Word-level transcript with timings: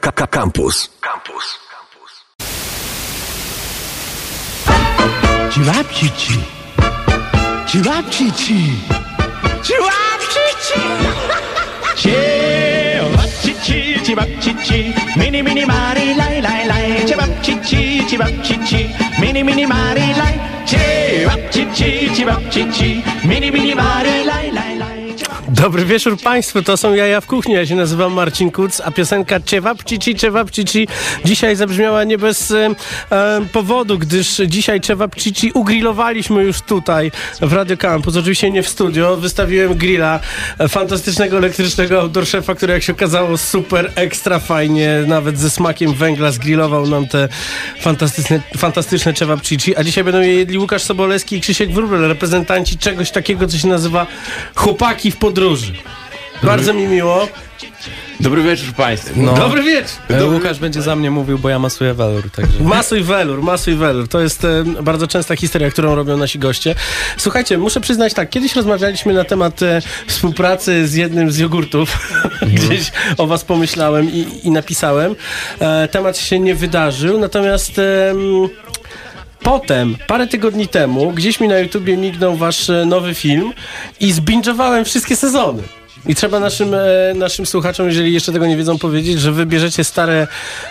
Campus. 0.00 0.88
Campus. 1.00 1.46
Giraffe 5.54 5.92
Chichi. 5.94 6.40
Giraffe 7.66 8.10
Chichi. 8.10 8.60
Giraffe 9.62 10.26
Chichi. 10.34 10.82
Giraffe 12.02 13.42
Chichi. 13.42 14.04
Giraffe 14.04 14.40
Chichi. 14.40 14.94
Mini 15.16 15.42
mini 15.42 15.64
mari 15.64 16.14
lai 16.14 16.40
lai 16.40 16.66
lai. 16.66 17.04
Giraffe 17.06 17.42
Chichi. 17.42 18.04
Giraffe 18.08 18.42
Chichi. 18.42 18.90
Mini 19.20 19.42
mini 19.44 19.64
mari 19.66 20.06
lai. 20.20 20.34
Giraffe 20.66 21.50
Chichi. 21.52 22.08
Giraffe 22.14 22.50
Chichi. 22.50 23.04
Mini 23.28 23.50
mini 23.50 23.74
mari 23.74 24.24
lai 24.24 24.50
lai 24.50 24.76
lai. 24.76 25.03
Dobry 25.48 25.84
wieczór 25.84 26.18
Państwu, 26.20 26.62
to 26.62 26.76
są 26.76 26.94
Jaja 26.94 27.20
w 27.20 27.26
Kuchni, 27.26 27.54
ja 27.54 27.66
się 27.66 27.74
nazywam 27.74 28.12
Marcin 28.12 28.50
Kuc, 28.50 28.80
a 28.84 28.90
piosenka 28.90 29.40
Ciewapcici, 29.40 30.14
Ciewapcici 30.14 30.88
dzisiaj 31.24 31.56
zabrzmiała 31.56 32.04
nie 32.04 32.18
bez 32.18 32.50
e, 32.50 32.70
e, 33.10 33.40
powodu, 33.52 33.98
gdyż 33.98 34.40
dzisiaj 34.46 34.80
Ciewapcici 34.80 35.52
ugrillowaliśmy 35.52 36.44
już 36.44 36.60
tutaj 36.60 37.10
w 37.40 37.52
Radio 37.52 37.76
Campus, 37.76 38.16
oczywiście 38.16 38.50
nie 38.50 38.62
w 38.62 38.68
studio, 38.68 39.16
wystawiłem 39.16 39.74
grilla 39.74 40.20
e, 40.58 40.68
fantastycznego 40.68 41.38
elektrycznego 41.38 42.00
outdoor 42.00 42.26
szefa, 42.26 42.54
który 42.54 42.72
jak 42.72 42.82
się 42.82 42.92
okazało 42.92 43.38
super 43.38 43.92
ekstra 43.94 44.38
fajnie, 44.38 45.04
nawet 45.06 45.38
ze 45.38 45.50
smakiem 45.50 45.94
węgla 45.94 46.30
zgrillował 46.30 46.86
nam 46.86 47.06
te 47.06 47.28
fantastyczne, 47.80 48.40
fantastyczne 48.56 49.14
Ciewapcici, 49.14 49.76
a 49.76 49.84
dzisiaj 49.84 50.04
będą 50.04 50.20
je 50.20 50.34
jedli 50.34 50.58
Łukasz 50.58 50.82
Sobolewski 50.82 51.36
i 51.36 51.40
Krzysiek 51.40 51.72
Wróbel, 51.72 52.08
reprezentanci 52.08 52.78
czegoś 52.78 53.10
takiego, 53.10 53.46
co 53.46 53.58
się 53.58 53.68
nazywa 53.68 54.06
chłopaki 54.54 55.03
w 55.10 55.16
podróży. 55.16 55.72
Bardzo 56.42 56.74
mi 56.74 56.86
miło. 56.86 57.28
Dobry 58.20 58.42
wieczór 58.42 58.74
Państwu. 58.74 59.22
No. 59.22 59.34
Dobry 59.34 59.62
wieczór. 59.62 59.98
E, 60.08 60.26
Łukasz 60.26 60.58
będzie 60.58 60.82
za 60.82 60.96
mnie 60.96 61.10
mówił, 61.10 61.38
bo 61.38 61.48
ja 61.48 61.58
masuję 61.58 61.94
welur, 61.94 62.30
także... 62.30 62.60
Masuj 62.60 63.02
welur, 63.02 63.42
masuj 63.42 63.74
welur. 63.74 64.08
To 64.08 64.20
jest 64.20 64.44
e, 64.44 64.64
bardzo 64.82 65.06
częsta 65.06 65.36
historia, 65.36 65.70
którą 65.70 65.94
robią 65.94 66.16
nasi 66.16 66.38
goście. 66.38 66.74
Słuchajcie, 67.16 67.58
muszę 67.58 67.80
przyznać 67.80 68.14
tak, 68.14 68.30
kiedyś 68.30 68.56
rozmawialiśmy 68.56 69.12
na 69.14 69.24
temat 69.24 69.62
e, 69.62 69.82
współpracy 70.06 70.88
z 70.88 70.94
jednym 70.94 71.32
z 71.32 71.38
jogurtów. 71.38 71.98
Gdzieś 72.54 72.92
o 73.16 73.26
was 73.26 73.44
pomyślałem 73.44 74.10
i, 74.10 74.26
i 74.42 74.50
napisałem. 74.50 75.16
E, 75.60 75.88
temat 75.88 76.18
się 76.18 76.40
nie 76.40 76.54
wydarzył, 76.54 77.18
natomiast... 77.18 77.80
Potem, 79.44 79.96
parę 80.06 80.26
tygodni 80.26 80.68
temu, 80.68 81.12
gdzieś 81.12 81.40
mi 81.40 81.48
na 81.48 81.58
YouTubie 81.58 81.96
mignął 81.96 82.36
wasz 82.36 82.70
e, 82.70 82.84
nowy 82.86 83.14
film 83.14 83.52
i 84.00 84.12
zbingowałem 84.12 84.84
wszystkie 84.84 85.16
sezony. 85.16 85.62
I 86.06 86.14
trzeba 86.14 86.40
naszym, 86.40 86.74
e, 86.74 87.14
naszym 87.14 87.46
słuchaczom, 87.46 87.86
jeżeli 87.86 88.12
jeszcze 88.12 88.32
tego 88.32 88.46
nie 88.46 88.56
wiedzą, 88.56 88.78
powiedzieć, 88.78 89.20
że 89.20 89.32
wy 89.32 89.46
bierzecie 89.46 89.84
stare, 89.84 90.26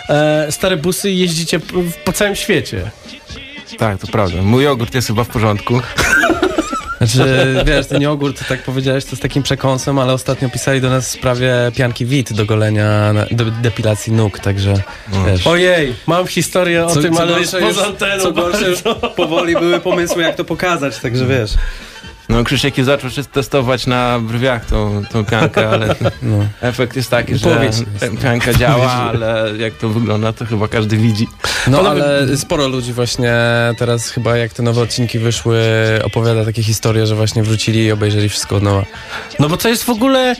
e, 0.08 0.52
stare 0.52 0.76
busy 0.76 1.10
i 1.10 1.18
jeździcie 1.18 1.60
po, 1.60 1.74
po 2.04 2.12
całym 2.12 2.36
świecie. 2.36 2.90
Tak, 3.78 3.98
to 3.98 4.06
prawda. 4.06 4.42
Mój 4.42 4.64
jogurt 4.64 4.94
jest 4.94 5.08
chyba 5.08 5.24
w 5.24 5.28
porządku. 5.28 5.80
Znaczy, 7.06 7.54
wiesz, 7.66 7.86
ten 7.86 8.02
jogurt, 8.02 8.48
tak 8.48 8.62
powiedziałeś, 8.62 9.04
to 9.04 9.16
z 9.16 9.20
takim 9.20 9.42
przekąsem, 9.42 9.98
ale 9.98 10.12
ostatnio 10.12 10.48
pisali 10.50 10.80
do 10.80 10.90
nas 10.90 11.08
w 11.08 11.10
sprawie 11.10 11.54
pianki 11.76 12.06
wit 12.06 12.32
do 12.32 12.46
golenia, 12.46 13.12
na- 13.12 13.26
do 13.30 13.44
depilacji 13.44 14.12
nóg, 14.12 14.38
także 14.38 14.74
wiesz... 15.26 15.46
Ojej, 15.46 15.94
mam 16.06 16.26
historię 16.26 16.84
o 16.86 16.94
tym, 16.96 17.16
ale 17.16 17.40
już 17.40 17.50
poza 17.50 17.86
anteną. 17.86 18.22
co 18.22 18.32
gorsze 18.32 18.68
już 18.68 18.78
powoli 19.16 19.54
były 19.54 19.80
pomysły, 19.80 20.22
jak 20.22 20.36
to 20.36 20.44
pokazać, 20.44 20.98
także 20.98 21.26
wiesz. 21.26 21.50
No 22.28 22.44
Krzysiek 22.44 22.78
już 22.78 22.86
zaczął 22.86 23.10
się 23.10 23.24
testować 23.24 23.86
na 23.86 24.18
brwiach 24.20 24.64
tą, 24.66 25.02
tą 25.12 25.24
piankę, 25.24 25.68
ale 25.68 25.94
No. 26.22 26.36
efekt 26.60 26.96
jest 26.96 27.10
taki, 27.10 27.36
że 27.38 27.54
Powiedz. 27.54 27.82
pianka 28.22 28.54
działa, 28.54 28.90
ale 28.92 29.52
jak 29.58 29.74
to 29.74 29.88
wygląda, 29.88 30.32
to 30.32 30.46
chyba 30.46 30.68
każdy 30.68 30.96
widzi. 30.96 31.28
No 31.68 31.78
Panowie- 31.78 32.04
ale 32.04 32.36
sporo 32.36 32.68
ludzi 32.68 32.92
właśnie 32.92 33.34
teraz 33.78 34.10
chyba 34.10 34.36
jak 34.36 34.52
te 34.52 34.62
nowe 34.62 34.80
odcinki 34.82 35.18
wyszły 35.18 35.60
opowiada 36.04 36.44
takie 36.44 36.62
historie, 36.62 37.06
że 37.06 37.14
właśnie 37.14 37.42
wrócili 37.42 37.84
i 37.84 37.92
obejrzeli 37.92 38.28
wszystko 38.28 38.56
od 38.56 38.62
nowa. 38.62 38.84
No 39.38 39.48
bo 39.48 39.56
to 39.56 39.68
jest 39.68 39.84
w 39.84 39.90
ogóle, 39.90 40.36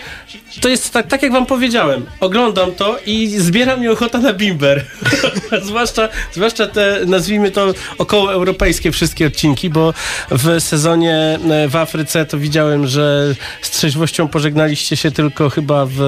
to 0.61 0.69
jest 0.69 0.93
tak, 0.93 1.07
tak 1.07 1.23
jak 1.23 1.33
wam 1.33 1.47
powiedziałem, 1.47 2.07
oglądam 2.21 2.73
to 2.73 2.97
i 3.07 3.29
zbiera 3.29 3.77
mnie 3.77 3.93
ochota 3.93 4.19
na 4.19 4.33
bimber. 4.33 4.85
zwłaszcza, 5.63 6.09
zwłaszcza 6.33 6.67
te, 6.67 7.01
nazwijmy 7.07 7.51
to, 7.51 7.75
około 7.99 8.33
europejskie 8.33 8.93
wszystkie 8.93 9.27
odcinki, 9.27 9.71
bo 9.71 9.95
w 10.31 10.61
sezonie 10.61 11.39
e, 11.51 11.69
w 11.69 11.77
Afryce 11.77 12.27
to 12.27 12.39
widziałem, 12.39 12.87
że 12.87 13.35
z 13.63 13.71
trzeźwością 13.71 14.29
pożegnaliście 14.29 14.97
się 14.97 15.11
tylko 15.11 15.51
chyba 15.51 15.87
w, 15.87 16.01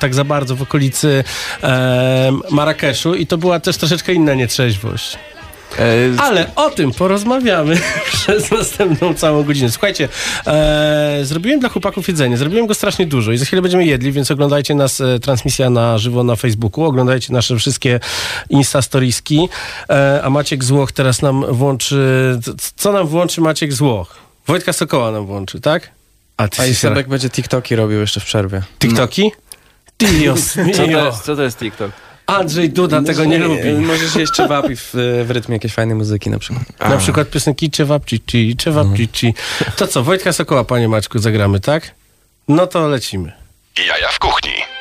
tak 0.00 0.14
za 0.14 0.24
bardzo 0.24 0.56
w 0.56 0.62
okolicy 0.62 1.24
e, 1.62 2.32
Marrakeszu 2.50 3.14
i 3.14 3.26
to 3.26 3.38
była 3.38 3.60
też 3.60 3.76
troszeczkę 3.76 4.12
inna 4.12 4.33
nietrzeźwość. 4.36 5.18
E, 5.78 6.20
Ale 6.20 6.54
o 6.54 6.70
tym 6.70 6.92
porozmawiamy 6.92 7.80
przez 8.12 8.50
następną 8.50 9.14
całą 9.14 9.42
godzinę. 9.42 9.70
Słuchajcie, 9.70 10.08
e, 10.46 11.18
zrobiłem 11.22 11.60
dla 11.60 11.68
chłopaków 11.68 12.08
jedzenie. 12.08 12.36
Zrobiłem 12.36 12.66
go 12.66 12.74
strasznie 12.74 13.06
dużo 13.06 13.32
i 13.32 13.38
za 13.38 13.44
chwilę 13.44 13.62
będziemy 13.62 13.84
jedli, 13.84 14.12
więc 14.12 14.30
oglądajcie 14.30 14.74
nas, 14.74 15.00
e, 15.00 15.18
transmisja 15.18 15.70
na 15.70 15.98
żywo 15.98 16.24
na 16.24 16.36
Facebooku, 16.36 16.84
oglądajcie 16.84 17.32
nasze 17.32 17.56
wszystkie 17.56 18.00
Insta 18.50 18.82
Storieski, 18.82 19.48
e, 19.90 20.20
a 20.24 20.30
Maciek 20.30 20.64
Złoch 20.64 20.92
teraz 20.92 21.22
nam 21.22 21.44
włączy... 21.54 21.96
Co 22.76 22.92
nam 22.92 23.06
włączy 23.06 23.40
Maciek 23.40 23.72
Złoch? 23.72 24.16
Wojtka 24.46 24.72
Sokoła 24.72 25.10
nam 25.10 25.26
włączy, 25.26 25.60
tak? 25.60 25.90
A, 26.36 26.48
ty 26.48 26.62
A 26.62 26.66
i 26.66 26.74
Sebek 26.74 27.08
będzie 27.08 27.30
TikToki 27.30 27.76
robił 27.76 28.00
jeszcze 28.00 28.20
w 28.20 28.24
przerwie. 28.24 28.62
TikToki? 28.78 29.32
Dios 29.98 30.52
co, 30.52 30.60
to 30.76 30.86
mio. 30.86 31.06
jest, 31.06 31.22
co 31.22 31.36
to 31.36 31.42
jest 31.42 31.58
TikTok? 31.58 31.90
Andrzej 32.26 32.70
Duda 32.70 33.02
tego 33.02 33.24
nie 33.24 33.38
lubi. 33.38 33.72
Możesz 33.72 34.16
jeść 34.16 34.32
czewapi 34.32 34.76
w, 34.76 34.90
w 35.24 35.30
rytmie 35.30 35.56
jakiejś 35.56 35.74
fajnej 35.74 35.96
muzyki 35.96 36.30
na 36.30 36.38
przykład. 36.38 36.80
Na 36.80 36.96
przykład 36.96 37.30
piosenki 37.30 37.70
Czewapcici, 37.70 38.56
Czewapcici. 38.56 39.34
To 39.76 39.86
co, 39.86 40.02
Wojtka 40.02 40.32
Sokoła, 40.32 40.64
panie 40.64 40.88
Maćku, 40.88 41.18
zagramy, 41.18 41.60
tak? 41.60 41.94
No 42.48 42.66
to 42.66 42.88
lecimy. 42.88 43.32
Jaja 43.88 44.08
w 44.08 44.18
kuchni. 44.18 44.73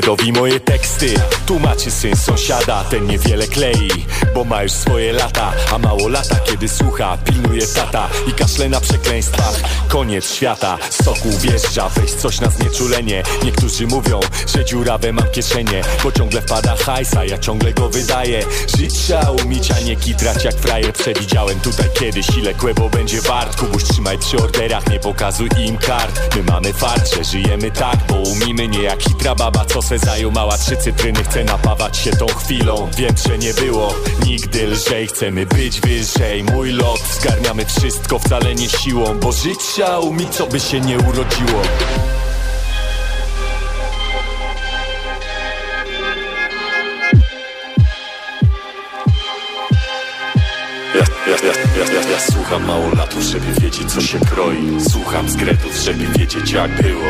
Zgredowi 0.00 0.32
moje 0.32 0.60
teksty. 0.60 1.14
Tłumaczy 1.46 1.90
syn 1.90 2.16
sąsiada 2.16 2.84
Ten 2.84 3.06
niewiele 3.06 3.46
klei 3.46 3.88
Bo 4.34 4.44
ma 4.44 4.62
już 4.62 4.72
swoje 4.72 5.12
lata 5.12 5.52
A 5.72 5.78
mało 5.78 6.08
lata 6.08 6.36
kiedy 6.44 6.68
słucha 6.68 7.18
Pilnuje 7.24 7.66
tata 7.66 8.08
I 8.28 8.32
kaszle 8.32 8.68
na 8.68 8.80
przekleństwach 8.80 9.60
Koniec 9.88 10.34
świata 10.34 10.78
soku 10.90 11.28
wjeżdża 11.38 11.88
Weź 11.88 12.10
coś 12.10 12.40
na 12.40 12.50
znieczulenie. 12.50 13.22
Niektórzy 13.44 13.86
mówią 13.86 14.20
Że 14.54 14.64
dziurawe 14.64 15.12
mam 15.12 15.30
kieszenie 15.30 15.82
Bo 16.04 16.12
ciągle 16.12 16.42
wpada 16.42 16.76
hajsa 16.76 17.24
Ja 17.24 17.38
ciągle 17.38 17.72
go 17.72 17.88
wydaję. 17.88 18.44
Żyć 18.78 18.94
trzeba 18.94 19.30
umieć 19.30 19.70
A 19.70 19.80
nie 19.80 19.96
kitrać 19.96 20.44
jak 20.44 20.54
frajer. 20.54 20.92
Przewidziałem 20.92 21.60
tutaj 21.60 21.86
kiedyś 21.94 22.26
Ile 22.38 22.54
kłebo 22.54 22.88
będzie 22.88 23.20
wart. 23.20 23.56
Kubuś 23.56 23.84
trzymaj 23.84 24.18
przy 24.18 24.36
orderach 24.36 24.86
Nie 24.90 25.00
pokazuj 25.00 25.48
im 25.66 25.76
kart. 25.76 26.20
My 26.36 26.42
mamy 26.42 26.72
fart, 26.72 27.14
że 27.14 27.24
żyjemy 27.24 27.70
tak 27.70 27.96
Bo 28.08 28.14
umimy 28.14 28.68
nie 28.68 28.82
jak 28.82 29.02
hitra 29.02 29.34
baba 29.34 29.64
Co 29.64 29.82
se 29.90 29.98
zajumała 29.98 30.58
trzy 30.58 30.76
cytryny 30.76 31.24
Chce 31.24 31.44
napawać 31.44 31.96
się 31.96 32.10
tą 32.10 32.26
chwilą. 32.26 32.88
Wiem, 32.96 33.14
że 33.28 33.38
nie 33.38 33.54
było 33.54 33.94
nigdy 34.26 34.66
lżej. 34.66 35.06
Chcemy 35.06 35.46
być 35.46 35.80
wyżej. 35.80 36.44
Mój 36.44 36.72
lot 36.72 37.00
Zgarniamy 37.20 37.64
wszystko 37.64 38.18
wcale 38.18 38.54
nie 38.54 38.68
siłą 38.68 39.18
Bo 39.20 39.32
żyć 39.32 39.58
trzeba 39.58 39.98
umieć 39.98 40.28
co 40.28 40.46
by 40.46 40.60
się 40.60 40.80
nie 40.80 40.98
urodziło 40.98 41.62
Ja, 51.26 51.36
ja, 51.46 51.52
ja, 51.76 51.92
ja, 51.92 52.10
ja, 52.10 52.20
słucham 52.32 52.64
mało 52.64 52.94
latów, 52.94 53.22
żeby 53.22 53.60
wiedzieć 53.60 53.92
co 53.92 54.00
się 54.00 54.18
kroi. 54.18 54.80
Słucham 54.90 55.30
skretów, 55.30 55.76
żeby 55.76 56.06
wiedzieć 56.18 56.52
jak 56.52 56.82
było. 56.82 57.06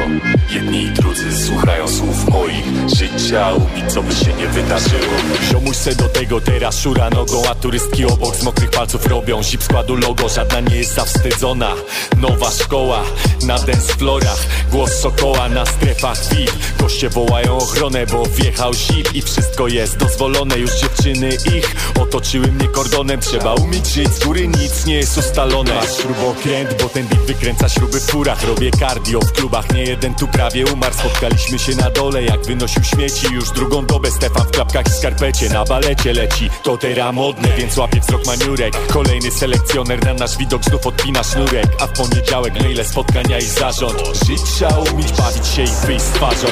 Jedni 0.51 0.83
i 0.83 0.91
drudzy 0.91 1.47
słuchają 1.47 1.89
słów 1.89 2.29
moich. 2.29 2.65
Życia 2.97 3.53
umieć 3.53 3.93
co 3.93 4.03
by 4.03 4.13
się 4.15 4.33
nie 4.33 4.47
wydarzyło. 4.47 5.15
Ziomuś 5.51 5.77
se 5.77 5.95
do 5.95 6.09
tego 6.09 6.41
teraz 6.41 6.81
szura 6.81 7.11
nogą 7.11 7.43
A 7.51 7.55
turystki 7.55 8.05
obok 8.05 8.37
z 8.37 8.43
mokrych 8.43 8.71
palców 8.71 9.07
robią. 9.07 9.43
Zip 9.43 9.63
składu 9.63 9.97
logo, 9.97 10.29
żadna 10.29 10.61
nie 10.61 10.77
jest 10.77 10.95
zawstydzona. 10.95 11.73
Nowa 12.17 12.51
szkoła 12.51 13.03
na 13.47 13.59
dance 13.59 13.95
florach 13.95 14.47
Głos 14.71 14.93
sokoła 14.93 15.49
na 15.49 15.67
strefach 15.67 16.19
VIP. 16.35 16.53
Goście 16.81 17.09
wołają 17.09 17.57
ochronę, 17.57 18.07
bo 18.07 18.27
wjechał 18.27 18.75
zip 18.75 19.15
I 19.15 19.23
wszystko 19.23 19.69
jest 19.69 19.97
dozwolone, 19.97 20.59
już 20.59 20.71
dziewczyny 20.75 21.29
ich 21.57 21.77
Otoczyły 22.01 22.47
mnie 22.47 22.69
kordonem, 22.69 23.21
trzeba 23.21 23.55
umieć 23.55 24.00
żyć 24.01 24.15
Z 24.15 24.25
góry 24.25 24.49
nic 24.49 24.87
nie 24.87 24.95
jest 24.95 25.19
ustalone. 25.19 25.75
Masz 25.75 25.97
śrubokręt, 25.97 26.83
bo 26.83 26.89
ten 26.89 27.07
beat 27.07 27.23
wykręca 27.23 27.69
śruby 27.69 28.01
w 28.01 28.05
furach. 28.05 28.45
Robię 28.45 28.71
cardio 28.71 29.21
w 29.21 29.33
klubach, 29.33 29.75
nie 29.75 29.83
jeden 29.83 30.15
tu 30.15 30.29
prawie 30.29 30.67
umarł. 30.67 30.95
Spotkaliśmy 30.95 31.59
się 31.59 31.75
na 31.77 31.91
dole, 31.91 32.23
jak 32.23 32.47
wynosił 32.47 32.85
śmieci. 32.85 33.27
Już 33.33 33.51
drugą 33.51 33.87
dobę 33.87 34.11
Stefan 34.11 34.47
w 34.47 34.51
klapkach 34.51 34.87
i 34.87 34.91
skarpecie 34.91 35.49
Na 35.49 35.65
balecie 35.65 36.13
leci, 36.13 36.51
to 36.63 36.77
teraz 36.77 37.15
modne 37.15 37.49
Więc 37.59 37.77
łapie 37.77 38.01
wzrok 38.01 38.27
maniurek. 38.27 38.87
Kolejny 38.87 39.31
selekcjoner 39.31 40.05
na 40.05 40.15
nasz 40.15 40.39
widok 40.39 40.65
znów 40.65 40.87
odpina 40.87 41.23
sznurek. 41.23 41.67
A 41.81 41.87
w 41.87 41.93
poniedziałek 41.93 42.63
maile, 42.63 42.85
spotkania 42.85 43.39
i 43.39 43.47
zarząd. 43.47 44.03
Żyć 44.27 44.43
trzeba 44.43 44.79
umieć, 44.79 45.13
bawić 45.13 45.47
się 45.47 45.63
i 45.63 45.87
wyjść 45.87 46.05
z 46.05 46.11
twarzą 46.11 46.47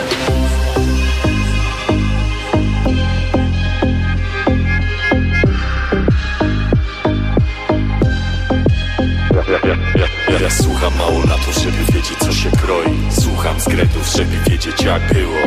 Ja, 10.40 10.50
słucham 10.50 10.96
mało 10.96 11.19
na 11.19 11.35
to, 11.35 11.61
żeby 11.61 11.93
wiedzieć 11.93 12.19
co 12.19 12.32
się 12.32 12.50
kroi. 12.50 12.99
Słucham 13.20 13.61
skretów, 13.61 14.06
żeby 14.17 14.50
wiedzieć 14.50 14.82
jak 14.82 15.12
było. 15.14 15.38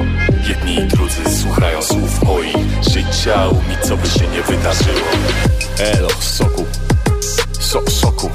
Jedni 0.47 0.75
i 0.75 0.87
drudzy 0.87 1.39
słuchają 1.41 1.81
słów 1.81 2.23
moich. 2.23 2.55
Trzeba 3.11 3.47
umieć, 3.47 3.79
co 3.79 3.97
by 3.97 4.07
się 4.09 4.27
nie 4.27 4.41
wydarzyło. 4.41 5.07
Elo, 5.79 6.09
soku. 6.19 6.65
So, 7.59 7.81
Soku. 7.91 8.31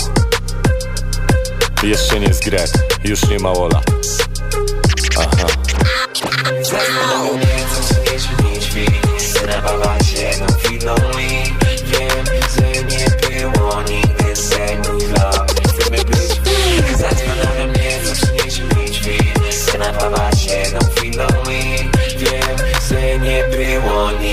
Jeszcze 1.82 2.20
nie 2.20 2.35
zgret, 2.35 2.73
już 3.05 3.29
nie 3.29 3.38
ma 3.38 3.53
ola. 3.53 3.81
Aha 5.19 5.47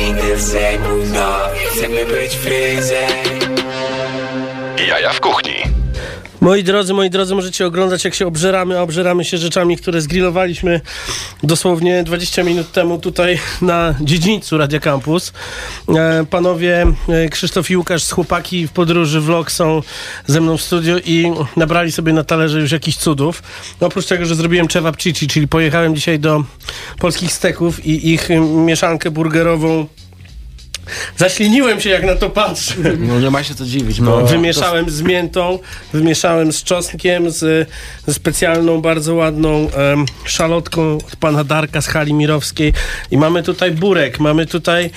nigdy 0.03 0.39
senu 0.39 1.03
dla 1.03 1.49
Chcemy 1.71 2.05
być 2.05 2.35
Jaja 4.87 5.13
w 5.13 5.19
kuchni. 5.19 5.82
Moi 6.43 6.63
drodzy, 6.63 6.93
moi 6.93 7.09
drodzy, 7.09 7.35
możecie 7.35 7.65
oglądać 7.65 8.05
jak 8.05 8.15
się 8.15 8.27
obżeramy, 8.27 8.79
a 8.79 8.81
obżeramy 8.81 9.25
się 9.25 9.37
rzeczami, 9.37 9.77
które 9.77 10.01
zgrillowaliśmy 10.01 10.81
dosłownie 11.43 12.03
20 12.03 12.43
minut 12.43 12.71
temu 12.71 12.99
tutaj 12.99 13.39
na 13.61 13.95
dziedzińcu 14.01 14.57
Radia 14.57 14.79
Campus. 14.79 15.33
E, 15.89 16.25
panowie 16.29 16.85
e, 17.09 17.29
Krzysztof 17.29 17.71
i 17.71 17.77
Łukasz 17.77 18.03
z 18.03 18.11
chłopaki 18.11 18.67
w 18.67 18.71
podróży 18.71 19.21
vlog 19.21 19.51
są 19.51 19.81
ze 20.27 20.41
mną 20.41 20.57
w 20.57 20.61
studiu 20.61 20.97
i 21.05 21.31
nabrali 21.57 21.91
sobie 21.91 22.13
na 22.13 22.23
talerze 22.23 22.59
już 22.59 22.71
jakichś 22.71 22.97
cudów. 22.97 23.43
Oprócz 23.79 24.05
tego, 24.05 24.25
że 24.25 24.35
zrobiłem 24.35 24.67
cevap 24.67 24.97
chichi, 24.97 25.27
czyli 25.27 25.47
pojechałem 25.47 25.95
dzisiaj 25.95 26.19
do 26.19 26.43
polskich 26.99 27.33
steków 27.33 27.85
i 27.85 28.13
ich 28.13 28.29
mieszankę 28.65 29.11
burgerową 29.11 29.87
Zaśliniłem 31.17 31.81
się 31.81 31.89
jak 31.89 32.03
na 32.03 32.15
to 32.15 32.29
patrzę. 32.29 32.75
No 32.99 33.19
nie 33.19 33.29
ma 33.29 33.43
się 33.43 33.55
co 33.55 33.65
dziwić, 33.65 34.01
bo 34.01 34.25
Wymieszałem 34.25 34.89
z 34.89 35.01
miętą, 35.01 35.59
wymieszałem 35.93 36.53
z 36.53 36.63
czosnkiem, 36.63 37.31
z, 37.31 37.69
ze 38.07 38.13
specjalną, 38.13 38.81
bardzo 38.81 39.15
ładną 39.15 39.69
em, 39.71 40.05
szalotką 40.25 40.97
od 41.07 41.15
pana 41.15 41.43
Darka 41.43 41.81
z 41.81 41.87
hali 41.87 42.13
mirowskiej. 42.13 42.73
I 43.11 43.17
mamy 43.17 43.43
tutaj 43.43 43.71
burek, 43.71 44.19
mamy 44.19 44.45
tutaj 44.45 44.89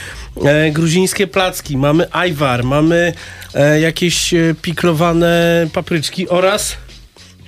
e, 0.44 0.70
gruzińskie 0.70 1.26
placki, 1.26 1.76
mamy 1.76 2.12
ajwar, 2.12 2.64
mamy 2.64 3.12
e, 3.54 3.80
jakieś 3.80 4.34
e, 4.34 4.54
piklowane 4.62 5.66
papryczki 5.72 6.28
oraz 6.28 6.76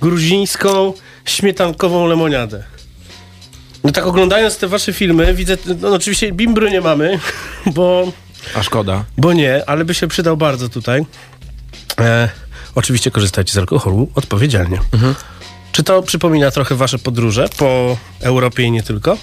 gruzińską 0.01 0.93
śmietankową 1.25 2.07
lemoniadę. 2.07 2.63
No 3.83 3.91
tak 3.91 4.07
oglądając 4.07 4.57
te 4.57 4.67
wasze 4.67 4.93
filmy, 4.93 5.33
widzę, 5.33 5.57
no 5.81 5.93
oczywiście 5.93 6.31
bimbru 6.31 6.67
nie 6.69 6.81
mamy, 6.81 7.19
bo 7.75 8.11
a 8.55 8.63
szkoda. 8.63 9.03
bo 9.17 9.33
nie, 9.33 9.69
ale 9.69 9.85
by 9.85 9.93
się 9.93 10.07
przydał 10.07 10.37
bardzo 10.37 10.69
tutaj. 10.69 11.05
E, 11.99 12.29
oczywiście 12.75 13.11
korzystajcie 13.11 13.53
z 13.53 13.57
alkoholu 13.57 14.11
odpowiedzialnie. 14.15 14.79
Czy 15.71 15.83
to 15.83 16.01
przypomina 16.01 16.51
trochę 16.51 16.75
wasze 16.75 16.99
podróże 16.99 17.49
po 17.57 17.97
Europie 18.21 18.63
i 18.63 18.71
nie 18.71 18.83
tylko? 18.83 19.17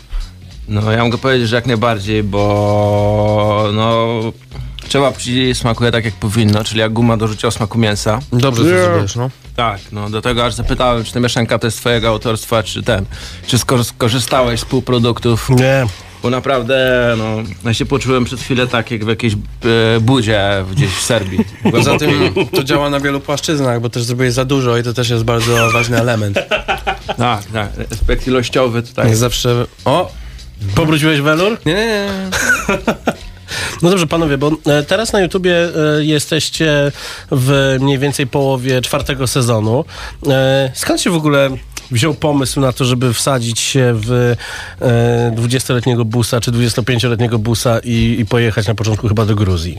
No 0.68 0.92
ja 0.92 1.04
mogę 1.04 1.18
powiedzieć, 1.18 1.48
że 1.48 1.56
jak 1.56 1.66
najbardziej, 1.66 2.22
bo 2.22 3.70
no 3.74 4.06
trzeba 4.88 5.12
ci 5.12 5.54
smakuje 5.54 5.92
tak 5.92 6.04
jak 6.04 6.14
powinno, 6.14 6.64
czyli 6.64 6.80
jak 6.80 6.92
guma 6.92 7.16
do 7.16 7.28
rzucia 7.28 7.48
o 7.48 7.50
smaku 7.50 7.78
mięsa. 7.78 8.18
Dobrze 8.32 8.62
to 8.62 8.68
zrobiłeś, 8.68 9.14
no. 9.16 9.30
Tak, 9.56 9.80
no 9.92 10.10
do 10.10 10.22
tego 10.22 10.44
aż 10.46 10.54
zapytałem, 10.54 11.04
czy 11.04 11.12
ta 11.12 11.20
mieszanka 11.20 11.58
to 11.58 11.66
jest 11.66 11.78
twojego 11.78 12.08
autorstwa, 12.08 12.62
czy 12.62 12.82
ten, 12.82 13.04
czy 13.46 13.56
skor- 13.58 13.84
skorzystałeś 13.84 14.60
z 14.60 14.64
półproduktów, 14.64 15.50
Nie. 15.50 15.86
Bo 16.26 16.30
naprawdę, 16.30 17.14
no, 17.18 17.36
ja 17.64 17.74
się 17.74 17.86
poczułem 17.86 18.24
przez 18.24 18.40
chwilę 18.40 18.66
tak, 18.66 18.90
jak 18.90 19.04
w 19.04 19.08
jakiejś 19.08 19.34
e, 19.34 20.00
budzie 20.00 20.64
gdzieś 20.72 20.90
w 20.90 21.02
Serbii. 21.02 21.38
Poza 21.72 21.98
tym 21.98 22.10
to 22.54 22.64
działa 22.64 22.90
na 22.90 23.00
wielu 23.00 23.20
płaszczyznach, 23.20 23.80
bo 23.80 23.88
też 23.88 24.02
zrobiłeś 24.02 24.32
za 24.32 24.44
dużo 24.44 24.76
i 24.76 24.82
to 24.82 24.92
też 24.92 25.10
jest 25.10 25.24
bardzo 25.24 25.70
ważny 25.72 26.00
element. 26.00 26.38
Tak, 27.16 27.44
tak, 27.44 27.70
aspekt 27.92 28.26
ilościowy 28.26 28.82
tutaj. 28.82 29.06
Jak 29.06 29.16
zawsze... 29.16 29.66
O! 29.84 30.12
Powróciłeś 30.74 31.20
welur? 31.20 31.58
Nie, 31.66 31.74
nie, 31.74 31.86
nie. 31.86 32.08
No 33.82 33.90
dobrze, 33.90 34.06
panowie, 34.06 34.38
bo 34.38 34.50
e, 34.66 34.82
teraz 34.82 35.12
na 35.12 35.20
YouTubie 35.20 35.56
e, 35.56 36.04
jesteście 36.04 36.92
w 37.30 37.76
mniej 37.80 37.98
więcej 37.98 38.26
połowie 38.26 38.80
czwartego 38.80 39.26
sezonu. 39.26 39.84
E, 40.28 40.70
skąd 40.74 41.00
się 41.00 41.10
w 41.10 41.16
ogóle 41.16 41.50
wziął 41.90 42.14
pomysł 42.14 42.60
na 42.60 42.72
to, 42.72 42.84
żeby 42.84 43.14
wsadzić 43.14 43.60
się 43.60 43.92
w 43.94 44.36
e, 44.80 45.32
20-letniego 45.36 46.04
busa 46.04 46.40
czy 46.40 46.52
25-letniego 46.52 47.38
busa 47.38 47.78
i, 47.84 48.16
i 48.20 48.26
pojechać 48.26 48.66
na 48.66 48.74
początku 48.74 49.08
chyba 49.08 49.26
do 49.26 49.34
Gruzji? 49.34 49.78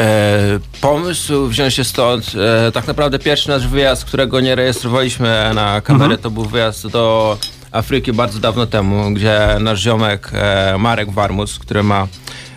E, 0.00 0.58
pomysł 0.80 1.46
wziął 1.46 1.70
się 1.70 1.84
stąd. 1.84 2.32
E, 2.68 2.72
tak 2.72 2.86
naprawdę 2.86 3.18
pierwszy 3.18 3.48
nasz 3.48 3.68
wyjazd, 3.68 4.04
którego 4.04 4.40
nie 4.40 4.54
rejestrowaliśmy 4.54 5.50
na 5.54 5.80
kamerę, 5.80 6.18
to 6.18 6.30
był 6.30 6.44
wyjazd 6.44 6.86
do 6.86 7.38
Afryki 7.72 8.12
bardzo 8.12 8.38
dawno 8.38 8.66
temu, 8.66 9.10
gdzie 9.10 9.38
nasz 9.60 9.80
ziomek 9.80 10.30
e, 10.32 10.78
Marek 10.78 11.10
Warmus, 11.10 11.58
który 11.58 11.82
ma 11.82 12.08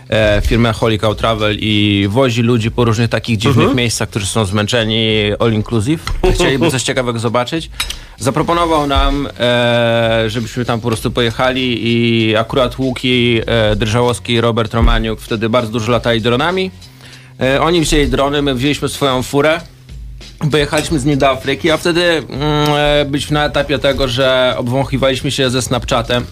e, 0.10 0.42
firmę 0.46 0.74
Holy 0.74 0.98
Cow 0.98 1.18
Travel 1.18 1.58
i 1.60 2.08
wozi 2.10 2.42
ludzi 2.42 2.72
po 2.72 2.86
różnych 2.86 3.10
takich 3.10 3.38
dziwnych 3.38 3.76
miejscach, 3.76 4.10
którzy 4.10 4.26
są 4.26 4.46
zmęczeni 4.46 5.32
all 5.40 5.54
inclusive. 5.54 6.04
Chcieliby 6.34 6.72
coś 6.72 6.84
ciekawego 6.84 7.20
zobaczyć. 7.20 7.70
Zaproponował 8.20 8.88
nam, 8.88 9.28
e, 9.40 10.24
żebyśmy 10.28 10.66
tam 10.66 10.80
po 10.80 10.88
prostu 10.88 11.12
pojechali 11.12 11.80
i 11.82 12.36
akurat 12.36 12.80
Łuki 12.80 13.42
e, 13.46 13.76
Drżałowski 13.76 14.34
i 14.34 14.42
Robert 14.42 14.74
Romaniuk 14.74 15.22
wtedy 15.22 15.50
bardzo 15.50 15.72
dużo 15.72 15.92
latali 15.92 16.22
dronami. 16.22 16.72
E, 17.42 17.62
oni 17.62 17.82
wzięli 17.82 18.08
drony, 18.08 18.42
my 18.42 18.56
wzięliśmy 18.56 18.90
swoją 18.90 19.24
furę. 19.24 19.62
Pojechaliśmy 20.52 21.00
z 21.00 21.06
nim 21.06 21.18
do 21.18 21.30
Afryki, 21.30 21.72
a 21.72 21.78
wtedy 21.78 22.04
mm, 22.04 22.26
e, 22.76 23.06
byliśmy 23.06 23.34
na 23.34 23.46
etapie 23.46 23.80
tego, 23.80 24.08
że 24.08 24.56
obwąchiwaliśmy 24.58 25.32
się 25.32 25.50
ze 25.50 25.62
Snapchatem. 25.62 26.26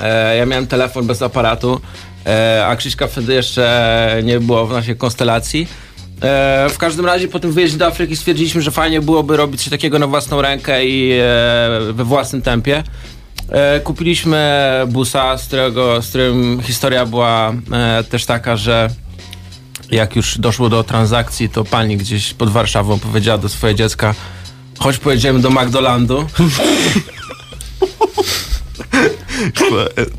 E, 0.00 0.36
ja 0.36 0.46
miałem 0.46 0.66
telefon 0.66 1.06
bez 1.06 1.22
aparatu, 1.22 1.80
e, 2.26 2.66
a 2.66 2.76
Krzyśka 2.76 3.06
wtedy 3.06 3.34
jeszcze 3.34 4.20
nie 4.24 4.40
było 4.40 4.66
w 4.66 4.72
naszej 4.72 4.96
konstelacji. 4.96 5.68
E, 6.22 6.68
w 6.70 6.78
każdym 6.78 7.06
razie 7.06 7.28
po 7.28 7.40
tym 7.40 7.52
wyjeździe 7.52 7.78
do 7.78 7.86
Afryki 7.86 8.16
stwierdziliśmy, 8.16 8.62
że 8.62 8.70
fajnie 8.70 9.00
byłoby 9.00 9.36
robić 9.36 9.60
coś 9.60 9.70
takiego 9.70 9.98
na 9.98 10.06
własną 10.06 10.42
rękę 10.42 10.86
i 10.86 11.12
e, 11.12 11.92
we 11.92 12.04
własnym 12.04 12.42
tempie. 12.42 12.82
E, 13.48 13.80
kupiliśmy 13.80 14.70
busa, 14.88 15.38
z, 15.38 15.46
którego, 15.46 16.02
z 16.02 16.08
którym 16.08 16.60
historia 16.62 17.06
była 17.06 17.52
też 18.10 18.26
taka, 18.26 18.56
że 18.56 18.90
jak 19.90 20.16
już 20.16 20.38
doszło 20.38 20.68
do 20.68 20.84
transakcji, 20.84 21.48
to 21.48 21.64
pani 21.64 21.96
gdzieś 21.96 22.34
pod 22.34 22.50
Warszawą 22.50 22.98
powiedziała 22.98 23.38
do 23.38 23.48
swojego 23.48 23.78
dziecka 23.78 24.14
chodź 24.80 24.98
pojedziemy 24.98 25.40
do 25.40 25.50
McDonaldu. 25.50 26.26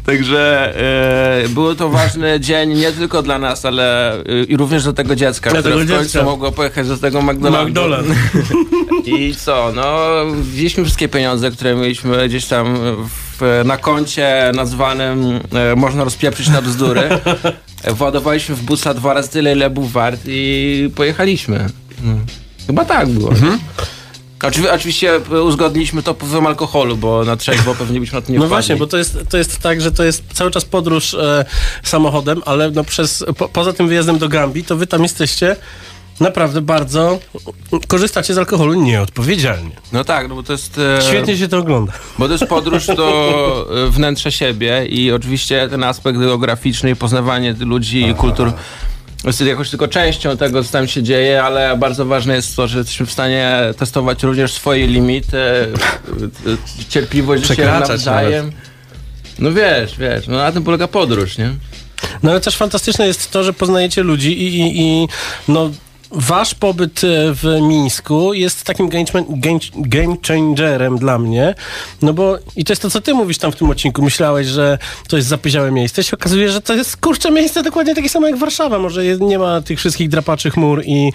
Także 0.06 0.74
e, 1.46 1.50
był 1.50 1.76
to 1.76 1.90
ważny 1.90 2.40
dzień 2.40 2.74
nie 2.74 2.92
tylko 2.92 3.22
dla 3.22 3.40
nas, 3.40 3.66
ale 3.66 4.14
e, 4.14 4.44
i 4.48 4.58
również 4.58 4.84
dla 4.84 4.94
tego 4.94 5.16
dziecka, 5.16 5.50
Dla 5.50 5.60
które 5.60 5.76
tego 5.76 5.86
w 5.86 5.90
końcu 5.90 6.04
dziecka. 6.04 6.24
mogło 6.24 6.52
pojechać 6.52 6.88
do 6.88 6.98
tego 6.98 7.22
McDonaldu. 7.22 7.68
McDonald. 7.70 8.08
I 9.06 9.36
co, 9.36 9.72
no 9.76 10.08
wzięliśmy 10.42 10.84
wszystkie 10.84 11.08
pieniądze, 11.10 11.52
które 11.52 11.76
mieliśmy 11.76 12.28
gdzieś 12.30 12.46
tam 12.46 12.78
w, 13.40 13.62
na 13.66 13.78
koncie 13.78 14.52
nazwanym 14.56 15.40
e, 15.54 15.76
można 15.76 16.04
rozpieprzyć 16.04 16.48
na 16.50 16.62
bzdury. 16.62 17.02
Władowaliśmy 17.98 18.56
w 18.56 18.64
busa 18.64 18.94
dwa 18.94 19.14
razy 19.14 19.30
tyle, 19.30 19.52
ile 19.54 19.70
był 19.70 19.84
wart 19.84 20.22
i 20.26 20.90
pojechaliśmy. 20.96 21.70
No. 22.04 22.14
Chyba 22.68 22.86
tak 22.86 23.08
było. 23.10 23.32
Oczywi- 23.32 23.58
oczywiście 24.74 25.20
uzgodniliśmy 25.46 26.04
to 26.04 26.14
wpływem 26.14 26.48
alkoholu, 26.48 26.98
bo 26.98 27.24
na 27.26 27.36
trzeźwo 27.38 27.76
pewnie 27.76 28.00
byśmy 28.00 28.20
na 28.20 28.26
to 28.26 28.32
nie 28.32 28.38
No 28.40 28.46
wpadli. 28.46 28.50
właśnie, 28.56 28.76
bo 28.76 28.88
to 28.88 28.98
jest, 28.98 29.18
to 29.30 29.38
jest 29.38 29.60
tak, 29.60 29.82
że 29.82 29.92
to 29.92 30.04
jest 30.04 30.24
cały 30.34 30.52
czas 30.52 30.66
podróż 30.66 31.14
e, 31.14 31.46
samochodem, 31.84 32.42
ale 32.46 32.72
no 32.72 32.84
przez, 32.84 33.26
po, 33.38 33.50
poza 33.50 33.74
tym 33.74 33.88
wyjazdem 33.88 34.18
do 34.18 34.30
Gambii, 34.30 34.64
to 34.64 34.76
wy 34.76 34.88
tam 34.88 35.04
jesteście 35.04 35.56
naprawdę 36.20 36.62
bardzo, 36.62 37.20
korzystacie 37.88 38.34
z 38.34 38.38
alkoholu 38.38 38.74
nieodpowiedzialnie. 38.74 39.72
No 39.92 40.04
tak, 40.04 40.30
no 40.30 40.36
bo 40.36 40.44
to 40.44 40.54
jest... 40.54 40.78
e, 41.00 41.02
Świetnie 41.10 41.38
się 41.38 41.48
to 41.48 41.58
ogląda. 41.58 41.94
Bo 42.20 42.26
to 42.28 42.34
jest 42.34 42.46
podróż 42.46 42.88
do 42.88 43.68
e, 43.88 43.92
wnętrza 43.92 44.32
siebie 44.32 44.86
i 44.86 45.12
oczywiście 45.12 45.68
ten 45.70 45.84
aspekt 45.84 46.20
geograficzny 46.20 46.90
i 46.92 46.96
poznawanie 46.96 47.56
ludzi 47.60 48.08
i 48.10 48.16
kultur 48.16 48.48
jest 48.48 48.58
jakoś 49.46 49.70
tylko 49.70 49.88
częścią 49.88 50.38
tego, 50.38 50.64
co 50.64 50.72
tam 50.72 50.88
się 50.88 51.04
dzieje, 51.04 51.44
ale 51.44 51.78
bardzo 51.78 52.06
ważne 52.06 52.36
jest 52.36 52.56
to, 52.56 52.68
że 52.68 52.78
jesteśmy 52.78 53.06
w 53.06 53.12
stanie 53.12 53.60
testować 53.78 54.24
również 54.24 54.54
swoje 54.54 54.88
limity, 54.88 55.38
e, 55.38 55.66
e, 55.66 56.88
cierpliwość 56.90 57.44
Przekraczać 57.44 57.90
nawzajem. 57.90 58.52
No 59.40 59.52
wiesz, 59.52 59.98
wiesz, 59.98 60.28
no 60.28 60.38
na 60.38 60.52
tym 60.52 60.64
polega 60.64 60.88
podróż, 60.88 61.38
nie? 61.38 61.50
No 62.24 62.32
ale 62.32 62.42
też 62.42 62.58
fantastyczne 62.58 63.08
jest 63.08 63.32
to, 63.32 63.44
że 63.44 63.54
poznajecie 63.54 64.04
ludzi 64.04 64.42
i, 64.42 64.60
i, 64.60 64.82
i 64.82 65.08
no, 65.48 65.72
wasz 66.12 66.56
pobyt 66.56 67.04
e, 67.04 67.08
w 67.34 67.60
Mińsku 67.62 68.34
jest 68.34 68.64
takim 68.64 68.90
game, 68.90 69.06
game, 69.30 69.60
game 69.76 70.16
changerem 70.28 70.98
dla 70.98 71.20
mnie, 71.20 71.56
no 72.02 72.14
bo 72.14 72.38
i 72.56 72.64
to 72.64 72.74
jest 72.74 72.82
to, 72.82 72.90
co 72.90 73.02
ty 73.02 73.14
mówisz 73.14 73.38
tam 73.38 73.52
w 73.52 73.56
tym 73.56 73.70
odcinku, 73.70 74.02
myślałeś, 74.02 74.48
że 74.48 74.78
to 75.08 75.18
jest 75.18 75.30
zapyziałe 75.30 75.72
miejsce, 75.72 76.04
się 76.04 76.18
okazuje, 76.18 76.52
że 76.52 76.62
to 76.62 76.74
jest 76.74 76.98
kurcze 76.98 77.32
miejsce 77.32 77.64
dokładnie 77.64 77.96
takie 77.96 78.10
samo 78.10 78.28
jak 78.28 78.38
Warszawa, 78.38 78.80
może 78.80 79.06
nie 79.06 79.40
ma 79.40 79.62
tych 79.62 79.80
wszystkich 79.80 80.10
drapaczy 80.10 80.52
chmur 80.52 80.84
i 80.86 81.12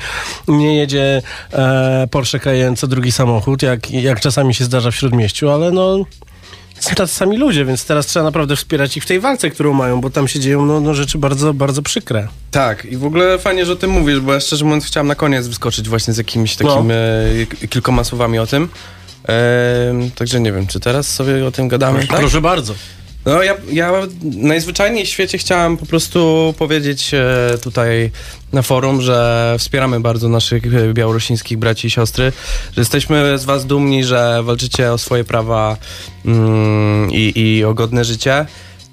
nie 0.48 0.76
jedzie 0.76 1.22
e, 1.52 2.08
Porsche 2.10 2.38
Cayenne 2.40 2.76
co 2.76 2.86
drugi 2.86 3.12
samochód, 3.12 3.62
jak, 3.62 3.90
jak 3.90 4.20
czasami 4.20 4.54
się 4.54 4.64
zdarza 4.64 4.90
w 4.90 4.96
Śródmieściu, 4.96 5.50
ale 5.50 5.70
no 5.70 6.04
tacy 6.94 7.14
sami 7.14 7.36
ludzie, 7.36 7.64
więc 7.64 7.84
teraz 7.84 8.06
trzeba 8.06 8.24
naprawdę 8.24 8.56
wspierać 8.56 8.96
ich 8.96 9.02
w 9.02 9.06
tej 9.06 9.20
walce, 9.20 9.50
którą 9.50 9.72
mają, 9.72 10.00
bo 10.00 10.10
tam 10.10 10.28
się 10.28 10.40
dzieją 10.40 10.66
no, 10.66 10.80
no, 10.80 10.94
rzeczy 10.94 11.18
bardzo, 11.18 11.54
bardzo 11.54 11.82
przykre. 11.82 12.28
Tak, 12.50 12.84
i 12.84 12.96
w 12.96 13.04
ogóle 13.04 13.38
fajnie, 13.38 13.66
że 13.66 13.72
o 13.72 13.76
tym 13.76 13.90
mówisz, 13.90 14.20
bo 14.20 14.34
ja 14.34 14.40
szczerze 14.40 14.64
mówiąc 14.64 14.84
chciałem 14.84 15.06
na 15.06 15.14
koniec 15.14 15.48
wyskoczyć 15.48 15.88
właśnie 15.88 16.14
z 16.14 16.18
jakimiś 16.18 16.56
takimi 16.56 16.92
e, 17.62 17.68
kilkoma 17.68 18.04
słowami 18.04 18.38
o 18.38 18.46
tym. 18.46 18.68
Ehm, 19.24 20.10
także 20.10 20.40
nie 20.40 20.52
wiem, 20.52 20.66
czy 20.66 20.80
teraz 20.80 21.14
sobie 21.14 21.46
o 21.46 21.50
tym 21.50 21.68
gadamy, 21.68 22.06
tak? 22.06 22.20
Proszę 22.20 22.40
bardzo. 22.40 22.74
No 23.26 23.42
ja, 23.42 23.54
ja 23.72 23.92
najzwyczajniej 24.22 25.06
w 25.06 25.08
świecie 25.08 25.38
chciałem 25.38 25.76
po 25.76 25.86
prostu 25.86 26.54
powiedzieć 26.58 27.14
e, 27.14 27.58
tutaj 27.62 28.10
na 28.52 28.62
forum, 28.62 29.02
że 29.02 29.56
wspieramy 29.58 30.00
bardzo 30.00 30.28
naszych 30.28 30.74
e, 30.74 30.94
białorusińskich 30.94 31.58
braci 31.58 31.86
i 31.86 31.90
siostry, 31.90 32.32
że 32.72 32.80
jesteśmy 32.80 33.38
z 33.38 33.44
was 33.44 33.66
dumni, 33.66 34.04
że 34.04 34.42
walczycie 34.42 34.92
o 34.92 34.98
swoje 34.98 35.24
prawa 35.24 35.76
mm, 36.24 37.10
i, 37.12 37.32
i 37.36 37.64
o 37.64 37.74
godne 37.74 38.04
życie 38.04 38.46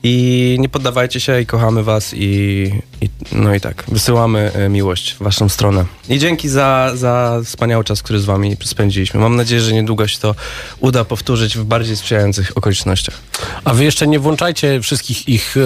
i 0.04 0.58
nie 0.60 0.70
poddawajcie 0.70 1.20
się 1.20 1.42
i 1.42 1.46
kochamy 1.46 1.84
was 1.84 2.14
i, 2.14 2.72
i 3.02 3.10
no 3.32 3.56
i 3.56 3.62
tak, 3.62 3.84
wysyłamy 3.88 4.52
e, 4.54 4.70
miłość 4.70 5.12
w 5.12 5.24
waszą 5.24 5.50
stronę. 5.50 5.86
I 6.10 6.20
dzięki 6.20 6.50
za, 6.50 6.92
za 6.96 7.42
wspaniały 7.46 7.84
czas, 7.84 8.04
który 8.04 8.20
z 8.20 8.26
wami 8.26 8.58
spędziliśmy. 8.64 9.20
Mam 9.20 9.36
nadzieję, 9.36 9.62
że 9.62 9.74
niedługo 9.74 10.08
się 10.08 10.20
to 10.20 10.36
uda 10.80 11.06
powtórzyć 11.06 11.58
w 11.58 11.64
bardziej 11.64 11.98
sprzyjających 11.98 12.58
okolicznościach. 12.58 13.22
A 13.64 13.74
wy 13.74 13.84
jeszcze 13.84 14.08
nie 14.08 14.20
włączajcie 14.20 14.82
wszystkich 14.82 15.30
ich 15.30 15.56
e, 15.58 15.62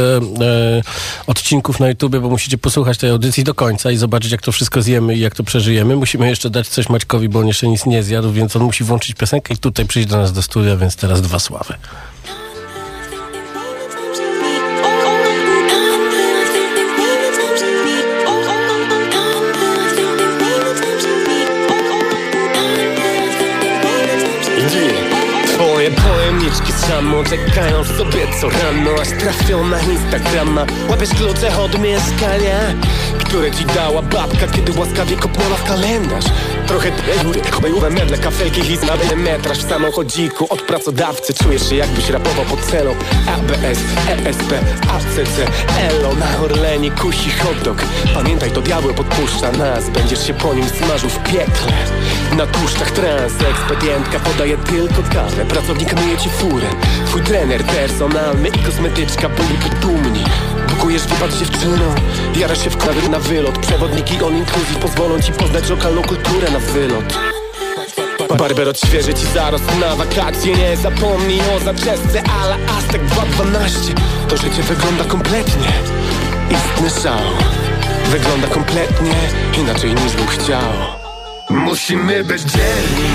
e, 0.46 0.82
odcinków 1.28 1.80
na 1.80 1.88
YouTube, 1.88 2.18
bo 2.18 2.30
musicie 2.30 2.58
posłuchać 2.58 2.98
tej 2.98 3.10
audycji 3.10 3.44
do 3.44 3.54
końca 3.54 3.92
i 3.92 3.98
zobaczyć, 3.98 4.32
jak 4.32 4.42
to 4.42 4.52
wszystko 4.52 4.82
zjemy 4.82 5.16
i 5.16 5.20
jak 5.20 5.36
to 5.36 5.44
przeżyjemy. 5.44 5.96
Musimy 5.96 6.30
jeszcze 6.30 6.50
dać 6.50 6.68
coś 6.68 6.90
Maćkowi, 6.90 7.30
bo 7.30 7.40
on 7.40 7.48
jeszcze 7.48 7.68
nic 7.68 7.86
nie 7.86 8.04
zjadł, 8.04 8.32
więc 8.32 8.56
on 8.56 8.64
musi 8.64 8.84
włączyć 8.84 9.16
piosenkę 9.16 9.54
i 9.54 9.58
tutaj 9.58 9.86
przyjść 9.86 10.10
do 10.10 10.18
nas 10.18 10.34
do 10.34 10.42
studia, 10.42 10.78
więc 10.78 10.96
teraz 10.96 11.22
dwa 11.22 11.40
sławy. 11.40 11.74
Samo 26.88 27.24
czekają 27.24 27.84
sobie 27.84 28.28
co 28.42 28.50
rano 28.50 29.02
Aż 29.02 29.08
trafią 29.08 29.68
na 29.68 29.80
Instagrama? 29.82 30.66
Łapiesz 30.90 31.10
klucze 31.10 31.58
od 31.58 31.80
mieszkania 31.80 32.60
Które 33.20 33.52
ci 33.52 33.66
dała 33.66 34.02
babka, 34.02 34.48
kiedy 34.48 34.80
łaskawie 34.80 35.16
kopnęła 35.16 35.56
w 35.56 35.64
kalendarz. 35.64 36.26
Trochę 36.68 36.92
góry, 37.24 37.42
kolejowe 37.50 37.90
meble, 37.90 38.18
kafelki, 38.18 38.62
hit 38.62 38.82
na 38.84 39.16
metraż 39.16 39.58
W 39.58 39.70
samochodziku. 39.70 40.46
Od 40.50 40.62
pracodawcy 40.62 41.34
Czujesz 41.34 41.70
się 41.70 41.76
jakbyś 41.76 42.10
rapował 42.10 42.46
pod 42.46 42.60
celą. 42.60 42.92
ABS, 43.28 43.80
ESP, 44.10 44.54
ACC, 44.90 45.52
ELO 45.80 46.14
Na 46.14 46.40
Orlenie 46.40 46.92
kusi 46.92 47.32
hot 47.32 47.64
dog. 47.64 47.78
Pamiętaj, 48.14 48.52
to 48.52 48.62
diabeł 48.62 48.94
podpuszcza 48.94 49.52
nas. 49.52 49.90
Będziesz 49.90 50.28
się 50.28 50.34
po 50.34 50.54
nim 50.54 50.70
smażył 50.70 51.10
w 51.10 51.24
piekle 51.24 51.74
Na 52.36 52.48
tłuszczach 52.48 52.92
trans, 52.92 53.34
ekspedientka 53.52 54.20
podaje 54.20 54.58
tylko 54.58 55.04
kawę 55.14 55.46
Pracownik 55.46 55.94
myje 55.94 56.18
ci 56.18 56.30
furę. 56.30 56.68
Twój 57.06 57.22
trener 57.22 57.64
personalny 57.64 58.48
i 58.48 58.64
kosmetyczka 58.64 59.30
byliby 59.30 59.76
dumni. 59.82 60.24
Bukujesz 60.70 61.08
wypad 61.08 61.38
dziewczyną 61.38 61.96
Jarasz 62.36 62.64
się 62.64 62.70
w 62.70 62.78
klawier 62.78 63.10
na 63.10 63.20
wylot. 63.20 63.60
Przewodniki 63.60 64.16
all 64.16 64.34
inclusive. 64.34 64.80
Pozwolą 64.80 65.22
ci 65.22 65.32
poznać 65.32 65.70
lokalną 65.70 66.02
kulturę 66.02 66.52
na 66.52 66.60
wylot. 66.60 67.20
Barber 68.38 68.70
odświeży 68.70 69.14
ci 69.14 69.26
zarost. 69.26 69.80
Na 69.80 69.96
wakacje 69.96 70.56
Nie 70.56 70.78
zapomnij 70.78 71.42
o 71.56 71.60
zaczesce. 71.60 72.24
Ala 72.42 72.58
Aztek 72.78 73.06
212 73.06 73.94
To 74.30 74.38
życie 74.38 74.64
wygląda 74.64 75.04
kompletnie. 75.04 75.74
Istny 76.50 77.02
szał. 77.02 77.20
Wygląda 78.12 78.48
kompletnie 78.48 79.16
inaczej 79.58 79.96
niż 79.96 80.16
bym 80.16 80.28
chciał 80.28 80.97
Musimy 81.50 82.24
być 82.24 82.42
dzielni. 82.42 83.12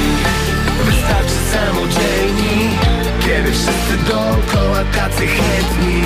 Wystarczy 0.84 1.38
samodzielni. 1.52 2.70
Kiedy 3.20 3.52
wszyscy 3.52 3.94
dookoła 4.08 4.84
tacy 4.96 5.26
chętni. 5.26 6.02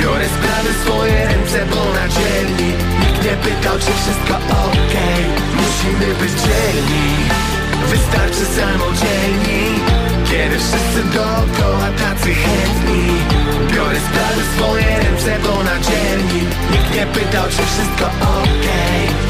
Biorę 0.00 0.26
sprawy 0.28 0.72
w 0.72 0.82
swoje 0.82 1.26
ręce, 1.26 1.66
bo 1.70 1.92
na 1.98 2.08
dzielni. 2.08 2.72
Nikt 3.00 3.24
nie 3.24 3.36
pytał, 3.44 3.78
czy 3.78 3.92
wszystko 4.00 4.34
okej. 4.66 5.22
Musimy 5.62 6.14
być 6.14 6.32
dzielni. 6.46 7.06
Wystarczy 7.90 8.44
samodzielni. 8.58 9.62
Kiedy 10.30 10.56
wszyscy 10.58 11.00
dookoła 11.14 11.88
tacy 12.02 12.34
chętni. 12.34 13.06
Biorę 13.74 13.98
sprawy 14.08 14.42
w 14.42 14.56
swoje 14.56 14.98
ręce, 15.02 15.38
bo 15.42 15.62
na 15.62 15.80
dzielni. 15.80 16.40
Nikt 16.72 16.94
nie 16.94 17.06
pytał, 17.06 17.44
czy 17.44 17.62
wszystko 17.66 18.06
okej 18.06 19.25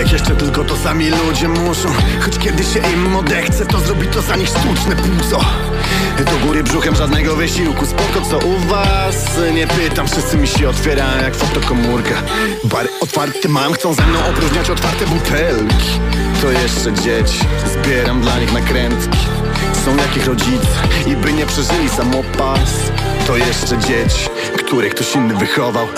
Wydech 0.00 0.12
jeszcze 0.12 0.36
tylko 0.36 0.64
to 0.64 0.76
sami 0.76 1.10
ludzie 1.10 1.48
muszą. 1.48 1.88
Choć 2.20 2.38
kiedy 2.38 2.64
się 2.64 2.78
im 2.78 3.16
odechce 3.16 3.66
to 3.66 3.80
zrobi 3.80 4.06
to 4.06 4.22
za 4.22 4.36
nich 4.36 4.48
sztuczne 4.48 4.96
płuco. 4.96 5.40
Do 6.18 6.46
góry 6.46 6.62
brzuchem 6.62 6.94
żadnego 6.96 7.36
wysiłku. 7.36 7.86
Spoko 7.86 8.20
co 8.30 8.38
u 8.38 8.58
was? 8.58 9.16
Nie 9.54 9.66
pytam, 9.66 10.08
wszyscy 10.08 10.36
mi 10.36 10.48
się 10.48 10.68
otwierają 10.68 11.22
jak 11.22 11.34
fotokomórka. 11.34 12.14
Bary 12.64 12.88
otwarte 13.00 13.48
mam, 13.48 13.72
chcą 13.72 13.94
ze 13.94 14.06
mną 14.06 14.18
opróżniać 14.30 14.70
otwarte 14.70 15.06
butelki. 15.06 16.00
To 16.42 16.50
jeszcze 16.50 16.92
dzieci, 16.92 17.40
zbieram 17.66 18.20
dla 18.20 18.38
nich 18.38 18.52
nakrętki. 18.52 19.18
Są 19.84 19.96
jakich 19.96 20.26
rodzice. 20.26 20.68
I 21.06 21.16
by 21.16 21.32
nie 21.32 21.46
przeżyli 21.46 21.88
samopas. 21.88 22.70
To 23.26 23.36
jeszcze 23.36 23.78
dzieci, 23.78 24.28
które 24.56 24.88
ktoś 24.88 25.14
inny 25.14 25.34
wychował 25.34 25.88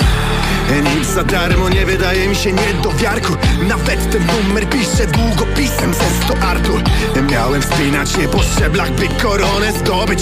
nic 0.81 1.07
za 1.09 1.25
darmo 1.25 1.69
nie 1.69 1.87
wydaje 1.87 2.29
mi 2.29 2.37
się 2.37 2.53
nie 2.53 2.75
do 2.83 2.93
wiarku. 2.93 3.33
Nawet 3.69 4.11
ten 4.11 4.27
numer 4.27 4.69
piszę 4.69 5.07
długopisem 5.07 5.95
ze 5.95 6.25
100 6.35 6.47
Artur. 6.47 6.83
Miałem 7.31 7.63
wspinać 7.63 8.11
się 8.13 8.29
po 8.29 8.43
szczeblach, 8.43 8.91
by 8.93 9.09
koronę 9.23 9.73
zdobyć. 9.73 10.21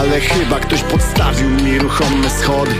Ale 0.00 0.20
chyba 0.20 0.60
ktoś 0.60 0.82
podstawił 0.82 1.50
mi 1.50 1.78
ruchome 1.78 2.30
schody. 2.30 2.74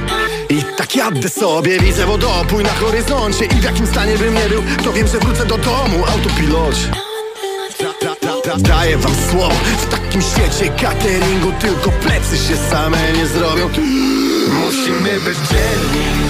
I 0.49 0.63
tak 0.77 0.97
jadę 0.97 1.29
sobie, 1.29 1.81
widzę 1.81 2.07
wodopój 2.07 2.65
na 2.65 2.71
horyzoncie. 2.73 3.45
I 3.45 3.55
w 3.55 3.65
jakim 3.65 3.87
stanie 3.87 4.19
bym 4.19 4.35
nie 4.35 4.49
był, 4.49 4.63
to 4.85 4.93
wiem, 4.93 5.07
że 5.07 5.19
wrócę 5.19 5.47
do 5.47 5.59
domu 5.59 6.05
Autopilocie. 6.13 6.91
Da- 8.03 8.09
da- 8.23 8.41
da- 8.45 8.57
Daję 8.59 8.97
wam 8.99 9.13
słowo, 9.31 9.55
w 9.83 9.87
takim 9.87 10.23
świecie 10.23 10.73
cateringu 10.83 11.53
Tylko 11.61 11.91
plecy 11.91 12.37
się 12.37 12.57
same 12.71 13.13
nie 13.13 13.27
zrobią. 13.27 13.69
Musimy 14.65 15.21
być 15.21 15.39
dzielni 15.51 16.28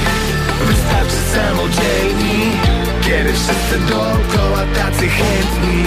samodzielni 1.39 2.39
Kiedy 3.07 3.33
wszyscy 3.33 3.77
dookoła 3.89 4.63
tacy 4.79 5.07
chętni. 5.17 5.83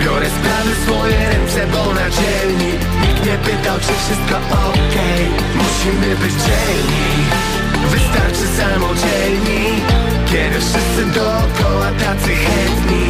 Biorę 0.00 0.26
sprawy 0.38 0.72
swoje 0.84 1.18
ręce, 1.32 1.60
bo 1.72 1.94
na 2.00 2.06
dzielni. 2.16 2.72
Nikt 3.02 3.22
nie 3.26 3.36
pytał, 3.46 3.76
czy 3.84 3.92
wszystko 4.02 4.36
okej. 4.68 5.22
Musimy 5.60 6.08
być 6.22 6.34
dzielni. 6.46 7.08
Wystarczy 7.92 8.46
samodzielni 8.58 9.62
Kiedy 10.30 10.58
wszyscy 10.60 11.02
dookoła 11.18 11.88
tacy 12.04 12.32
chętni. 12.44 13.04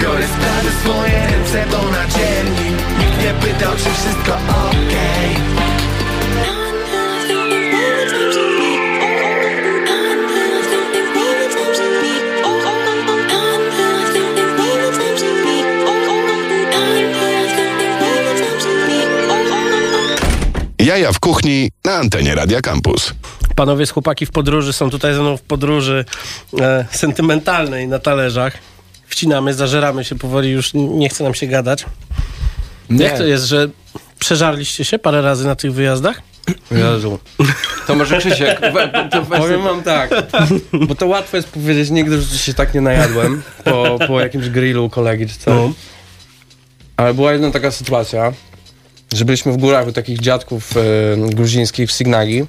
Biorę 0.00 0.26
sprawy 0.34 0.70
swoje 0.82 1.18
ręce, 1.30 1.58
bo 1.72 1.80
na 1.96 2.04
dzielni. 2.14 2.68
Nikt 2.98 3.18
nie 3.24 3.32
pytał, 3.42 3.72
czy 3.82 3.90
wszystko 4.00 4.32
Jaja 20.88 21.12
w 21.12 21.20
kuchni 21.20 21.70
na 21.84 21.92
antenie 21.92 22.34
Radia 22.34 22.60
Campus. 22.60 23.14
Panowie 23.56 23.86
z 23.86 23.90
chłopaki 23.90 24.26
w 24.26 24.30
podróży 24.30 24.72
są 24.72 24.90
tutaj 24.90 25.14
ze 25.14 25.20
mną 25.20 25.36
w 25.36 25.42
podróży 25.42 26.04
e, 26.60 26.84
sentymentalnej 26.90 27.88
na 27.88 27.98
talerzach. 27.98 28.58
Wcinamy, 29.06 29.54
zażeramy 29.54 30.04
się 30.04 30.18
powoli, 30.18 30.50
już 30.50 30.74
nie 30.74 31.08
chce 31.08 31.24
nam 31.24 31.34
się 31.34 31.46
gadać. 31.46 31.84
Jak 32.90 33.18
to 33.18 33.24
jest, 33.24 33.44
że 33.44 33.68
przeżarliście 34.18 34.84
się 34.84 34.98
parę 34.98 35.22
razy 35.22 35.46
na 35.46 35.56
tych 35.56 35.72
wyjazdach? 35.72 36.22
Jezu. 36.70 37.18
To 37.86 37.94
może 37.94 38.18
Krzysiek, 38.20 38.60
to 39.10 39.22
Powiem 39.22 39.62
wam 39.62 39.82
tak, 39.82 40.10
bo 40.72 40.94
to 40.94 41.06
łatwo 41.06 41.36
jest 41.36 41.48
powiedzieć, 41.48 41.90
nigdy 41.90 42.18
w 42.18 42.36
się 42.36 42.54
tak 42.54 42.74
nie 42.74 42.80
najadłem 42.80 43.42
po, 43.64 43.98
po 44.06 44.20
jakimś 44.20 44.48
grillu 44.48 44.90
kolegi 44.90 45.26
czy 45.26 45.38
co. 45.38 45.54
No. 45.54 45.72
Ale 46.96 47.14
była 47.14 47.32
jedna 47.32 47.50
taka 47.50 47.70
sytuacja, 47.70 48.32
że 49.14 49.24
byliśmy 49.24 49.52
w 49.52 49.56
górach 49.56 49.86
u 49.88 49.92
takich 49.92 50.20
dziadków 50.20 50.74
e, 50.76 50.80
gruzińskich 51.34 51.88
w 51.88 51.92
Signagi. 51.92 52.44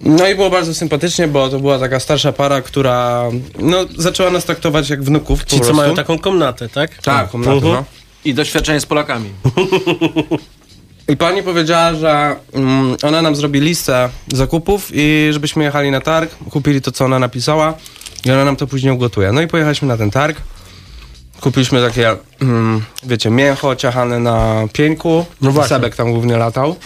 No 0.00 0.28
i 0.28 0.34
było 0.34 0.50
bardzo 0.50 0.74
sympatycznie, 0.74 1.28
bo 1.28 1.48
to 1.48 1.60
była 1.60 1.78
taka 1.78 2.00
starsza 2.00 2.32
para, 2.32 2.62
która 2.62 3.24
no, 3.58 3.76
zaczęła 3.98 4.30
nas 4.30 4.44
traktować 4.44 4.90
jak 4.90 5.02
wnuków. 5.02 5.44
po 5.44 5.50
Ci, 5.50 5.60
co 5.60 5.72
mają 5.72 5.94
taką 5.94 6.18
komnatę, 6.18 6.68
tak? 6.68 6.94
Tak, 7.02 7.30
komnaty, 7.30 7.52
Mhm. 7.52 7.72
no. 7.74 7.84
I 8.24 8.34
doświadczenie 8.34 8.80
z 8.80 8.86
Polakami. 8.86 9.30
I 11.08 11.16
pani 11.16 11.42
powiedziała, 11.42 11.94
że 11.94 12.36
mm, 12.52 12.96
ona 13.02 13.22
nam 13.22 13.36
zrobi 13.36 13.60
listę 13.60 14.08
zakupów 14.32 14.90
i 14.94 15.28
żebyśmy 15.32 15.64
jechali 15.64 15.90
na 15.90 16.00
targ, 16.00 16.30
kupili 16.50 16.80
to, 16.82 16.92
co 16.92 17.04
ona 17.04 17.18
napisała 17.18 17.74
i 18.24 18.30
ona 18.30 18.44
nam 18.44 18.56
to 18.56 18.66
później 18.66 18.92
ugotuje. 18.92 19.32
No 19.32 19.42
i 19.42 19.48
pojechaliśmy 19.48 19.88
na 19.88 19.96
ten 19.96 20.10
targ. 20.10 20.40
Kupiliśmy 21.40 21.80
takie, 21.80 22.16
mm, 22.40 22.82
wiecie, 23.02 23.30
mięcho 23.30 23.76
ciachane 23.76 24.18
na 24.18 24.64
pieńku. 24.72 25.26
No 25.40 25.50
właśnie. 25.52 25.76
Sebek 25.76 25.96
tam 25.96 26.12
głównie 26.12 26.36
latał. 26.36 26.76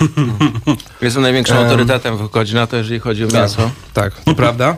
Jestem 1.02 1.23
największym 1.23 1.56
Em. 1.56 1.64
autorytetem, 1.64 2.16
wychodzi 2.16 2.54
na 2.54 2.66
to, 2.66 2.76
jeżeli 2.76 3.00
chodzi 3.00 3.25
o 3.25 3.28
mięso. 3.28 3.70
Tak, 3.94 4.12
to 4.25 4.34
prawda. 4.34 4.76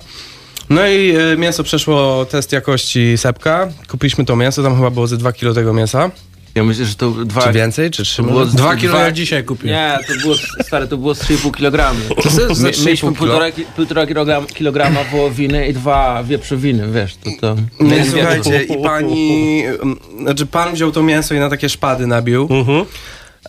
No 0.71 0.87
i 0.87 1.17
e, 1.17 1.37
mięso 1.37 1.63
przeszło 1.65 2.25
test 2.25 2.53
jakości 2.53 3.19
Sepka. 3.19 3.69
Kupiliśmy 3.91 4.25
to 4.25 4.37
mięso, 4.37 4.63
tam 4.63 4.77
chyba 4.77 4.91
było 4.91 5.07
ze 5.07 5.17
2 5.17 5.33
kilo 5.33 5.55
tego 5.55 5.73
mięsa. 5.73 6.11
Ja 6.57 6.65
myślę, 6.65 6.85
że 6.85 6.95
to 6.95 7.11
dwa... 7.11 7.43
Czy 7.43 7.53
więcej, 7.53 7.91
czy 7.91 8.03
3 8.03 8.17
To 8.17 8.23
było 8.29 8.47
z- 8.47 8.55
Dwa 8.55 8.77
kilo 8.77 8.93
dwa- 8.93 9.03
ja 9.05 9.13
dzisiaj 9.13 9.45
kupię. 9.45 9.69
Nie, 9.69 9.99
to 10.09 10.15
było, 10.23 10.35
stary, 10.67 10.89
to 10.89 10.97
było 10.97 11.15
z 11.15 11.19
3,5 11.23 11.51
kg. 11.51 11.97
To 12.09 12.23
jest 12.23 12.37
ze 12.37 12.65
My, 12.67 12.71
3,5 12.71 12.85
mieliśmy 12.85 13.13
półtora, 13.13 13.47
półtora 13.77 14.07
kilograma, 14.07 14.47
kilograma 14.47 15.05
wołowiny 15.05 15.69
i 15.69 15.73
dwa 15.73 16.23
wieprzowiny, 16.25 16.93
wiesz, 16.93 17.17
to 17.17 17.31
to... 17.41 17.57
No 17.81 17.97
i 17.97 18.05
słuchajcie, 18.11 18.63
i 18.63 18.83
pani, 18.83 19.63
mm, 19.65 19.97
znaczy 20.21 20.47
pan 20.47 20.75
wziął 20.75 20.93
to 20.93 21.03
mięso 21.03 21.35
i 21.35 21.39
na 21.39 21.51
takie 21.51 21.69
szpady 21.69 22.07
nabił. 22.07 22.49
Mhm. 22.51 22.85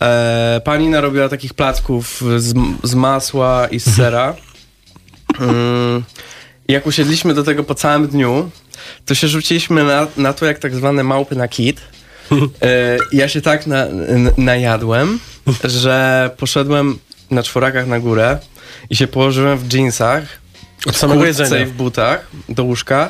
E, 0.02 0.62
pani 0.64 0.88
narobiła 0.90 1.30
takich 1.30 1.54
placków 1.54 2.24
z, 2.38 2.54
z 2.84 2.96
masła 2.96 3.68
i 3.68 3.80
z 3.80 3.96
sera. 3.96 4.36
Mm, 5.40 6.04
jak 6.68 6.88
usiedliśmy 6.88 7.34
do 7.34 7.44
tego 7.44 7.64
po 7.64 7.76
całym 7.76 8.08
dniu, 8.08 8.50
to 9.06 9.16
się 9.16 9.28
rzuciliśmy 9.28 9.84
na, 9.84 10.08
na 10.18 10.34
to 10.34 10.46
jak 10.46 10.60
tak 10.60 10.76
zwane 10.76 11.04
małpy 11.04 11.36
na 11.36 11.48
kit. 11.48 11.82
E, 12.62 12.98
ja 13.12 13.28
się 13.30 13.42
tak 13.42 13.68
na, 13.68 13.88
najadłem, 14.38 15.20
że 15.64 16.30
poszedłem 16.38 16.98
na 17.32 17.44
czworakach 17.44 17.88
na 17.88 18.00
górę 18.00 18.40
i 18.90 18.96
się 18.96 19.08
położyłem 19.08 19.58
w 19.58 19.74
jeansach, 19.74 20.24
Od 20.86 20.96
w 20.96 20.98
samego 20.98 21.26
jedzenia. 21.26 21.60
i 21.60 21.66
w 21.66 21.72
butach 21.72 22.28
do 22.50 22.64
łóżka. 22.64 23.10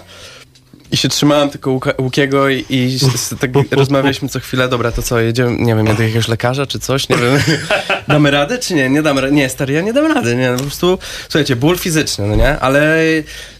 I 0.91 0.97
się 0.97 1.09
trzymałem 1.09 1.49
tylko 1.49 1.71
Łuka, 1.71 1.93
Łukiego 1.97 2.49
i, 2.49 2.65
i 2.69 2.97
tak 3.39 3.51
rozmawialiśmy 3.71 4.29
co 4.29 4.39
chwilę, 4.39 4.69
dobra, 4.69 4.91
to 4.91 5.01
co, 5.01 5.19
jedziemy, 5.19 5.57
nie 5.59 5.75
wiem, 5.75 5.85
do 5.85 6.03
jakiegoś 6.03 6.27
lekarza 6.27 6.65
czy 6.65 6.79
coś, 6.79 7.09
nie 7.09 7.15
wiem. 7.17 7.39
Damy 8.07 8.31
radę 8.31 8.57
czy 8.59 8.73
nie? 8.73 8.89
Nie 8.89 9.01
damy 9.01 9.21
rady. 9.21 9.33
Nie, 9.33 9.49
stary, 9.49 9.73
ja 9.73 9.81
nie 9.81 9.93
dam 9.93 10.11
rady, 10.11 10.35
nie, 10.35 10.49
no 10.51 10.57
po 10.57 10.63
prostu, 10.63 10.99
słuchajcie, 11.23 11.55
ból 11.55 11.77
fizyczny, 11.77 12.27
no 12.27 12.35
nie? 12.35 12.59
Ale 12.59 12.97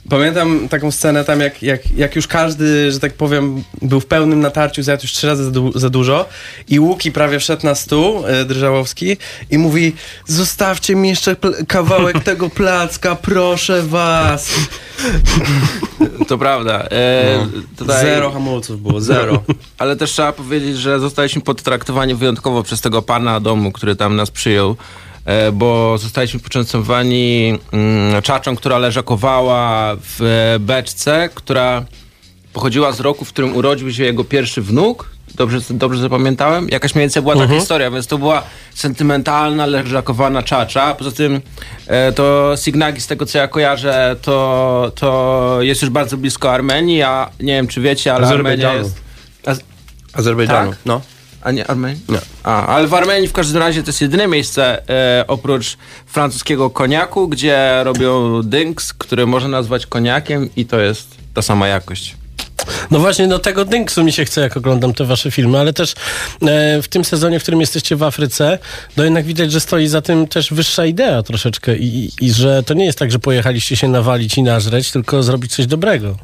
pamiętam 0.10 0.70
taką 0.70 0.92
scenę 0.92 1.24
tam, 1.26 1.40
jak, 1.40 1.64
jak, 1.64 1.92
jak 1.92 2.16
już 2.16 2.28
każdy, 2.28 2.92
że 2.92 3.00
tak 3.00 3.14
powiem, 3.14 3.64
był 3.82 4.00
w 4.00 4.06
pełnym 4.06 4.40
natarciu, 4.40 4.84
zjadł 4.84 5.02
już 5.04 5.12
trzy 5.12 5.28
razy 5.28 5.44
za, 5.46 5.52
du- 5.52 5.80
za 5.80 5.90
dużo 5.90 6.26
i 6.68 6.80
Łuki 6.80 7.12
prawie 7.12 7.40
wszedł 7.40 7.66
na 7.66 7.76
stół, 7.76 8.28
e, 8.28 8.46
Drżałowski, 8.46 9.18
i 9.52 9.58
mówi, 9.58 9.94
zostawcie 10.26 10.96
mi 10.96 11.10
jeszcze 11.10 11.36
kawałek 11.68 12.24
tego 12.24 12.50
placka, 12.50 13.16
proszę 13.16 13.84
was. 13.84 14.50
To 16.28 16.38
prawda. 16.38 16.84
E, 16.92 17.48
tutaj, 17.78 18.06
Zero 18.06 18.32
hamulców 18.32 18.82
było, 18.82 19.02
zero. 19.02 19.44
Ale 19.78 19.96
też 19.96 20.12
trzeba 20.12 20.32
powiedzieć, 20.32 20.78
że 20.78 21.00
zostaliśmy 21.00 21.42
podtraktowani 21.42 22.16
wyjątkowo 22.16 22.64
przez 22.64 22.82
tego 22.82 23.02
pana 23.02 23.40
domu, 23.40 23.72
który 23.72 23.96
tam 23.96 24.16
nas 24.16 24.32
przyjął. 24.32 24.76
E, 25.28 25.52
Bo 25.52 25.98
zostaliśmy 25.98 26.40
poczęstowani 26.40 27.60
mm, 27.72 28.22
czaczą, 28.22 28.56
która 28.56 28.78
leżakowała 28.78 29.96
w 30.02 30.22
e, 30.56 30.60
beczce, 30.60 31.30
która 31.36 31.86
pochodziła 32.54 32.92
z 32.92 33.00
roku, 33.00 33.26
w 33.26 33.30
którym 33.30 33.56
urodził 33.56 33.94
się 33.94 34.04
jego 34.04 34.24
pierwszy 34.24 34.62
wnuk. 34.62 35.10
Dobrze, 35.36 35.58
dobrze 35.70 36.02
zapamiętałem? 36.02 36.70
Jakaś 36.70 36.96
mniej 36.96 37.04
więcej 37.04 37.22
była 37.22 37.36
taka 37.36 37.54
historia, 37.60 37.92
więc 37.92 38.08
to 38.08 38.18
była 38.18 38.44
sentymentalna, 38.76 39.66
leżakowana 39.66 40.44
czacza. 40.44 40.96
Poza 40.96 41.12
tym 41.12 41.42
e, 41.88 42.12
to 42.12 42.54
Signagi, 42.64 43.02
z 43.02 43.08
tego 43.08 43.26
co 43.26 43.38
ja 43.38 43.48
kojarzę, 43.48 44.16
to, 44.22 44.92
to 44.96 45.58
jest 45.62 45.82
już 45.82 45.92
bardzo 45.92 46.18
blisko 46.18 46.52
Armenii, 46.54 47.02
a 47.04 47.30
nie 47.40 47.54
wiem 47.54 47.68
czy 47.68 47.82
wiecie, 47.82 48.14
ale 48.14 48.28
Armenia 48.28 48.70
Azerbejdżanu. 48.70 48.78
jest... 48.78 49.02
Az- 49.46 49.64
Azerbejdżanu, 50.14 50.70
Tak? 50.72 50.80
no. 50.86 51.02
A 51.42 51.52
nie 51.52 51.68
Armenii? 51.68 52.02
Nie. 52.10 52.20
A, 52.44 52.68
ale 52.68 52.88
w 52.88 52.94
Armenii 52.94 53.28
w 53.28 53.34
każdym 53.34 53.62
razie 53.62 53.84
to 53.84 53.90
jest 53.90 54.02
jedyne 54.02 54.28
miejsce 54.28 54.90
e, 54.90 55.26
oprócz 55.28 55.78
francuskiego 56.06 56.70
koniaku, 56.70 57.28
gdzie 57.28 57.84
robią 57.84 58.42
dynks, 58.44 58.94
który 58.94 59.28
można 59.28 59.50
nazwać 59.50 59.86
koniakiem 59.86 60.50
i 60.56 60.66
to 60.66 60.80
jest 60.80 61.08
ta 61.34 61.42
sama 61.42 61.68
jakość. 61.68 62.16
No 62.92 63.00
właśnie, 63.00 63.28
do 63.28 63.40
tego 63.40 63.66
dynksu 63.66 64.04
mi 64.04 64.12
się 64.12 64.26
chce, 64.26 64.42
jak 64.42 64.58
oglądam 64.58 64.94
te 64.94 65.06
wasze 65.06 65.32
filmy, 65.32 65.60
ale 65.60 65.74
też 65.74 65.92
e, 65.92 66.82
w 66.82 66.88
tym 66.88 67.06
sezonie, 67.06 67.40
w 67.40 67.44
którym 67.44 67.62
jesteście 67.62 67.96
w 67.96 68.04
Afryce, 68.04 68.60
no 68.98 69.04
jednak 69.04 69.26
widać, 69.26 69.52
że 69.52 69.60
stoi 69.60 69.88
za 69.88 70.02
tym 70.02 70.28
też 70.28 70.54
wyższa 70.54 70.86
idea 70.86 71.24
troszeczkę 71.24 71.78
i, 71.78 72.06
i, 72.06 72.26
i 72.26 72.32
że 72.32 72.64
to 72.64 72.74
nie 72.74 72.86
jest 72.86 73.00
tak, 73.00 73.12
że 73.12 73.20
pojechaliście 73.20 73.76
się 73.76 73.88
nawalić 73.88 74.38
i 74.38 74.44
nażreć, 74.44 74.92
tylko 74.92 75.24
zrobić 75.24 75.56
coś 75.56 75.66
dobrego. 75.66 76.18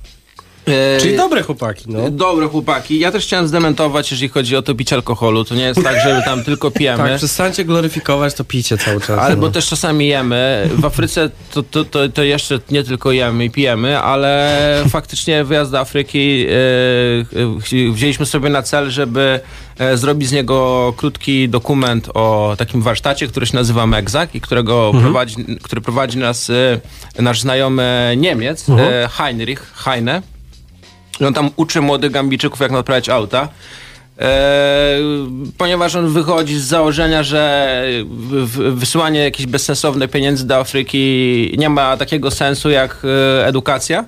E, 0.67 0.99
Czyli 1.01 1.17
dobre 1.17 1.41
chłopaki, 1.41 1.85
no. 1.87 2.11
Dobre 2.11 2.47
chłopaki. 2.47 2.99
Ja 2.99 3.11
też 3.11 3.25
chciałem 3.25 3.47
zdementować, 3.47 4.11
jeżeli 4.11 4.29
chodzi 4.29 4.55
o 4.55 4.61
to 4.61 4.75
picie 4.75 4.95
alkoholu. 4.95 5.45
To 5.45 5.55
nie 5.55 5.63
jest 5.63 5.83
tak, 5.83 5.95
że 6.03 6.21
tam 6.25 6.43
tylko 6.43 6.71
pijemy. 6.79 6.97
Tak, 7.09 7.17
przestańcie 7.17 7.65
gloryfikować 7.65 8.33
to 8.33 8.43
picie 8.43 8.77
cały 8.77 9.01
czas. 9.01 9.19
Albo 9.19 9.47
no. 9.47 9.51
też 9.51 9.67
czasami 9.67 10.07
jemy. 10.07 10.69
W 10.75 10.85
Afryce 10.85 11.29
to, 11.53 11.63
to, 11.63 11.85
to, 11.85 12.09
to 12.09 12.23
jeszcze 12.23 12.59
nie 12.71 12.83
tylko 12.83 13.11
jemy 13.11 13.45
i 13.45 13.49
pijemy, 13.49 13.99
ale 13.99 14.53
faktycznie 14.89 15.43
wyjazd 15.43 15.71
do 15.71 15.79
Afryki 15.79 16.45
e, 16.47 16.51
e, 17.81 17.91
wzięliśmy 17.91 18.25
sobie 18.25 18.49
na 18.49 18.61
cel, 18.61 18.89
żeby 18.89 19.39
e, 19.79 19.97
zrobić 19.97 20.29
z 20.29 20.31
niego 20.31 20.93
krótki 20.97 21.49
dokument 21.49 22.09
o 22.13 22.55
takim 22.57 22.81
warsztacie, 22.81 23.27
który 23.27 23.45
się 23.45 23.55
nazywa 23.55 23.87
Megzak 23.87 24.35
i 24.35 24.41
którego 24.41 24.91
prowadzi, 25.01 25.35
który 25.63 25.81
prowadzi 25.81 26.17
nas 26.17 26.49
e, 26.49 26.79
nasz 27.21 27.41
znajomy 27.41 28.13
Niemiec, 28.17 28.69
e, 28.69 29.09
Heinrich 29.17 29.71
Heine. 29.75 30.32
On 31.27 31.33
tam 31.33 31.49
uczy 31.55 31.81
młodych 31.81 32.11
Gambijczyków, 32.11 32.59
jak 32.59 32.71
naprawiać 32.71 33.09
auta. 33.09 33.47
E, 34.19 34.97
ponieważ 35.57 35.95
on 35.95 36.07
wychodzi 36.07 36.59
z 36.59 36.63
założenia, 36.63 37.23
że 37.23 37.83
wysyłanie 38.73 39.19
jakichś 39.19 39.49
bezsensownych 39.49 40.11
pieniędzy 40.11 40.47
do 40.47 40.57
Afryki 40.57 41.55
nie 41.57 41.69
ma 41.69 41.97
takiego 41.97 42.31
sensu 42.31 42.69
jak 42.69 42.97
e, 43.03 43.47
edukacja. 43.47 44.05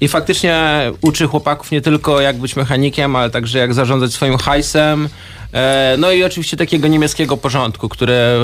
I 0.00 0.08
faktycznie 0.08 0.80
uczy 1.00 1.26
chłopaków 1.26 1.70
nie 1.70 1.80
tylko 1.80 2.20
jak 2.20 2.36
być 2.38 2.56
mechanikiem, 2.56 3.16
ale 3.16 3.30
także 3.30 3.58
jak 3.58 3.74
zarządzać 3.74 4.12
swoim 4.12 4.38
hajsem. 4.38 5.08
E, 5.52 5.96
No 5.98 6.12
i 6.12 6.24
oczywiście 6.24 6.56
takiego 6.56 6.88
niemieckiego 6.88 7.36
porządku, 7.36 7.88
które 7.88 8.38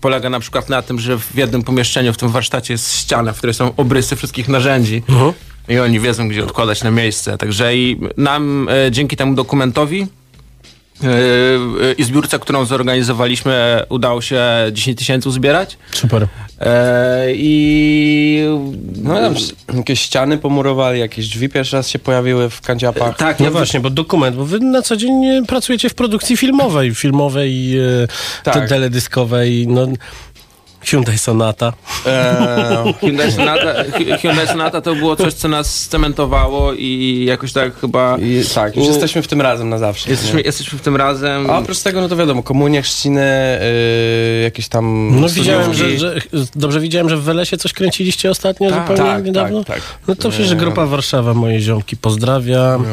polega 0.00 0.30
na 0.30 0.40
przykład 0.40 0.68
na 0.68 0.82
tym, 0.82 0.98
że 0.98 1.18
w 1.18 1.34
jednym 1.34 1.62
pomieszczeniu 1.62 2.12
w 2.12 2.16
tym 2.16 2.28
warsztacie 2.28 2.74
jest 2.74 2.96
ściana, 2.98 3.32
w 3.32 3.38
której 3.38 3.54
są 3.54 3.72
obrysy 3.76 4.16
wszystkich 4.16 4.48
narzędzi. 4.48 5.02
I 5.68 5.78
oni 5.78 6.00
wiedzą, 6.00 6.28
gdzie 6.28 6.44
odkładać 6.44 6.82
na 6.84 6.90
miejsce. 6.90 7.38
Także 7.38 7.76
i 7.76 8.00
nam 8.16 8.68
e, 8.86 8.90
dzięki 8.90 9.16
temu 9.16 9.34
dokumentowi 9.34 10.06
e, 11.04 11.06
i 11.98 12.04
zbiórce, 12.04 12.38
którą 12.38 12.64
zorganizowaliśmy, 12.64 13.82
udało 13.88 14.20
się 14.22 14.42
10 14.72 14.98
tysięcy 14.98 15.28
uzbierać. 15.28 15.78
Super. 15.92 16.26
E, 16.60 17.26
I 17.34 18.44
No 19.02 19.14
tam 19.14 19.34
jakieś 19.76 20.00
ściany 20.00 20.38
pomurowali, 20.38 21.00
jakieś 21.00 21.28
drzwi 21.28 21.48
pierwszy 21.48 21.76
raz 21.76 21.88
się 21.88 21.98
pojawiły 21.98 22.50
w 22.50 22.60
kanciapach. 22.60 23.16
tak, 23.16 23.38
No 23.40 23.44
ja 23.44 23.50
właśnie, 23.50 23.80
bo 23.80 23.90
dokument, 23.90 24.36
bo 24.36 24.44
wy 24.44 24.60
na 24.60 24.82
co 24.82 24.96
dzień 24.96 25.24
e, 25.24 25.42
pracujecie 25.46 25.88
w 25.88 25.94
produkcji 25.94 26.36
filmowej, 26.36 26.94
filmowej, 26.94 27.78
e, 27.78 27.82
Tak. 28.42 28.54
te- 28.54 28.66
teledyskowej, 28.68 29.66
no 29.68 29.86
Hyundai 30.86 31.18
Sonata. 31.18 31.72
Eee, 32.06 32.94
Hyundai 33.00 33.32
Sonata, 33.32 33.74
Hy- 33.84 34.18
Hyundai 34.18 34.46
Sonata 34.46 34.80
to 34.80 34.94
było 34.94 35.16
coś, 35.16 35.32
co 35.34 35.48
nas 35.48 35.74
scementowało 35.80 36.72
i 36.72 37.24
jakoś 37.28 37.52
tak 37.52 37.80
chyba 37.80 38.16
i, 38.18 38.42
tak, 38.54 38.76
już 38.76 38.84
U- 38.86 38.88
jesteśmy 38.90 39.22
w 39.22 39.28
tym 39.28 39.40
razem 39.40 39.68
na 39.68 39.78
zawsze. 39.78 40.10
jesteśmy, 40.10 40.40
jesteśmy 40.42 40.78
w 40.78 40.82
tym 40.82 40.96
razem. 40.96 41.50
A 41.50 41.58
oprócz 41.58 41.78
tego, 41.78 42.00
no 42.00 42.08
to 42.08 42.16
wiadomo, 42.16 42.42
komunie, 42.42 42.82
chrzciny, 42.82 43.58
yy, 44.36 44.42
jakieś 44.42 44.68
tam 44.68 45.10
No 45.20 45.28
widziałem, 45.28 45.74
że, 45.74 45.98
że, 45.98 46.14
dobrze 46.56 46.80
widziałem, 46.80 47.08
że 47.08 47.16
w 47.16 47.22
Welesie 47.22 47.56
coś 47.56 47.72
kręciliście 47.72 48.30
ostatnio 48.30 48.70
Tak, 48.70 48.80
zupełnie 48.88 49.12
tak, 49.12 49.24
niedawno. 49.24 49.64
tak, 49.64 49.76
tak. 49.76 49.82
No 50.08 50.14
to 50.16 50.30
przecież 50.30 50.54
grupa 50.54 50.86
Warszawa, 50.86 51.34
moje 51.34 51.60
ziomki, 51.60 51.96
pozdrawiam. 51.96 52.84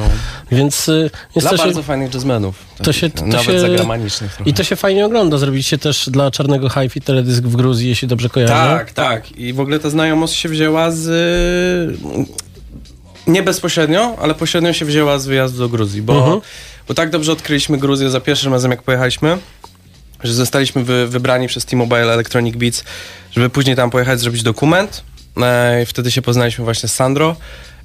Więc, 0.51 0.89
y, 0.89 1.09
więc 1.35 1.43
Dla 1.43 1.49
to 1.51 1.57
się, 1.57 1.63
bardzo 1.63 1.83
fajnych 1.83 2.13
jazzmenów. 2.13 2.55
to 2.83 2.93
się- 2.93 3.09
to 3.09 3.25
Nawet 3.25 3.45
się- 3.45 3.59
zagranicznych. 3.59 4.37
I 4.45 4.53
to 4.53 4.63
się 4.63 4.75
fajnie 4.75 5.05
ogląda. 5.05 5.37
Zrobiliście 5.37 5.77
też 5.77 6.09
dla 6.09 6.31
Czarnego 6.31 6.69
Hi-Fi 6.69 7.01
teledysk 7.01 7.43
w 7.43 7.55
Gruzji, 7.55 7.82
jeśli 7.89 8.07
dobrze 8.07 8.29
kojarzę. 8.29 8.53
Tak, 8.53 8.91
tak. 8.91 9.31
I 9.31 9.53
w 9.53 9.59
ogóle 9.59 9.79
ta 9.79 9.89
znajomość 9.89 10.33
się 10.35 10.49
wzięła 10.49 10.91
z... 10.91 11.07
y, 11.07 13.31
Nie 13.31 13.43
bezpośrednio, 13.43 14.15
ale 14.21 14.35
pośrednio 14.35 14.73
się 14.73 14.85
wzięła 14.85 15.19
z 15.19 15.27
wyjazdu 15.27 15.59
do 15.59 15.69
Gruzji, 15.69 16.01
bo, 16.01 16.17
Mhm. 16.17 16.41
bo 16.87 16.93
tak 16.93 17.09
dobrze 17.09 17.31
odkryliśmy 17.31 17.77
Gruzję 17.77 18.09
za 18.09 18.21
pierwszym 18.21 18.53
razem, 18.53 18.71
jak 18.71 18.83
pojechaliśmy, 18.83 19.37
że 20.23 20.33
zostaliśmy 20.33 20.83
wy, 20.83 21.07
wybrani 21.07 21.47
przez 21.47 21.65
T-Mobile 21.65 22.13
Electronic 22.13 22.55
Beats, 22.55 22.83
żeby 23.31 23.49
później 23.49 23.75
tam 23.75 23.89
pojechać, 23.89 24.19
zrobić 24.19 24.43
dokument. 24.43 25.03
E, 25.41 25.83
I 25.83 25.85
wtedy 25.85 26.11
się 26.11 26.21
poznaliśmy 26.21 26.63
właśnie 26.63 26.89
z 26.89 26.95
Sandro. 26.95 27.35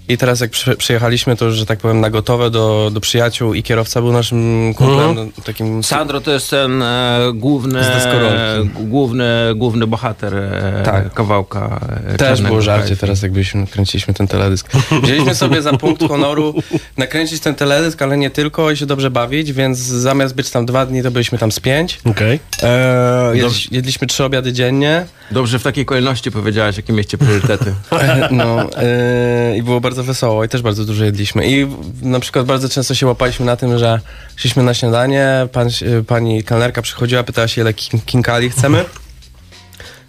I 0.08 0.18
teraz 0.18 0.40
jak 0.40 0.50
przy, 0.50 0.76
przyjechaliśmy, 0.76 1.36
to 1.36 1.44
już, 1.44 1.54
że 1.54 1.66
tak 1.66 1.78
powiem, 1.78 2.00
na 2.00 2.10
gotowe 2.10 2.50
do, 2.50 2.90
do 2.94 3.00
przyjaciół 3.00 3.54
i 3.54 3.62
kierowca 3.62 4.00
był 4.00 4.12
naszym 4.12 4.74
kumplem, 4.76 5.14
no, 5.14 5.42
takim... 5.44 5.84
Sandro 5.84 6.20
to 6.20 6.30
jest 6.30 6.50
ten 6.50 6.82
e, 6.82 7.18
główny, 7.34 7.80
e, 7.80 8.64
główny, 8.74 9.26
główny 9.56 9.86
bohater 9.86 10.34
e, 10.34 10.82
Tak. 10.84 11.14
kawałka. 11.14 11.80
E, 12.06 12.16
Też 12.16 12.42
było 12.42 12.62
żarcie 12.62 12.96
teraz, 12.96 13.22
jakbyśmy 13.22 13.66
kręciliśmy 13.66 14.14
ten 14.14 14.28
teledysk. 14.28 14.70
Wzięliśmy 15.02 15.34
sobie 15.34 15.62
za 15.62 15.72
punkt 15.72 16.08
honoru 16.08 16.54
nakręcić 16.96 17.40
ten 17.40 17.54
teledysk, 17.54 18.02
ale 18.02 18.16
nie 18.16 18.30
tylko 18.30 18.70
i 18.70 18.76
się 18.76 18.86
dobrze 18.86 19.10
bawić, 19.10 19.52
więc 19.52 19.78
zamiast 19.78 20.34
być 20.34 20.50
tam 20.50 20.66
dwa 20.66 20.86
dni, 20.86 21.02
to 21.02 21.10
byliśmy 21.10 21.38
tam 21.38 21.52
z 21.52 21.60
pięć. 21.60 22.00
Okej. 22.04 22.40
Eee, 22.62 23.38
jedli, 23.38 23.54
jedliśmy 23.70 24.06
trzy 24.06 24.24
obiady 24.24 24.52
dziennie. 24.52 25.06
Dobrze 25.30 25.58
w 25.58 25.62
takiej 25.62 25.84
kolejności 25.84 26.30
powiedziałeś, 26.30 26.76
jakie 26.76 26.92
mieście 26.92 27.18
priorytety. 27.18 27.74
No, 28.30 28.62
eee, 28.76 29.58
I 29.58 29.62
było 29.62 29.80
bardzo 29.80 29.97
wesoło 30.02 30.44
i 30.44 30.48
też 30.48 30.62
bardzo 30.62 30.84
dużo 30.84 31.04
jedliśmy. 31.04 31.46
I 31.50 31.66
na 32.02 32.20
przykład 32.20 32.46
bardzo 32.46 32.68
często 32.68 32.94
się 32.94 33.06
łapaliśmy 33.06 33.46
na 33.46 33.56
tym, 33.56 33.78
że 33.78 34.00
szliśmy 34.36 34.62
na 34.62 34.74
śniadanie, 34.74 35.48
pan, 35.52 35.70
się- 35.70 36.04
pani 36.06 36.44
kelnerka 36.44 36.82
przychodziła, 36.82 37.22
pytała 37.22 37.48
się, 37.48 37.60
ile 37.60 37.72
kin- 37.72 38.00
kinkali 38.06 38.50
chcemy. 38.50 38.84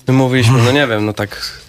My 0.08 0.14
mówiliśmy, 0.14 0.64
no 0.64 0.72
nie 0.72 0.88
wiem, 0.88 1.06
no 1.06 1.14
tak 1.14 1.60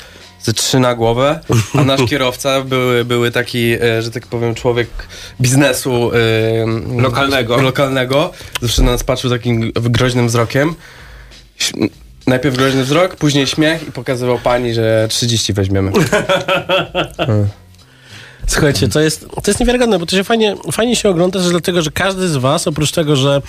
ze 0.43 0.53
trzy 0.53 0.79
na 0.79 0.95
głowę, 0.95 1.41
a 1.75 1.85
nasz 1.85 2.01
kierowca 2.09 2.61
były, 2.61 3.05
były 3.05 3.31
taki, 3.31 3.73
e, 3.73 4.03
że 4.03 4.11
tak 4.11 4.27
powiem, 4.27 4.55
człowiek 4.55 4.89
biznesu 5.41 6.11
e, 6.97 7.01
Lokalnego. 7.03 7.57
lokalnego. 7.63 8.33
Zawsze 8.63 8.83
na 8.83 8.91
nas 8.93 9.05
patrzył 9.05 9.31
takim 9.31 9.73
groźnym 9.75 10.27
wzrokiem. 10.29 10.75
Najpierw 12.27 12.57
groźny 12.57 12.85
wzrok, 12.85 13.17
później 13.17 13.47
śmiech 13.47 13.89
i 13.89 13.93
pokazywał 13.93 14.39
pani, 14.39 14.75
że 14.75 15.07
30 15.11 15.53
weźmiemy. 15.53 15.93
Słuchajcie, 18.51 18.89
to 18.89 19.01
jest, 19.01 19.29
to 19.29 19.51
jest 19.51 19.61
niewiarygodne, 19.61 19.99
bo 19.99 20.07
to 20.07 20.17
się 20.17 20.25
fajnie, 20.25 20.57
fajnie 20.73 20.97
się 20.97 21.09
ogląda, 21.09 21.41
że 21.41 21.51
dlatego, 21.51 21.83
że 21.83 21.91
każdy 21.91 22.29
z 22.29 22.37
was, 22.37 22.69
oprócz 22.69 22.93
tego, 22.93 23.17
że 23.17 23.43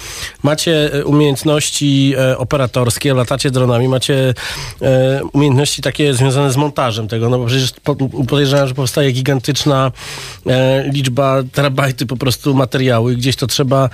macie 0.44 0.94
e, 0.94 1.06
umiejętności 1.06 2.14
e, 2.18 2.38
operatorskie, 2.38 3.14
latacie 3.14 3.52
dronami, 3.52 3.88
macie 3.88 4.34
e, 4.82 5.22
umiejętności 5.34 5.82
takie 5.82 6.14
związane 6.14 6.52
z 6.52 6.58
montażem 6.58 7.08
tego, 7.08 7.30
no 7.30 7.38
bo 7.40 7.46
przecież 7.46 7.74
po, 7.84 7.96
podejrzewam, 8.28 8.68
że 8.68 8.74
powstaje 8.74 9.12
gigantyczna 9.12 9.92
liczba 10.86 11.44
terabajty 11.52 12.06
po 12.06 12.18
prostu 12.18 12.54
materiału 12.54 13.10
i 13.10 13.18
gdzieś 13.18 13.36
to 13.36 13.48
trzeba 13.48 13.90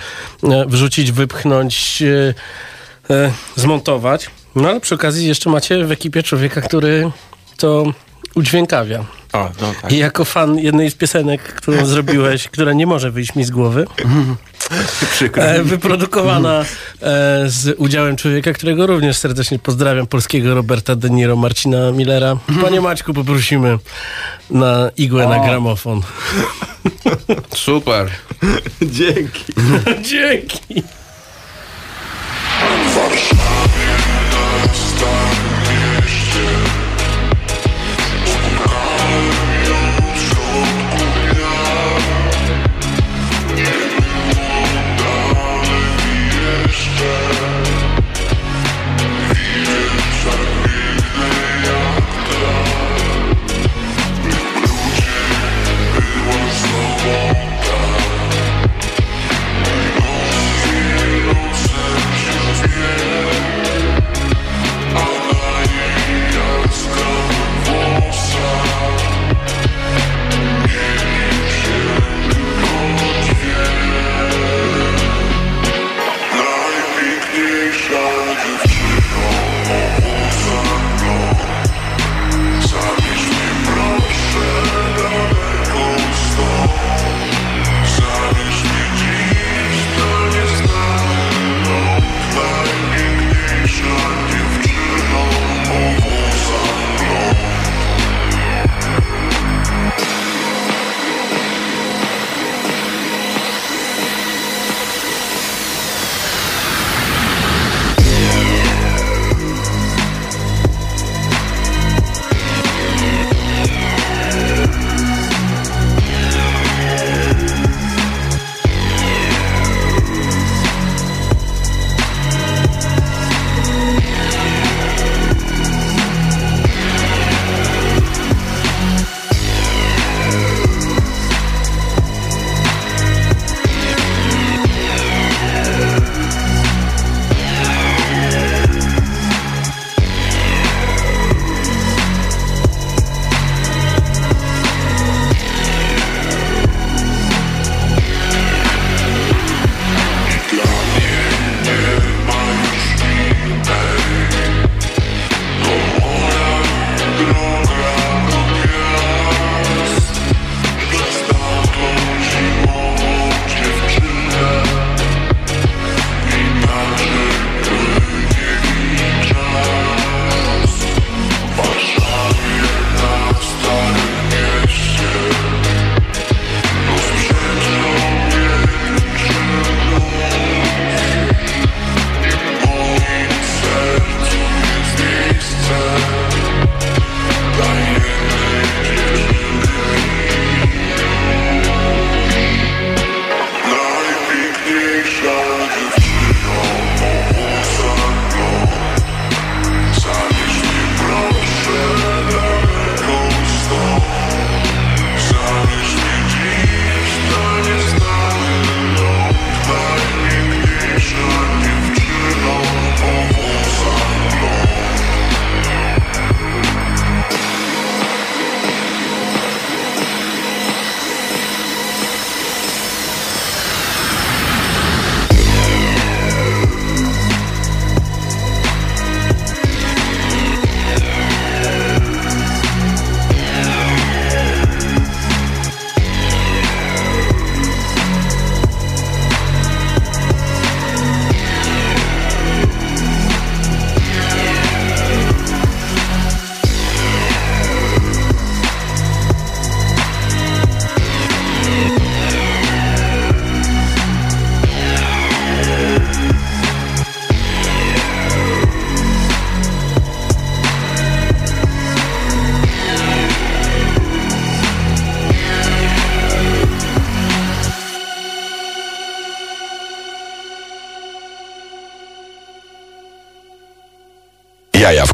wrzucić, 0.66 1.12
wypchnąć, 1.12 2.02
zmontować. 3.56 4.30
No 4.54 4.68
ale 4.68 4.80
przy 4.80 4.94
okazji 4.94 5.28
jeszcze 5.28 5.50
macie 5.50 5.84
w 5.84 5.92
ekipie 5.92 6.22
człowieka, 6.22 6.60
który 6.60 7.10
to 7.56 7.92
udźwiękawia. 8.38 9.04
O, 9.32 9.50
no 9.60 9.72
tak. 9.82 9.92
I 9.92 9.98
jako 9.98 10.24
fan 10.24 10.58
jednej 10.58 10.90
z 10.90 10.94
piosenek, 10.94 11.42
którą 11.42 11.86
zrobiłeś, 11.86 12.48
która 12.52 12.72
nie 12.72 12.86
może 12.86 13.10
wyjść 13.10 13.34
mi 13.34 13.44
z 13.44 13.50
głowy, 13.50 13.86
e, 15.34 15.62
wyprodukowana 15.62 16.60
e, 16.60 16.64
z 17.46 17.74
udziałem 17.78 18.16
człowieka, 18.16 18.52
którego 18.52 18.86
również 18.86 19.16
serdecznie 19.16 19.58
pozdrawiam, 19.58 20.06
polskiego 20.06 20.54
Roberta 20.54 20.96
De 20.96 21.10
Niro, 21.10 21.36
Marcina 21.36 21.92
Millera. 21.92 22.36
Panie 22.62 22.80
Maćku, 22.80 23.14
poprosimy 23.14 23.78
na 24.50 24.90
igłę 24.96 25.28
na 25.28 25.38
gramofon. 25.38 26.00
Super. 27.54 28.10
Dzięki. 28.82 29.44
Dzięki. 30.02 30.82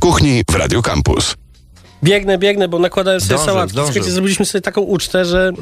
Kuchni 0.05 0.43
w 0.51 0.55
Radio 0.55 0.83
Campus. 0.83 1.35
Biegnę, 2.03 2.38
biegnę, 2.38 2.69
bo 2.69 2.79
nakładałem 2.79 3.21
sobie 3.21 3.27
Zdążył, 3.29 3.47
sałatki. 3.47 3.77
Słuchajcie, 3.77 4.11
zrobiliśmy 4.11 4.47
sobie 4.47 4.62
taką 4.62 4.81
ucztę, 4.81 5.25
że 5.25 5.53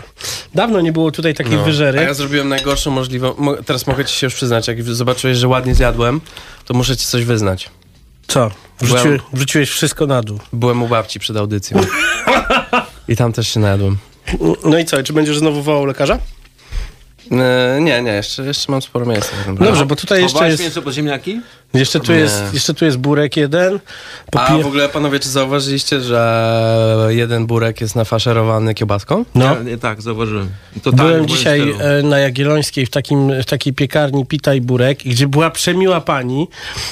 dawno 0.55 0.81
nie 0.81 0.93
było 0.93 1.11
tutaj 1.11 1.35
takiej 1.35 1.57
No. 1.57 1.65
wyżery. 1.65 1.99
A 1.99 2.03
ja 2.03 2.15
zrobiłem 2.15 2.49
najgorszą 2.49 2.91
możliwą. 2.91 3.35
Mo- 3.39 3.57
teraz 3.57 3.87
mogę 3.87 4.05
ci 4.05 4.15
się 4.15 4.27
już 4.27 4.35
przyznać, 4.35 4.69
jak 4.69 4.83
zobaczyłeś, 4.83 5.39
że 5.39 5.49
ładnie 5.49 5.75
zjadłem, 5.75 6.21
to 6.65 6.75
muszę 6.75 6.97
ci 6.97 7.07
coś 7.07 7.25
wyznać. 7.25 7.71
Co? 8.29 8.51
Wrzuciłeś, 8.81 9.03
Byłem- 9.05 9.21
wrzuciłeś 9.33 9.71
wszystko 9.71 10.07
na 10.07 10.23
dół. 10.23 10.39
Byłem 10.53 10.83
u 10.83 10.89
babci 10.89 11.21
przed 11.21 11.37
audycją. 11.37 11.81
I 13.09 13.17
tam 13.17 13.33
też 13.33 13.49
się 13.49 13.61
najadłem. 13.61 13.97
No 14.65 14.79
i 14.79 14.85
co? 14.85 15.03
Czy 15.03 15.13
będziesz 15.13 15.39
znowu 15.39 15.63
wołał 15.63 15.87
lekarza? 15.87 16.19
E, 17.33 17.81
nie, 17.81 18.03
nie, 18.03 18.12
jeszcze, 18.12 18.45
jeszcze 18.45 18.73
mam 18.73 18.83
sporo 18.83 19.07
miejsca. 19.07 19.33
Dobrze, 19.61 19.87
bo 19.87 19.97
tutaj 19.97 20.23
jeszcze 20.23 20.49
jest, 20.49 20.62
mięso 20.62 20.83
pod 20.83 20.95
ziemniaki? 20.95 21.40
jeszcze 21.75 22.01
tu 22.01 22.12
Nie. 22.12 22.18
jest, 22.18 22.42
jeszcze 22.55 22.75
tu 22.75 22.85
jest 22.85 22.97
burek 22.97 23.37
jeden. 23.37 23.79
A 24.33 24.59
w 24.59 24.66
ogóle 24.66 24.88
panowie, 24.88 25.21
czy 25.21 25.29
zauważyliście, 25.29 26.01
że 26.01 27.09
jeden 27.09 27.47
burek 27.47 27.81
jest 27.81 27.97
nafaszerowany 27.97 28.75
kiełbaską? 28.75 29.25
No. 29.35 29.45
Ja, 29.45 29.62
nie, 29.62 29.79
tak, 29.79 30.03
zauważyłem. 30.03 30.49
Totalnie 30.83 31.12
Byłem 31.12 31.29
dzisiaj 31.29 31.61
stylu. 31.61 31.79
e, 31.81 32.03
na 32.03 32.18
Jagiellońskiej 32.18 32.87
w, 32.87 32.90
takim, 32.90 33.42
w 33.42 33.45
takiej 33.45 33.73
piekarni 33.73 34.27
Pita 34.27 34.55
i 34.55 34.61
Burek, 34.61 34.99
gdzie 34.99 35.29
była 35.29 35.51
przemiła 35.51 36.01
pani, 36.01 36.49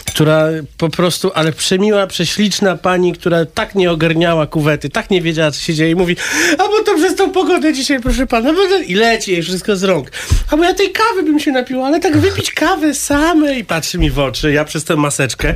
która 0.06 0.46
po 0.78 0.88
prostu, 0.88 1.30
ale 1.34 1.52
przemiła, 1.52 2.06
prześliczna 2.06 2.76
pani, 2.76 3.12
która 3.12 3.44
tak 3.44 3.74
nie 3.74 3.90
ogarniała 3.90 4.46
kuwety, 4.46 4.90
tak 4.90 5.10
nie 5.10 5.22
wiedziała, 5.22 5.50
co 5.50 5.60
się 5.60 5.74
dzieje 5.74 5.90
i 5.90 5.94
mówi, 5.94 6.16
a 6.58 6.62
bo 6.68 6.84
to 6.86 6.94
przez 6.94 7.14
tą 7.14 7.30
pogodę 7.30 7.72
dzisiaj, 7.72 8.00
proszę 8.00 8.26
pana, 8.26 8.50
i 8.86 8.94
leci 8.94 9.32
jej 9.32 9.42
wszystko 9.42 9.76
z 9.76 9.82
rąk. 9.82 10.10
A 10.50 10.56
bo 10.56 10.64
ja 10.64 10.74
tej 10.74 10.92
kawy 10.92 11.22
bym 11.22 11.40
się 11.40 11.52
napiła, 11.52 11.86
ale 11.86 12.00
tak 12.00 12.16
wypić 12.16 12.52
kawę 12.52 12.94
same 12.94 13.58
i 13.58 13.64
patrzy 13.64 13.98
mi 13.98 14.10
w 14.10 14.18
oczy, 14.18 14.52
ja 14.52 14.64
przez 14.64 14.84
tę 14.84 14.96
maseczkę 14.96 15.54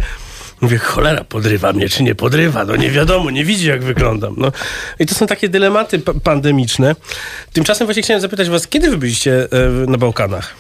Mówię, 0.61 0.79
cholera, 0.79 1.25
podrywa 1.25 1.73
mnie 1.73 1.89
czy 1.89 2.03
nie 2.03 2.15
podrywa? 2.15 2.65
No 2.65 2.77
nie 2.77 2.91
wiadomo, 2.91 3.31
nie 3.31 3.45
widzi 3.45 3.69
jak 3.69 3.85
wyglądam. 3.85 4.35
No. 4.37 4.53
I 4.99 5.07
to 5.07 5.15
są 5.15 5.27
takie 5.27 5.49
dylematy 5.49 5.99
pa- 5.99 6.15
pandemiczne. 6.15 6.97
Tymczasem 7.53 7.87
właśnie 7.87 8.03
chciałem 8.03 8.21
zapytać 8.21 8.49
was, 8.49 8.67
kiedy 8.69 8.91
wy 8.91 8.97
byliście 8.99 9.49
e, 9.53 9.87
na 9.87 9.99
Bałkanach? 9.99 10.55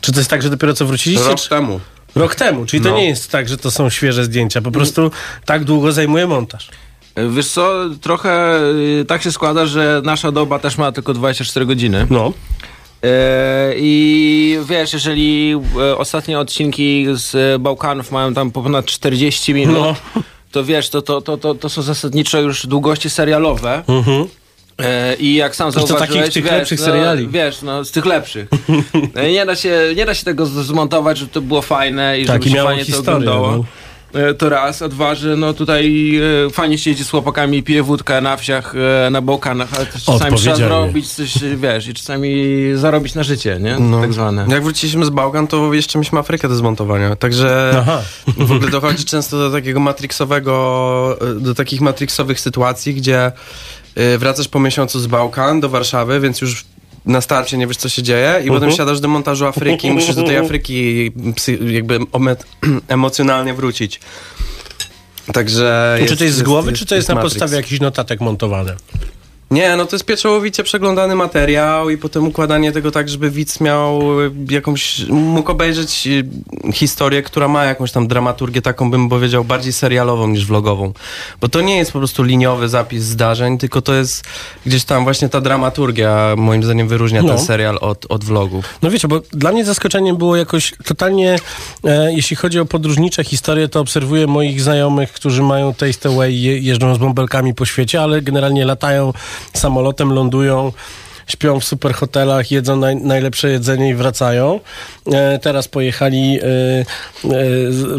Czy 0.00 0.12
to 0.12 0.20
jest 0.20 0.30
tak, 0.30 0.42
że 0.42 0.50
dopiero 0.50 0.74
co 0.74 0.86
wróciliście? 0.86 1.28
Rok 1.28 1.40
czy... 1.40 1.48
temu. 1.48 1.80
Rok 2.14 2.34
temu, 2.34 2.66
czyli 2.66 2.82
to 2.82 2.90
No. 2.90 2.96
nie 2.96 3.08
jest 3.08 3.30
tak, 3.30 3.48
że 3.48 3.58
to 3.58 3.70
są 3.70 3.90
świeże 3.90 4.24
zdjęcia, 4.24 4.62
po 4.62 4.70
prostu 4.70 5.10
tak 5.44 5.64
długo 5.64 5.92
zajmuje 5.92 6.26
montaż. 6.26 6.68
Wiesz 7.30 7.48
co, 7.48 7.74
trochę 8.00 8.60
y, 9.00 9.04
tak 9.04 9.22
się 9.22 9.32
składa, 9.32 9.66
że 9.66 10.02
nasza 10.04 10.32
doba 10.32 10.58
też 10.58 10.78
ma 10.78 10.92
tylko 10.92 11.14
24 11.14 11.66
godziny. 11.66 12.06
No. 12.10 12.32
E, 13.04 13.72
I 13.76 14.58
wiesz, 14.68 14.92
jeżeli 14.92 15.54
e, 15.80 15.96
ostatnie 15.96 16.38
odcinki 16.38 17.06
z 17.12 17.62
Bałkanów 17.62 18.12
mają 18.12 18.34
tam 18.34 18.50
po 18.50 18.62
ponad 18.62 18.86
40 18.86 19.54
minut, 19.54 19.76
No. 19.78 19.94
to 20.52 20.64
wiesz, 20.64 20.88
to, 20.90 21.02
to, 21.02 21.20
to, 21.20 21.36
to, 21.36 21.54
to 21.54 21.68
są 21.68 21.82
zasadniczo 21.82 22.40
już 22.40 22.66
długości 22.66 23.10
serialowe. 23.10 23.82
Mhm. 23.88 24.26
E, 24.78 25.14
I 25.14 25.34
jak 25.34 25.56
sam 25.56 25.72
to 25.72 25.86
zauważyłeś, 25.86 26.20
takich 26.20 26.34
tych 26.34 26.44
wiesz, 26.44 26.52
lepszych 26.52 26.78
no, 26.80 26.84
seriali. 26.86 27.28
Wiesz, 27.28 27.62
no 27.62 27.84
z 27.84 27.90
tych 27.90 28.06
lepszych. 28.06 28.48
Nie, 29.32 29.46
da 29.46 29.56
się, 29.56 29.78
nie 29.96 30.06
da 30.06 30.14
się 30.14 30.24
tego 30.24 30.46
zmontować, 30.46 31.18
żeby 31.18 31.32
to 31.32 31.40
było 31.40 31.62
fajne 31.62 32.20
i 32.20 32.26
Tak, 32.26 32.42
żeby 32.42 32.54
i 32.56 32.58
się 32.58 32.64
fajnie 32.64 32.84
to 32.84 32.86
historię, 32.86 33.12
oglądało. 33.30 33.56
no. 33.56 33.64
E, 34.14 34.34
To 34.34 34.48
raz, 34.48 34.82
a 34.82 34.88
dwa, 34.88 35.14
że 35.14 35.36
no 35.36 35.54
tutaj 35.54 36.16
e, 36.46 36.50
fajnie 36.50 36.78
się 36.78 36.90
jedzie 36.90 37.04
z 37.04 37.10
chłopakami, 37.10 37.62
pije 37.62 37.82
wódkę 37.82 38.20
na 38.20 38.36
wsiach, 38.36 38.74
e, 39.06 39.10
na 39.10 39.20
Bałkanach, 39.20 39.68
ale 39.76 39.86
też 39.86 40.04
czasami 40.04 40.36
trzeba 40.36 40.56
zrobić 40.56 41.12
coś, 41.12 41.38
wiesz, 41.56 41.88
i 41.88 41.94
czasami 41.94 42.54
zarobić 42.74 43.14
na 43.14 43.22
życie, 43.22 43.58
nie? 43.60 43.76
No. 43.78 44.00
Tak 44.00 44.12
zwane. 44.12 44.46
Jak 44.48 44.62
wróciliśmy 44.62 45.04
z 45.04 45.10
Bałkan, 45.10 45.46
to 45.46 45.74
jeszcze 45.74 45.98
mieliśmy 45.98 46.18
Afrykę 46.18 46.48
do 46.48 46.54
zmontowania. 46.54 47.16
Także 47.16 47.72
Aha. 47.78 48.02
w 48.36 48.52
ogóle 48.52 48.70
dochodzi 48.70 49.04
często 49.04 49.38
do 49.38 49.50
takiego 49.50 49.80
matrixowego, 49.80 51.18
do 51.40 51.54
takich 51.54 51.80
matrixowych 51.80 52.40
sytuacji, 52.40 52.94
gdzie 52.94 53.32
wracasz 54.18 54.48
po 54.48 54.60
miesiącu 54.60 55.00
z 55.00 55.06
Bałkan 55.06 55.60
do 55.60 55.68
Warszawy, 55.68 56.20
więc 56.20 56.40
już 56.40 56.64
na 57.06 57.20
starcie 57.20 57.58
nie 57.58 57.66
wiesz, 57.66 57.76
co 57.76 57.88
się 57.88 58.02
dzieje 58.02 58.42
i 58.44 58.48
potem 58.48 58.72
siadasz 58.72 59.00
do 59.00 59.08
montażu 59.08 59.46
Afryki 59.46 59.88
i 59.88 59.90
musisz 59.90 60.14
do 60.14 60.22
tej 60.22 60.36
Afryki 60.42 61.12
jakby 61.66 61.98
emocjonalnie 62.88 63.54
wrócić. 63.54 64.00
Także 65.32 65.98
czy 66.08 66.16
to 66.16 66.24
jest 66.24 66.36
z 66.36 66.42
głowy, 66.42 66.72
czy 66.72 66.86
to 66.86 66.94
jest, 66.94 67.08
na 67.08 67.14
Matrix. 67.14 67.34
podstawie 67.34 67.56
jakichś 67.56 67.80
notatek 67.80 68.20
montowane? 68.20 68.76
Nie, 69.52 69.76
no 69.76 69.86
to 69.86 69.96
jest 69.96 70.04
pieczołowicie 70.04 70.62
przeglądany 70.62 71.14
materiał 71.14 71.90
i 71.90 71.98
potem 71.98 72.26
układanie 72.26 72.72
tego 72.72 72.90
tak, 72.90 73.08
żeby 73.08 73.30
widz 73.30 73.60
miał 73.60 74.20
y, 74.20 74.30
jakąś, 74.50 75.06
mógł 75.08 75.52
obejrzeć 75.52 76.06
y, 76.06 76.72
historię, 76.72 77.22
która 77.22 77.48
ma 77.48 77.64
jakąś 77.64 77.92
tam 77.92 78.08
dramaturgię 78.08 78.62
taką, 78.62 78.90
bym 78.90 79.08
powiedział, 79.08 79.44
bardziej 79.44 79.72
serialową 79.72 80.28
niż 80.28 80.46
vlogową. 80.46 80.92
Bo 81.40 81.48
to 81.48 81.60
nie 81.60 81.76
jest 81.76 81.92
po 81.92 81.98
prostu 81.98 82.22
liniowy 82.22 82.68
zapis 82.68 83.04
zdarzeń, 83.04 83.58
tylko 83.58 83.82
to 83.82 83.94
jest 83.94 84.24
gdzieś 84.66 84.84
tam 84.84 85.04
właśnie 85.04 85.28
ta 85.28 85.40
dramaturgia, 85.40 86.34
moim 86.36 86.62
zdaniem 86.64 86.88
wyróżnia 86.88 87.22
No. 87.22 87.28
ten 87.28 87.38
serial 87.38 87.78
od, 87.80 88.06
od 88.08 88.24
vlogów. 88.24 88.64
No 88.82 88.90
wiecie, 88.90 89.08
bo 89.08 89.20
dla 89.32 89.52
mnie 89.52 89.64
zaskoczeniem 89.64 90.16
było 90.16 90.36
jakoś 90.36 90.74
totalnie, 90.84 91.36
e, 91.84 92.12
jeśli 92.12 92.36
chodzi 92.36 92.60
o 92.60 92.64
podróżnicze 92.64 93.24
historie, 93.24 93.68
to 93.68 93.80
obserwuję 93.80 94.26
moich 94.26 94.60
znajomych, 94.60 95.12
którzy 95.12 95.42
mają 95.42 95.74
taste 95.74 96.08
away, 96.08 96.34
je, 96.34 96.58
jeżdżą 96.58 96.94
z 96.94 96.98
bąbelkami 96.98 97.54
po 97.54 97.64
świecie, 97.64 98.02
ale 98.02 98.22
generalnie 98.22 98.64
latają 98.64 99.12
samolotem, 99.54 100.12
lądują, 100.12 100.72
śpią 101.26 101.60
w 101.60 101.64
super 101.64 101.94
hotelach, 101.94 102.50
jedzą 102.50 102.76
naj, 102.76 102.96
najlepsze 102.96 103.50
jedzenie 103.50 103.88
i 103.88 103.94
wracają. 103.94 104.60
E, 105.12 105.38
teraz 105.38 105.68
pojechali 105.68 106.38
e, 106.40 106.44
e, 106.44 106.84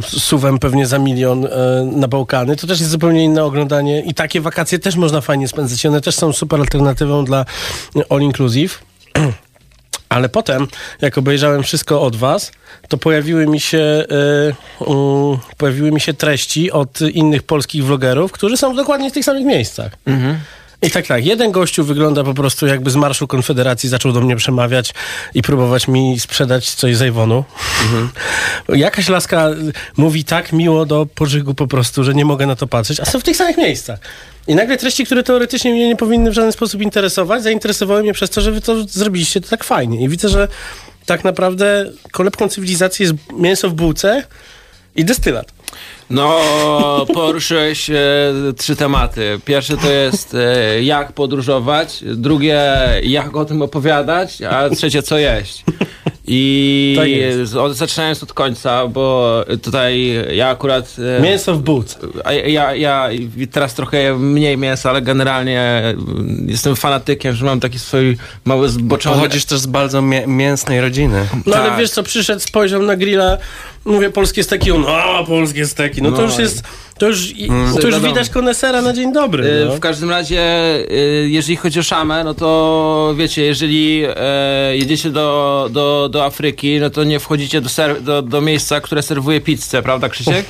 suwem 0.02 0.60
pewnie 0.60 0.88
za 0.88 1.00
milion 1.00 1.46
e, 1.46 1.50
na 1.92 2.08
Bałkany. 2.08 2.56
To 2.56 2.68
też 2.68 2.80
jest 2.80 2.92
zupełnie 2.92 3.24
inne 3.24 3.44
oglądanie 3.44 4.02
i 4.02 4.14
takie 4.14 4.42
wakacje 4.42 4.80
też 4.80 4.96
można 4.96 5.22
fajnie 5.22 5.48
spędzać. 5.48 5.86
One 5.86 6.02
też 6.02 6.16
są 6.16 6.34
super 6.34 6.60
alternatywą 6.60 7.26
dla 7.26 7.46
all 8.10 8.22
inclusive. 8.22 8.80
Ale 10.10 10.30
potem, 10.30 10.68
jak 11.02 11.18
obejrzałem 11.18 11.64
wszystko 11.64 12.02
od 12.02 12.16
was, 12.16 12.52
to 12.88 12.98
pojawiły 12.98 13.48
mi 13.48 13.60
się, 13.60 13.78
y, 13.78 14.86
mm, 14.88 15.38
pojawiły 15.58 15.92
mi 15.92 16.02
się 16.02 16.14
treści 16.14 16.72
od 16.72 17.02
innych 17.02 17.44
polskich 17.44 17.86
vlogerów, 17.86 18.32
którzy 18.32 18.58
są 18.58 18.76
dokładnie 18.76 19.10
w 19.10 19.14
tych 19.14 19.26
samych 19.26 19.46
miejscach. 19.46 19.98
I 20.84 20.92
tak, 20.92 21.08
tak. 21.08 21.26
Jeden 21.26 21.52
gościu 21.52 21.84
wygląda 21.84 22.24
po 22.24 22.34
prostu 22.34 22.68
jakby 22.68 22.92
z 22.92 22.96
Marszu 22.96 23.28
Konfederacji 23.28 23.90
zaczął 23.90 24.12
do 24.12 24.22
mnie 24.22 24.36
przemawiać 24.36 24.94
i 25.34 25.42
próbować 25.42 25.88
mi 25.88 26.20
sprzedać 26.20 26.70
coś 26.72 26.96
z 26.96 27.02
Avonu. 27.02 27.44
Jakaś 28.70 29.10
laska 29.10 29.50
mówi 29.98 30.24
tak 30.24 30.54
miło 30.54 30.86
do 30.86 31.06
pożygu 31.06 31.54
po 31.54 31.68
prostu, 31.68 32.04
że 32.04 32.14
nie 32.14 32.26
mogę 32.26 32.46
na 32.46 32.56
to 32.56 32.68
patrzeć, 32.68 33.00
a 33.00 33.06
są 33.06 33.20
w 33.20 33.24
tych 33.24 33.38
samych 33.38 33.58
miejscach. 33.58 34.00
I 34.48 34.56
nagle 34.56 34.78
treści, 34.78 35.06
które 35.06 35.24
teoretycznie 35.24 35.72
mnie 35.72 35.88
nie 35.88 35.96
powinny 35.96 36.32
w 36.32 36.34
żaden 36.34 36.52
sposób 36.52 36.82
interesować, 36.82 37.44
zainteresowały 37.44 38.02
mnie 38.02 38.14
przez 38.14 38.30
to, 38.30 38.42
że 38.42 38.52
wy 38.52 38.62
to 38.62 38.84
zrobiliście 38.84 39.42
to 39.42 39.50
tak 39.50 39.64
fajnie. 39.64 40.04
I 40.04 40.10
widzę, 40.10 40.30
że 40.30 40.48
tak 41.06 41.24
naprawdę 41.24 41.92
kolebką 42.12 42.50
cywilizacji 42.50 43.04
jest 43.04 43.16
mięso 43.34 43.70
w 43.70 43.74
bułce 43.74 44.24
i 44.96 45.06
destylat. 45.06 45.63
No, 46.10 46.40
poruszyłeś 47.14 47.90
e, 47.90 47.96
trzy 48.58 48.76
tematy. 48.76 49.40
Pierwsze 49.46 49.78
to 49.78 49.92
jest 49.92 50.36
e, 50.36 50.84
jak 50.84 51.12
podróżować, 51.12 52.04
drugie 52.04 52.64
jak 53.04 53.36
o 53.36 53.46
tym 53.46 53.62
opowiadać, 53.62 54.42
a 54.42 54.70
trzecie 54.70 55.04
co 55.04 55.18
jeść. 55.18 55.64
I 56.28 56.98
od, 57.60 57.76
zaczynając 57.76 58.24
od 58.24 58.34
końca, 58.34 58.88
bo 58.88 59.36
tutaj 59.62 60.14
ja 60.36 60.50
akurat... 60.50 60.96
e, 61.18 61.22
Mięso 61.22 61.54
w 61.54 61.62
bułce. 61.62 62.00
a 62.24 62.34
ja, 62.34 62.76
ja 62.76 63.10
teraz 63.52 63.74
trochę 63.74 64.18
mniej 64.18 64.58
mięsa, 64.58 64.90
ale 64.90 65.02
generalnie 65.02 65.62
mm, 65.62 66.46
jestem 66.50 66.76
fanatykiem, 66.76 67.36
że 67.36 67.46
mam 67.46 67.60
taki 67.60 67.80
swój 67.80 68.18
mały 68.46 68.70
zboczony... 68.70 69.16
Pochodzisz 69.16 69.46
też 69.46 69.60
z 69.60 69.66
bardzo 69.66 70.02
mię- 70.02 70.28
mięsnej 70.28 70.82
rodziny. 70.82 71.26
No 71.46 71.56
ale 71.56 71.70
Tak. 71.70 71.80
wiesz 71.80 71.90
co, 71.90 72.04
przyszedł, 72.04 72.40
spojrzał 72.40 72.82
na 72.82 72.96
grilla, 72.96 73.38
mówię 73.86 74.10
polskie 74.10 74.44
steki, 74.44 74.72
on, 74.72 74.86
a 74.88 75.24
polskie 75.24 75.66
steki. 75.68 76.02
No, 76.02 76.12
to 76.12 76.18
No 76.18 76.24
już 76.24 76.38
jest, 76.38 76.64
to 76.98 77.08
już, 77.08 77.32
i- 77.32 77.48
Mm. 77.50 77.74
to 77.78 77.88
już 77.88 78.00
widać 78.00 78.30
konesera 78.30 78.82
na 78.82 78.94
dzień 78.94 79.14
dobry. 79.14 79.46
Y, 79.48 79.66
No. 79.66 79.76
W 79.76 79.80
każdym 79.80 80.10
razie, 80.10 80.42
y, 80.92 81.28
jeżeli 81.30 81.56
chodzi 81.56 81.80
o 81.80 81.84
szamę, 81.84 82.24
no 82.24 82.34
to 82.34 83.14
wiecie, 83.18 83.42
jeżeli 83.44 84.04
e, 84.16 84.78
jedziecie 84.78 85.10
do, 85.10 85.70
do, 85.72 86.10
do 86.12 86.26
Afryki, 86.26 86.80
no 86.80 86.90
to 86.90 87.04
nie 87.04 87.20
wchodzicie 87.20 87.62
do, 87.62 87.70
ser- 87.70 88.02
do, 88.02 88.22
do 88.22 88.42
miejsca, 88.42 88.82
które 88.82 89.02
serwuje 89.02 89.42
pizzę, 89.42 89.82
prawda 89.82 90.10
Krzysiek? 90.10 90.46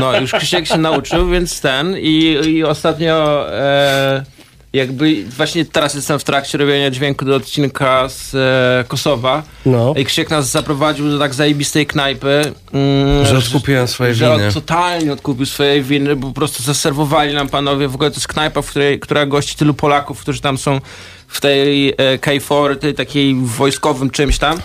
No, 0.00 0.20
już 0.20 0.32
Krzysiek 0.32 0.66
się 0.66 0.78
nauczył, 0.78 1.28
więc 1.28 1.60
ten 1.60 1.96
i, 1.98 2.36
i 2.46 2.64
ostatnio 2.64 3.46
e, 3.52 4.24
jakby 4.72 5.24
właśnie 5.24 5.64
teraz 5.64 5.94
jestem 5.94 6.18
w 6.18 6.24
trakcie 6.24 6.58
robienia 6.58 6.90
dźwięku 6.90 7.24
do 7.24 7.36
odcinka 7.36 8.08
z 8.08 8.34
e, 8.34 8.84
Kosowa. 8.88 9.42
No. 9.66 9.94
I 9.96 10.04
Krzyk 10.04 10.30
nas 10.30 10.50
zaprowadził 10.50 11.10
do 11.10 11.18
tak 11.18 11.34
zajebistej 11.34 11.86
knajpy. 11.86 12.52
Mm, 12.72 13.26
Że 13.26 13.38
odkupiłem 13.38 13.88
swoje 13.88 14.14
że 14.14 14.32
winy. 14.32 14.48
Od, 14.48 14.54
totalnie 14.54 15.12
odkupił 15.12 15.46
swoje 15.46 15.82
winy, 15.82 16.16
bo 16.16 16.26
po 16.28 16.34
prostu 16.34 16.62
zaserwowali 16.62 17.34
nam 17.34 17.48
panowie. 17.48 17.88
W 17.88 17.94
ogóle 17.94 18.10
to 18.10 18.16
jest 18.16 18.28
knajpa, 18.28 18.62
w 18.62 18.66
której, 18.66 19.00
która 19.00 19.26
gości 19.26 19.56
tylu 19.56 19.74
Polaków, 19.74 20.20
którzy 20.20 20.40
tam 20.40 20.58
są 20.58 20.80
w 21.28 21.40
tej 21.40 21.88
e, 21.88 21.94
K4, 22.18 22.76
tej 22.76 22.94
takiej 22.94 23.34
wojskowym 23.34 24.10
czymś 24.10 24.38
tam, 24.38 24.58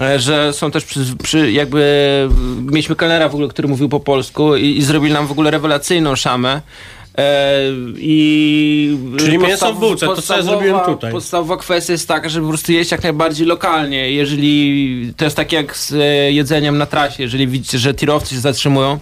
e, 0.00 0.18
że 0.18 0.52
są 0.52 0.70
też 0.70 0.84
przy, 0.84 1.00
przy 1.22 1.52
jakby 1.52 2.28
mieliśmy 2.62 2.96
kelnera 2.96 3.28
w 3.28 3.34
ogóle, 3.34 3.48
który 3.48 3.68
mówił 3.68 3.88
po 3.88 4.00
polsku 4.00 4.56
i, 4.56 4.76
i 4.76 4.82
zrobili 4.82 5.12
nam 5.14 5.26
w 5.26 5.30
ogóle 5.30 5.50
rewelacyjną 5.50 6.16
szamę. 6.16 6.60
E, 7.18 7.62
I 7.96 8.98
Czyli 9.18 9.38
mięso 9.38 9.74
w 9.74 9.78
bułce, 9.78 10.06
to 10.06 10.22
co 10.22 10.36
ja 10.36 10.42
zrobiłem 10.42 10.80
tutaj. 10.80 11.12
Podstawowa 11.12 11.56
kwestia 11.56 11.92
jest 11.92 12.08
taka, 12.08 12.28
żeby 12.28 12.46
po 12.46 12.50
prostu 12.52 12.72
jeść 12.72 12.90
jak 12.90 13.02
najbardziej 13.02 13.46
lokalnie. 13.46 14.12
Jeżeli 14.12 15.12
to 15.16 15.24
jest 15.24 15.36
tak 15.36 15.52
jak 15.52 15.76
z 15.76 15.92
e, 15.92 16.32
jedzeniem 16.32 16.78
na 16.78 16.86
trasie, 16.86 17.22
jeżeli 17.22 17.48
widzicie, 17.48 17.78
że 17.78 17.94
tirowcy 17.94 18.34
się 18.34 18.40
zatrzymują 18.40 18.98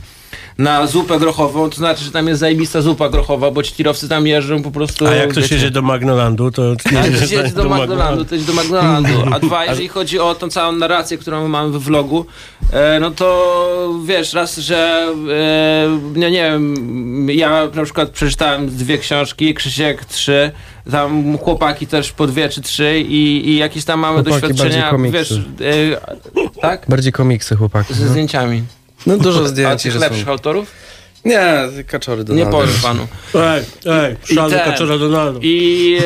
na 0.58 0.86
zupę 0.86 1.18
grochową, 1.18 1.70
to 1.70 1.76
znaczy, 1.76 2.04
że 2.04 2.10
tam 2.10 2.28
jest 2.28 2.40
zajebista 2.40 2.80
zupa 2.82 3.08
grochowa, 3.08 3.50
bo 3.50 3.62
ci 3.62 3.72
tirowcy 3.72 4.08
tam 4.08 4.26
jeżdżą 4.26 4.62
po 4.62 4.70
prostu... 4.70 5.06
A 5.06 5.14
jak 5.14 5.30
ktoś 5.30 5.42
wiecie, 5.42 5.54
jedzie 5.54 5.70
do 5.70 5.82
Magnolandu, 5.82 6.50
to 6.50 6.62
jak 6.92 7.10
jedzie 7.10 7.36
jedzie 7.36 7.54
do 7.54 7.64
McDonaldu, 7.68 8.24
to 8.24 8.34
jedzie 8.34 8.46
do 8.46 8.62
McDonaldu. 8.62 9.08
A 9.32 9.38
dwa, 9.38 9.64
jeżeli 9.70 9.88
chodzi 9.88 10.18
o 10.18 10.34
tą 10.34 10.48
całą 10.48 10.72
narrację, 10.72 11.18
którą 11.18 11.42
my 11.42 11.48
mamy 11.48 11.70
we 11.70 11.78
vlogu, 11.78 12.26
e, 12.72 13.00
no 13.00 13.10
to 13.10 14.00
wiesz, 14.06 14.32
raz, 14.32 14.56
że 14.58 15.06
e, 15.30 16.18
nie, 16.18 16.30
nie 16.30 16.42
wiem, 16.42 17.30
ja 17.30 17.68
na 17.74 17.84
przykład 17.84 18.10
przeczytałem 18.10 18.68
dwie 18.68 18.98
książki, 18.98 19.54
Krzysiek 19.54 20.04
trzy, 20.04 20.50
tam 20.90 21.38
chłopaki 21.38 21.86
też 21.86 22.12
po 22.12 22.26
dwie 22.26 22.48
czy 22.48 22.62
trzy 22.62 22.98
i, 23.00 23.48
i 23.48 23.56
jakieś 23.56 23.84
tam 23.84 24.00
mamy 24.00 24.22
Chłopaki 24.22 24.40
doświadczenia, 24.54 24.90
bardziej 24.92 25.10
wiesz, 25.12 25.28
komiksy. 25.28 25.64
e, 26.54 26.60
tak? 26.60 26.86
Bardziej 26.88 27.12
komiksy, 27.12 27.56
chłopaki. 27.56 27.94
Ze 27.94 28.04
No, 28.04 28.10
zdjęciami. 28.10 28.62
No 29.06 29.16
dużo 29.26 29.40
A 29.40 29.46
zdjęć. 29.48 29.82
tych 29.82 29.92
że 29.92 29.98
lepszych 29.98 30.24
są. 30.24 30.30
autorów? 30.30 30.70
Nie, 31.24 31.54
kaczory 31.86 32.24
do 32.24 32.34
Nie 32.34 32.46
powiem 32.46 32.74
panu. 32.82 33.06
Ej, 33.34 33.62
ej, 33.86 34.16
szalny 34.34 34.56
ten- 34.56 34.64
kaczora 34.72 34.98
Donaldu. 34.98 35.40
I 35.42 35.98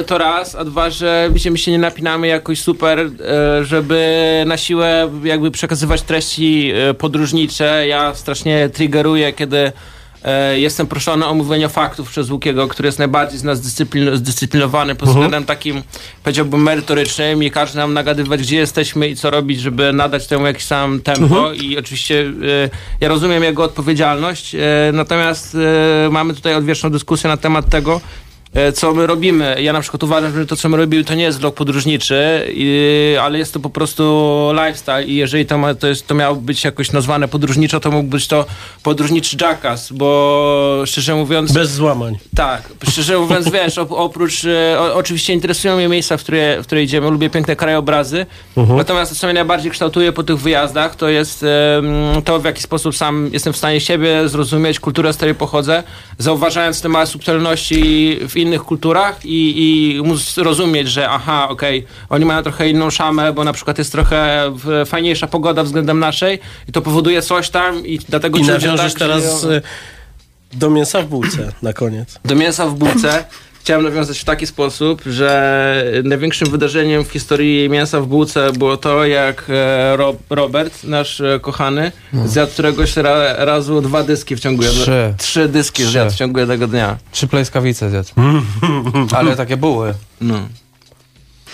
e, 0.00 0.04
to 0.04 0.18
raz, 0.18 0.54
a 0.54 0.64
dwa, 0.64 0.90
że 0.90 1.28
wiecie, 1.32 1.50
my 1.50 1.58
się 1.58 1.70
nie 1.70 1.78
napinamy 1.78 2.26
jakoś 2.26 2.60
super, 2.60 2.98
e, 2.98 3.64
żeby 3.64 4.42
na 4.46 4.56
siłę 4.56 5.10
jakby 5.24 5.50
przekazywać 5.50 6.02
treści 6.02 6.72
e, 6.74 6.94
podróżnicze. 6.94 7.84
Ja 7.88 8.14
strasznie 8.14 8.68
triggeruję, 8.68 9.32
kiedy 9.32 9.72
jestem 10.56 10.86
proszony 10.86 11.26
o 11.26 11.34
mówienie 11.34 11.68
faktów 11.68 12.10
przez 12.10 12.30
Łukiego, 12.30 12.68
który 12.68 12.86
jest 12.86 12.98
najbardziej 12.98 13.38
z 13.38 13.44
nas 13.44 13.60
dyscyplin, 13.60 14.16
zdyscyplinowany 14.16 14.94
pod 14.94 15.08
względem 15.08 15.44
takim, 15.44 15.82
powiedziałbym, 16.22 16.62
merytorycznym 16.62 17.42
i 17.42 17.50
każe 17.50 17.78
nam 17.78 17.94
nagadywać, 17.94 18.40
gdzie 18.40 18.56
jesteśmy 18.56 19.08
i 19.08 19.16
co 19.16 19.30
robić, 19.30 19.60
żeby 19.60 19.92
nadać 19.92 20.26
temu 20.26 20.46
jakiś 20.46 20.64
sam 20.64 21.00
tempo. 21.00 21.52
I 21.52 21.78
oczywiście 21.78 22.20
e, 22.64 22.70
ja 23.00 23.08
rozumiem 23.08 23.42
jego 23.42 23.64
odpowiedzialność, 23.64 24.54
e, 24.54 24.60
natomiast 24.92 25.56
e, 26.06 26.10
mamy 26.10 26.34
tutaj 26.34 26.54
odwieczną 26.54 26.90
dyskusję 26.90 27.30
na 27.30 27.36
temat 27.36 27.68
tego, 27.68 28.00
e, 28.00 28.23
co 28.74 28.94
my 28.94 29.06
robimy. 29.06 29.56
Ja 29.62 29.72
na 29.72 29.80
przykład 29.80 30.02
uważam, 30.02 30.34
że 30.34 30.46
to, 30.46 30.56
co 30.56 30.68
my 30.68 30.76
robimy, 30.76 31.04
to 31.04 31.14
nie 31.14 31.22
jest 31.22 31.40
vlog 31.40 31.54
podróżniczy, 31.54 32.16
ale 33.22 33.38
jest 33.38 33.54
to 33.54 33.60
po 33.60 33.70
prostu 33.70 34.04
lifestyle. 34.52 35.04
I 35.04 35.14
jeżeli 35.16 35.46
to, 35.46 35.58
ma, 35.58 35.74
to, 35.74 35.86
jest, 35.86 36.06
to 36.06 36.14
miało 36.14 36.36
być 36.36 36.64
jakoś 36.64 36.92
nazwane 36.92 37.28
podróżniczo, 37.28 37.80
to 37.80 37.90
mógł 37.90 38.08
być 38.08 38.26
to 38.28 38.46
podróżniczy 38.82 39.36
jackass, 39.40 39.92
bo 39.92 40.82
szczerze 40.86 41.14
mówiąc... 41.14 41.52
Bez 41.52 41.70
złamań. 41.70 42.18
Tak, 42.36 42.62
szczerze 42.88 43.18
mówiąc, 43.18 43.50
wiesz, 43.52 43.76
op- 43.76 43.86
oprócz, 43.90 44.44
e, 44.44 44.80
o, 44.80 44.94
oczywiście 44.94 45.32
interesują 45.32 45.76
mnie 45.76 45.88
miejsca, 45.88 46.16
w 46.16 46.22
które, 46.22 46.62
w 46.62 46.66
które 46.66 46.82
idziemy, 46.82 47.10
lubię 47.10 47.30
piękne 47.30 47.56
krajobrazy, 47.56 48.26
natomiast 48.56 49.12
to, 49.12 49.18
co 49.18 49.26
mnie 49.26 49.34
najbardziej 49.34 49.70
kształtuje 49.70 50.12
po 50.12 50.22
tych 50.22 50.38
wyjazdach, 50.38 50.96
to 50.96 51.08
jest 51.08 51.44
to, 52.24 52.40
w 52.40 52.44
jaki 52.44 52.62
sposób 52.62 52.96
sam 52.96 53.30
jestem 53.32 53.52
w 53.52 53.56
stanie 53.56 53.80
siebie 53.80 54.28
zrozumieć, 54.28 54.80
kulturę, 54.80 55.12
z 55.12 55.16
której 55.16 55.34
pochodzę, 55.34 55.82
zauważając 56.18 56.80
te 56.80 56.88
małe 56.88 57.06
subtelności 57.06 58.18
w 58.28 58.36
innych 58.36 58.43
kulturach 58.64 59.24
i, 59.24 59.54
i 59.96 60.02
móc 60.02 60.36
rozumieć, 60.38 60.88
że 60.88 61.08
aha, 61.10 61.48
okej, 61.48 61.86
oni 62.08 62.24
mają 62.24 62.42
trochę 62.42 62.68
inną 62.68 62.90
szamę, 62.90 63.32
bo 63.32 63.44
na 63.44 63.52
przykład 63.52 63.78
jest 63.78 63.92
trochę 63.92 64.52
fajniejsza 64.86 65.26
pogoda 65.26 65.62
względem 65.62 65.98
naszej 65.98 66.38
i 66.68 66.72
to 66.72 66.82
powoduje 66.82 67.22
coś 67.22 67.50
tam 67.50 67.86
i 67.86 67.98
dlatego 67.98 68.38
I 68.38 68.42
nawiążesz 68.42 68.92
tak 68.92 68.98
teraz 68.98 69.40
żyją. 69.42 69.52
e, 69.54 69.60
do 70.52 70.70
mięsa 70.70 71.02
w 71.02 71.06
bułce 71.06 71.52
na 71.62 71.72
koniec. 71.72 72.18
Do 72.24 72.34
mięsa 72.34 72.66
w 72.66 72.74
bułce 72.74 73.24
chciałem 73.64 73.82
nawiązać 73.82 74.18
w 74.18 74.24
taki 74.24 74.46
sposób, 74.46 75.02
że 75.06 75.84
największym 76.04 76.50
wydarzeniem 76.50 77.04
w 77.04 77.08
historii 77.08 77.70
mięsa 77.70 78.00
w 78.00 78.06
bułce 78.06 78.52
było 78.52 78.76
to, 78.76 79.06
jak 79.06 79.44
e, 79.48 79.96
Rob, 79.96 80.16
Robert, 80.30 80.84
nasz 80.84 81.20
e, 81.20 81.40
kochany, 81.40 81.92
zjadł 82.24 82.52
któregoś 82.52 82.96
ra, 82.96 83.44
razu 83.44 83.80
dwa 83.80 84.02
dyski 84.02 84.36
w 84.36 84.40
ciągu 84.40 84.62
jednego... 84.62 84.84
Trzy. 84.84 85.14
Trzy 85.18 85.48
dyski 85.48 85.82
Trzy. 85.82 85.92
zjadł 85.92 86.10
w 86.10 86.14
ciągu 86.14 86.40
jednego 86.40 86.66
dnia. 86.66 86.96
Trzy 87.12 87.26
plejskawice 87.26 87.90
zjadł. 87.90 88.08
Ale 89.16 89.36
takie 89.36 89.56
buły. 89.56 89.94
No. 90.20 90.48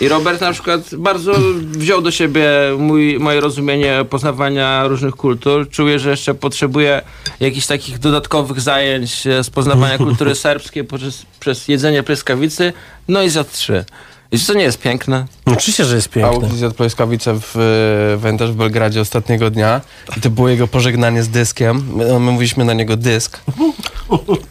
I 0.00 0.08
Robert 0.08 0.40
na 0.40 0.52
przykład 0.52 0.94
bardzo 0.94 1.32
wziął 1.62 2.02
do 2.02 2.10
siebie 2.10 2.48
mój, 2.78 3.18
moje 3.18 3.40
rozumienie 3.40 4.04
poznawania 4.10 4.88
różnych 4.88 5.14
kultur. 5.14 5.68
Czuję, 5.70 5.98
że 5.98 6.10
jeszcze 6.10 6.34
potrzebuję 6.34 7.02
jakichś 7.40 7.66
takich 7.66 7.98
dodatkowych 7.98 8.60
zajęć 8.60 9.26
e, 9.26 9.44
z 9.44 9.50
poznawania 9.50 9.98
kultury 9.98 10.34
serbskiej 10.46 10.84
przez, 10.84 11.26
przez 11.40 11.68
jedzenie 11.68 12.02
pleskawicy. 12.02 12.72
No 13.08 13.22
i 13.22 13.28
za 13.28 13.44
trzy. 13.44 13.84
I 14.32 14.38
co 14.38 14.54
nie 14.54 14.62
jest 14.62 14.78
piękne? 14.78 15.26
Oczywiście, 15.44 15.84
że 15.84 15.96
jest 15.96 16.08
A 16.08 16.10
piękne. 16.14 16.38
Łuki 16.38 16.56
zjadł 16.56 16.74
plejskawice 16.74 17.34
w 17.40 17.56
e, 17.56 18.16
Wędrze 18.16 18.48
w 18.48 18.54
Belgradzie 18.56 19.00
ostatniego 19.00 19.50
dnia 19.50 19.80
i 20.16 20.20
to 20.20 20.30
było 20.30 20.48
jego 20.48 20.68
pożegnanie 20.68 21.22
z 21.22 21.28
dyskiem. 21.28 21.96
My, 21.96 22.04
no, 22.08 22.18
my 22.18 22.30
mówiliśmy 22.32 22.64
na 22.64 22.72
niego 22.72 22.96
dysk. 22.96 23.40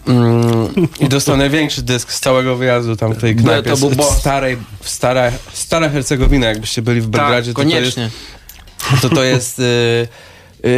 Mm, 0.08 0.88
I 1.00 1.10
dostał 1.10 1.38
największy 1.38 1.82
dysk 1.82 2.12
z 2.12 2.20
całego 2.20 2.56
wyjazdu 2.56 2.96
tam 2.96 3.14
w 3.14 3.18
tej 3.22 3.36
No, 3.36 3.44
knajpie. 3.44 3.70
to 3.70 3.78
był 3.78 3.90
w 3.90 3.96
boss. 3.96 4.18
starej, 4.18 4.58
w 4.82 4.90
stara, 4.90 5.32
stara 5.54 5.90
Hercegowina, 5.90 6.48
jakbyście 6.48 6.82
byli 6.82 7.02
w 7.02 7.08
Belgradzie, 7.08 7.54
tak, 7.54 7.64
to, 7.66 7.70
to 7.72 7.76
jest 7.80 7.96
koniecznie. 7.96 8.10
to 9.02 9.10
to 9.10 9.24
jest... 9.24 9.60
Y, 9.60 10.08
y, 10.66 10.70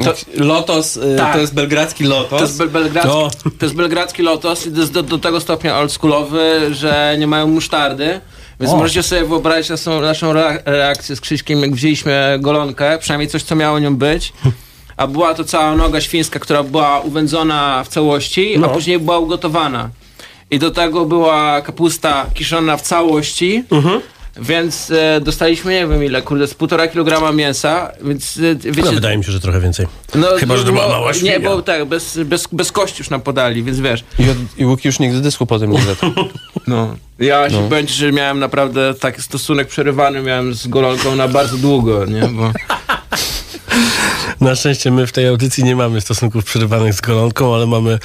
y, 0.00 0.04
To- 0.04 0.44
lotos, 0.44 0.96
y, 0.96 1.16
Tak. 1.18 1.32
to 1.34 1.38
jest 1.40 1.54
belgradzki 1.54 2.04
lotos. 2.04 2.38
To 2.38 2.40
jest, 2.44 2.58
bel- 2.58 2.68
belgradzki, 2.70 3.10
To- 3.12 3.30
to 3.58 3.66
jest 3.66 3.74
belgradzki 3.76 4.22
lotos 4.22 4.66
i 4.66 4.72
to 4.72 4.80
jest 4.80 4.92
do, 4.92 5.02
do 5.02 5.18
tego 5.18 5.40
stopnia 5.40 5.78
oldschoolowy, 5.78 6.68
że 6.74 7.16
nie 7.18 7.26
mają 7.26 7.46
musztardy. 7.46 8.20
Więc 8.60 8.72
O. 8.72 8.76
możecie 8.76 9.02
sobie 9.02 9.24
wyobrazić 9.24 9.70
naszą, 9.70 10.00
naszą 10.00 10.32
rea- 10.32 10.58
reakcję 10.64 11.16
z 11.16 11.20
Krzyśkiem, 11.20 11.60
jak 11.62 11.74
wzięliśmy 11.74 12.38
golonkę, 12.40 12.98
przynajmniej 13.00 13.28
coś, 13.28 13.42
co 13.42 13.56
miało 13.56 13.78
nią 13.78 13.96
być. 13.96 14.32
A 14.96 15.06
była 15.06 15.34
to 15.34 15.44
cała 15.44 15.76
noga 15.76 16.00
świńska, 16.00 16.38
która 16.38 16.62
była 16.62 17.00
uwędzona 17.00 17.84
w 17.84 17.88
całości, 17.88 18.56
a 18.56 18.58
No. 18.58 18.68
później 18.68 18.98
była 18.98 19.18
ugotowana. 19.18 19.90
I 20.50 20.58
do 20.58 20.70
tego 20.70 21.04
była 21.04 21.60
kapusta 21.62 22.26
kiszona 22.34 22.76
w 22.76 22.82
całości. 22.82 23.64
Więc 24.36 24.90
e, 24.90 25.20
dostaliśmy, 25.20 25.72
nie 25.72 25.86
wiem 25.86 26.04
ile, 26.04 26.22
kurde, 26.22 26.46
z 26.46 26.54
półtora 26.54 26.88
kilograma 26.88 27.32
mięsa, 27.32 27.92
więc 28.02 28.36
e, 28.36 28.54
wiecie... 28.54 28.82
No, 28.82 28.92
wydaje 28.92 29.18
mi 29.18 29.24
się, 29.24 29.32
że 29.32 29.40
trochę 29.40 29.60
więcej. 29.60 29.86
no, 30.14 30.26
Chyba, 30.38 30.56
że 30.56 30.64
to 30.64 30.72
była 30.72 30.84
no, 30.84 30.90
mała 30.92 31.08
Nie, 31.12 31.14
świnia. 31.18 31.40
bo 31.40 31.62
tak, 31.62 31.84
bez, 31.84 32.18
bez, 32.24 32.46
bez 32.52 32.72
kości 32.72 32.96
już 32.98 33.10
nam 33.10 33.20
podali, 33.20 33.62
więc 33.62 33.80
wiesz. 33.80 34.04
I, 34.18 34.24
I 34.62 34.66
Łuki 34.66 34.88
już 34.88 34.98
nigdy 34.98 35.20
dysku 35.20 35.46
potem 35.46 35.70
nie 35.72 35.80
zjadł. 35.80 36.00
No. 36.66 36.96
Ja 37.18 37.50
się 37.50 37.68
powiem 37.68 37.86
ci, 37.86 37.94
że 37.94 38.12
miałem 38.12 38.38
naprawdę 38.38 38.94
taki 38.94 39.22
stosunek 39.22 39.68
przerywany 39.68 40.22
miałem 40.22 40.54
z 40.54 40.66
golonką 40.66 41.16
na 41.16 41.28
bardzo 41.28 41.56
długo, 41.56 42.04
nie? 42.06 42.20
Bo 42.28 42.52
Na 44.40 44.54
szczęście 44.54 44.90
my 44.90 45.06
w 45.06 45.12
tej 45.12 45.26
audycji 45.26 45.64
nie 45.64 45.76
mamy 45.76 46.00
stosunków 46.00 46.44
przerywanych 46.44 46.94
z 46.94 47.00
golonką, 47.00 47.54
ale 47.54 47.66
mamy 47.66 47.98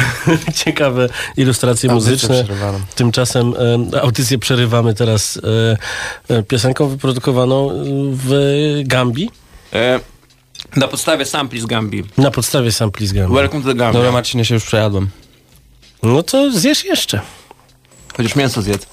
ciekawe 0.64 1.08
ilustracje 1.36 1.90
muzyczne. 1.92 2.44
Tymczasem 2.94 3.54
e, 3.92 4.00
audycję 4.02 4.38
przerywamy 4.38 4.94
teraz 4.94 5.40
e, 6.28 6.34
e, 6.36 6.42
piosenką 6.42 6.88
wyprodukowaną 6.88 7.70
e, 7.70 7.74
w 8.12 8.30
Gambii 8.84 9.30
e, 9.72 10.00
na 10.76 10.88
podstawie 10.88 11.24
sampli 11.24 11.60
z 11.60 11.66
Gambii. 11.66 12.04
na 12.18 12.30
podstawie 12.30 12.72
sampli 12.72 13.06
z 13.06 13.12
Gambii. 13.12 13.36
Welcome 13.36 13.62
to 13.62 13.68
the 13.68 13.74
Gambia. 13.74 13.92
Dobra, 13.92 14.12
Marcinie, 14.12 14.44
się 14.44 14.54
już 14.54 14.64
przejadłem. 14.64 15.08
No 16.02 16.22
to 16.22 16.50
zjesz 16.52 16.84
jeszcze. 16.84 17.20
Chociaż 18.16 18.36
mięso 18.36 18.62
zjedz. 18.62 18.86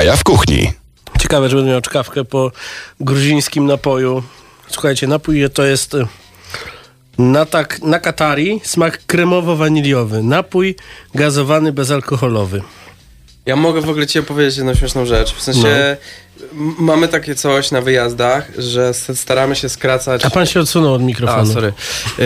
Jaja 0.00 0.16
w 0.16 0.24
kuchni. 0.24 0.72
Ciekawe, 1.20 1.48
że 1.48 1.56
będę 1.56 1.70
miał 1.70 1.80
czkawkę 1.80 2.24
po 2.24 2.50
gruzińskim 3.00 3.66
napoju. 3.66 4.22
Słuchajcie, 4.68 5.06
napój 5.06 5.50
to 5.54 5.64
jest 5.64 5.94
y, 5.94 6.06
na, 7.18 7.46
tak, 7.46 7.82
na 7.82 7.98
Katari 7.98 8.60
smak 8.64 9.00
kremowo-waniliowy. 9.06 10.22
Napój 10.24 10.76
gazowany 11.14 11.72
bezalkoholowy. 11.72 12.62
Ja 13.46 13.56
mogę 13.56 13.80
w 13.80 13.88
ogóle 13.90 14.06
ci 14.06 14.18
opowiedzieć 14.18 14.56
jedną 14.56 14.74
śmieszną 14.74 15.06
rzecz. 15.06 15.34
W 15.34 15.42
sensie 15.42 15.68
m- 15.68 15.96
mamy 16.78 17.08
takie 17.08 17.34
coś 17.34 17.70
na 17.70 17.80
wyjazdach, 17.80 18.48
że 18.58 18.94
staramy 18.94 19.56
się 19.56 19.68
skracać... 19.68 20.24
A 20.24 20.30
pan 20.30 20.46
się 20.46 20.60
odsunął 20.60 20.94
od 20.94 21.00
A, 21.02 21.04
mikrofonu. 21.04 21.52
sorry. 21.52 21.72
Yy, 22.18 22.24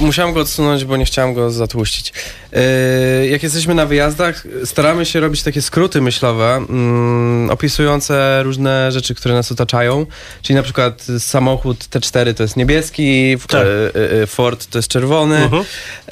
musiałem 0.00 0.34
go 0.34 0.40
odsunąć, 0.40 0.84
bo 0.84 0.96
nie 0.96 1.04
chciałem 1.04 1.34
go 1.34 1.50
zatłuścić. 1.50 2.12
Yy, 2.52 3.28
jak 3.28 3.42
jesteśmy 3.42 3.74
na 3.74 3.86
wyjazdach, 3.86 4.46
staramy 4.64 5.06
się 5.06 5.20
robić 5.20 5.42
takie 5.42 5.62
skróty 5.62 6.00
myślowe, 6.00 6.54
mm, 6.56 7.50
opisujące 7.50 8.42
różne 8.42 8.92
rzeczy, 8.92 9.14
które 9.14 9.34
nas 9.34 9.52
otaczają. 9.52 10.06
Czyli 10.42 10.56
na 10.56 10.62
przykład 10.62 11.06
samochód 11.18 11.78
T4 11.78 12.34
to 12.34 12.42
jest 12.42 12.56
niebieski, 12.56 13.36
Tak. 13.48 13.66
yy, 13.94 14.18
yy, 14.18 14.26
Ford 14.26 14.66
to 14.70 14.78
jest 14.78 14.88
czerwony. 14.88 15.50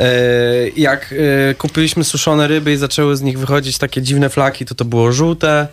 Yy, 0.01 0.07
jak 0.77 1.11
yy, 1.11 1.55
kupiliśmy 1.55 2.05
suszone 2.05 2.49
ryby 2.49 2.73
i 2.73 2.77
zaczęły 2.77 3.17
z 3.17 3.23
nich 3.23 3.39
wychodzić 3.39 3.79
takie 3.79 4.03
dziwne 4.03 4.31
flaki, 4.31 4.65
to 4.67 4.75
to 4.75 4.85
było 4.85 5.13
żółte, 5.13 5.67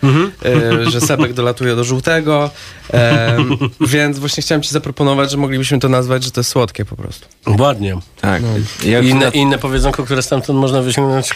yy, 0.82 0.90
że 0.90 1.00
sebek 1.00 1.32
dolatuje 1.32 1.59
do 1.64 1.84
żółtego. 1.84 2.50
Em, 2.92 3.56
więc 3.80 4.18
właśnie 4.18 4.42
chciałem 4.42 4.62
ci 4.62 4.70
zaproponować, 4.70 5.30
że 5.30 5.36
moglibyśmy 5.36 5.78
to 5.78 5.88
nazwać, 5.88 6.24
że 6.24 6.30
to 6.30 6.40
jest 6.40 6.50
słodkie 6.50 6.84
po 6.84 6.96
prostu. 6.96 7.26
Ładnie. 7.58 7.96
Tak. 8.20 8.42
Jak 8.84 9.04
Inne, 9.04 9.26
na- 9.26 9.32
inne 9.32 9.58
powiedzonko, 9.58 10.04
które 10.04 10.22
stamtąd 10.22 10.58
można 10.58 10.82
wyciągnąć, 10.82 11.30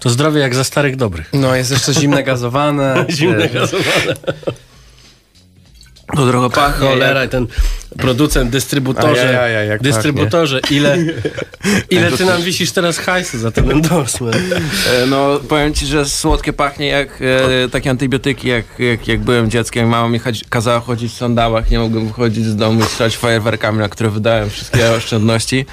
to 0.00 0.10
zdrowie 0.10 0.40
jak 0.40 0.54
za 0.54 0.64
starych 0.64 0.96
dobrych. 0.96 1.30
No, 1.32 1.54
jest 1.54 1.70
jeszcze 1.70 1.94
zimne 1.94 2.22
gazowane. 2.22 3.04
Zimne 3.10 3.44
E, 3.44 3.48
gazowane. 3.48 4.14
To 6.16 6.26
trochę 6.30 6.50
pachnie. 6.50 6.88
Cholera, 6.88 7.24
i 7.24 7.28
ten 7.28 7.46
producent, 7.98 8.50
dystrybutorze, 8.50 9.28
Ajajaj, 9.28 9.68
jak 9.68 9.82
dystrybutorze, 9.82 10.60
ile, 10.70 10.98
ile 11.90 12.12
ty 12.12 12.24
nam 12.24 12.42
wisisz 12.42 12.72
teraz 12.72 12.98
hajsu 12.98 13.38
za 13.38 13.50
ten 13.50 13.70
endorsement? 13.70 14.36
E, 14.36 15.06
No, 15.06 15.40
powiem 15.48 15.74
ci, 15.74 15.86
że 15.86 16.04
słodkie 16.04 16.52
pachnie 16.52 16.86
jak 16.86 17.22
e, 17.64 17.68
takie 17.68 17.90
antybiotyki, 17.90 18.48
jak, 18.48 18.64
jak, 18.78 19.08
jak 19.08 19.20
byłem 19.20 19.50
dzieckiem. 19.50 19.88
Mama 19.88 20.08
mi 20.08 20.18
chodzi, 20.18 20.44
kazała 20.48 20.80
chodzić 20.80 21.12
w 21.12 21.16
sandałach, 21.16 21.70
nie 21.70 21.78
mogłem 21.78 22.06
wychodzić 22.06 22.44
z 22.44 22.56
domu 22.56 22.80
i 22.80 22.84
strzelać 22.84 23.16
fajerwerkami, 23.16 23.78
na 23.78 23.88
które 23.88 24.10
wydałem 24.10 24.50
wszystkie 24.50 24.90
oszczędności. 24.96 25.66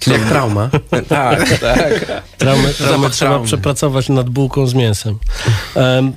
Czyli 0.00 0.16
jak 0.16 0.28
trauma. 0.28 0.70
Tak, 1.08 1.58
tak. 1.58 2.22
Traumę, 2.38 2.68
traumę 2.68 3.10
trzeba 3.10 3.38
przepracować 3.40 4.08
nad 4.08 4.30
bułką 4.30 4.66
z 4.66 4.74
mięsem. 4.74 5.18
Em, 5.74 6.12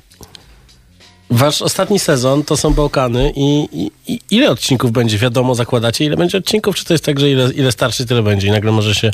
wasz 1.31 1.61
ostatni 1.61 1.99
sezon 1.99 2.43
to 2.43 2.57
są 2.57 2.73
Bałkany 2.73 3.33
i, 3.35 3.67
i, 3.73 3.91
i 4.13 4.19
ile 4.31 4.49
odcinków 4.51 4.91
będzie? 4.91 5.17
Wiadomo, 5.17 5.55
zakładacie, 5.55 6.05
ile 6.05 6.17
będzie 6.17 6.37
odcinków? 6.37 6.75
Czy 6.75 6.85
to 6.85 6.93
jest 6.93 7.05
tak, 7.05 7.19
że 7.19 7.29
ile, 7.31 7.51
ile 7.53 7.71
starszy, 7.71 8.05
tyle 8.05 8.23
będzie 8.23 8.47
i 8.47 8.51
nagle 8.51 8.71
może 8.71 8.95
się 8.95 9.11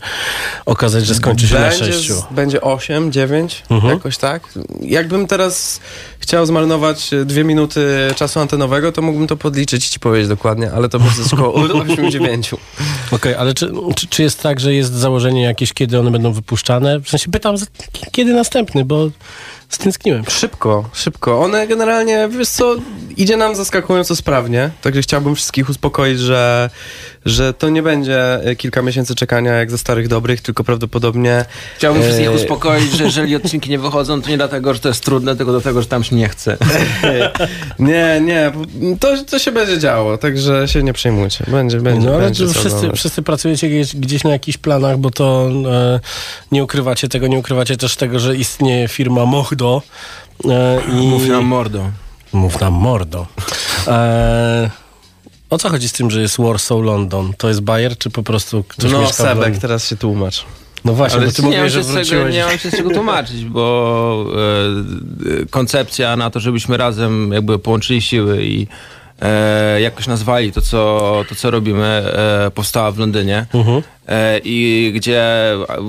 okazać, 0.66 1.06
że 1.06 1.16
skończy 1.16 1.48
się 1.48 1.54
na 1.56 1.60
Będzie, 1.70 1.78
sześciu? 1.86 2.14
z- 2.14 2.24
będzie 2.34 2.62
8, 2.62 3.12
9, 3.12 3.64
Mhm. 3.70 3.94
jakoś 3.94 4.18
tak. 4.18 4.44
Jakbym 4.82 5.28
teraz 5.28 5.80
chciał 6.20 6.46
zmarnować 6.46 7.10
dwie 7.26 7.44
minuty 7.44 7.88
czasu 8.16 8.40
antenowego, 8.40 8.92
to 8.92 9.02
mógłbym 9.02 9.28
to 9.28 9.38
podliczyć 9.38 9.88
i 9.88 9.90
ci 9.90 10.00
powiedzieć 10.00 10.28
dokładnie, 10.30 10.72
ale 10.72 10.90
to 10.90 11.00
będzie 11.00 11.22
około 11.34 11.54
8, 11.94 12.12
9. 12.12 12.52
Okej, 13.12 13.36
ale 13.36 13.54
czy, 13.54 13.72
czy, 13.96 14.08
czy 14.08 14.24
jest 14.24 14.42
tak, 14.42 14.60
że 14.60 14.74
jest 14.74 14.94
założenie 14.94 15.42
jakieś, 15.44 15.74
kiedy 15.74 16.00
one 16.00 16.12
będą 16.12 16.34
wypuszczane? 16.34 17.00
W 17.00 17.10
sensie 17.10 17.32
pytam, 17.32 17.56
kiedy 18.12 18.34
następny, 18.34 18.86
bo 18.86 19.10
stęskniłem. 19.70 20.24
Szybko, 20.30 20.90
szybko. 20.94 21.42
One 21.42 21.68
generalnie, 21.68 22.30
wiesz 22.32 22.50
co, 22.50 22.76
idzie 23.18 23.38
nam 23.38 23.56
zaskakująco 23.56 24.16
sprawnie, 24.16 24.70
także 24.82 25.02
chciałbym 25.02 25.36
wszystkich 25.36 25.70
uspokoić, 25.70 26.20
że, 26.20 26.70
że 27.30 27.54
to 27.54 27.70
nie 27.70 27.84
będzie 27.84 28.44
e, 28.44 28.56
kilka 28.56 28.82
miesięcy 28.82 29.16
czekania 29.16 29.54
jak 29.54 29.72
ze 29.72 29.78
starych 29.78 30.08
dobrych, 30.08 30.42
tylko 30.42 30.64
prawdopodobnie 30.64 31.46
Chciałbym 31.78 32.04
wszystkich 32.04 32.28
E, 32.28 32.32
uspokoić, 32.32 32.92
że 32.92 33.04
jeżeli 33.04 33.36
odcinki 33.36 33.70
nie 33.70 33.80
wychodzą, 33.80 34.22
to 34.22 34.30
nie 34.30 34.38
dlatego, 34.38 34.74
że 34.74 34.80
to 34.80 34.88
jest 34.88 35.04
trudne, 35.04 35.36
tylko 35.36 35.52
dlatego, 35.52 35.82
że 35.82 35.88
tam 35.88 36.04
się 36.04 36.16
nie 36.16 36.30
chce. 36.30 36.58
Nie, 37.80 38.22
nie, 38.26 38.52
to, 39.00 39.24
to 39.24 39.40
się 39.40 39.52
będzie 39.52 39.80
działo, 39.80 40.18
także 40.18 40.68
się 40.68 40.84
nie 40.84 40.94
przejmujcie. 40.94 41.46
Będzie, 41.48 41.82
będzie. 41.82 42.08
No 42.08 42.16
ale 42.16 42.24
będzie 42.24 42.48
wszyscy, 42.48 42.92
wszyscy 42.96 43.22
pracujecie 43.22 43.70
gdzieś, 43.70 43.96
gdzieś 43.96 44.24
na 44.24 44.30
jakichś 44.30 44.58
planach, 44.58 44.98
bo 44.98 45.12
to 45.12 45.50
e, 45.72 46.00
nie 46.52 46.64
ukrywacie 46.64 47.08
tego, 47.10 47.28
nie 47.28 47.40
ukrywacie 47.40 47.78
też 47.78 47.96
tego, 47.96 48.20
że 48.20 48.36
istnieje 48.36 48.88
firma 48.88 49.26
Mohdo. 49.26 49.82
E, 50.46 50.82
i... 50.92 51.08
Mów 51.08 51.28
nam 51.28 51.46
mordo. 51.46 51.92
Mów 52.34 52.62
nam 52.62 52.74
mordo. 52.74 53.28
E, 53.88 54.70
o 55.50 55.58
co 55.58 55.70
chodzi 55.70 55.90
z 55.90 55.94
tym, 55.94 56.12
że 56.12 56.22
jest 56.22 56.38
Warsaw 56.38 56.82
London? 56.82 57.34
To 57.38 57.48
jest 57.48 57.62
Bayer, 57.62 57.98
czy 57.98 58.10
po 58.10 58.24
prostu 58.24 58.64
ktoś 58.64 58.92
No, 58.92 59.08
Sebek, 59.14 59.58
teraz 59.58 59.88
się 59.90 59.96
tłumacz. 59.96 60.46
No 60.86 60.94
właśnie, 60.94 61.22
bo 61.22 61.32
ty 61.32 61.42
nie, 61.42 61.48
mówiłeś, 61.48 61.74
się 61.74 61.84
że 61.84 61.84
czego, 61.84 61.94
wróciłeś. 61.94 62.36
nie 62.36 62.46
mam 62.46 62.58
się 62.58 62.72
z 62.72 62.78
czego 62.78 62.90
tłumaczyć, 62.90 63.46
bo 63.46 64.26
e, 65.30 65.42
e, 65.42 65.46
koncepcja 65.46 66.16
na 66.16 66.30
to, 66.30 66.40
żebyśmy 66.40 66.78
razem 66.78 67.32
jakby 67.34 67.60
połączyli 67.60 68.02
siły 68.02 68.44
i 68.46 68.68
e, 69.22 69.82
jakoś 69.82 70.08
nazwali 70.08 70.52
to, 70.52 70.62
co, 70.62 71.24
to, 71.30 71.36
co 71.36 71.52
robimy, 71.52 71.86
e, 71.86 72.52
powstała 72.52 72.92
w 72.92 72.98
Londynie. 73.00 73.46
Mhm. 73.54 73.82
E, 74.08 74.40
I 74.44 74.92
gdzie 74.96 75.24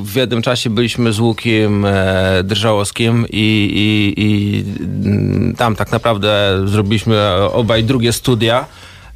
w 0.05 0.15
jednym 0.17 0.43
czasie 0.43 0.71
byliśmy 0.71 1.13
z 1.13 1.21
Łukiem 1.21 1.85
e, 1.85 2.43
Drżałowskim 2.45 3.27
i, 3.31 3.71
i, 3.75 4.23
i 4.23 4.65
mm, 5.05 5.55
tam 5.57 5.77
tak 5.77 5.93
naprawdę 5.93 6.61
zrobiliśmy 6.65 7.35
obaj 7.53 7.85
drugie 7.85 8.13
studia. 8.13 8.67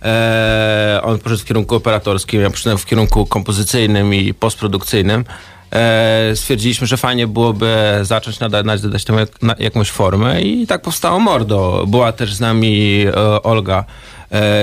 E, 0.05 1.01
on 1.03 1.19
poszedł 1.19 1.43
w 1.43 1.45
kierunku 1.45 1.75
operatorskim, 1.75 2.41
ja 2.41 2.51
poszedłem 2.51 2.79
w 2.79 2.87
kierunku 2.87 3.27
kompozycyjnym 3.27 4.15
i 4.15 4.35
postprodukcyjnym. 4.35 5.25
E, 5.73 6.37
stwierdziliśmy, 6.37 6.87
że 6.87 6.97
fajnie 6.97 7.27
byłoby 7.27 7.77
zacząć 8.03 8.41
nadać, 8.41 8.67
nadać 8.67 9.05
temu 9.05 9.19
jak, 9.19 9.43
na, 9.43 9.55
jakąś 9.59 9.91
formę 9.91 10.43
i 10.43 10.67
tak 10.67 10.83
powstało 10.83 11.19
Mordo. 11.19 11.85
Była 11.89 12.13
też 12.13 12.35
z 12.35 12.41
nami 12.41 13.05
e, 13.07 13.43
Olga, 13.43 13.85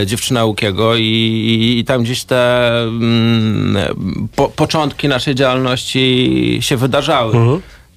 dziewczyna 0.06 0.46
Łukiego 0.46 0.96
i, 0.96 1.04
i, 1.04 1.80
i 1.80 1.86
tam 1.86 2.04
gdzieś 2.04 2.24
te 2.24 2.72
mm, 2.82 3.78
po, 4.36 4.50
początki 4.50 5.08
naszej 5.08 5.36
działalności 5.36 6.58
się 6.62 6.78
wydarzały. 6.78 7.36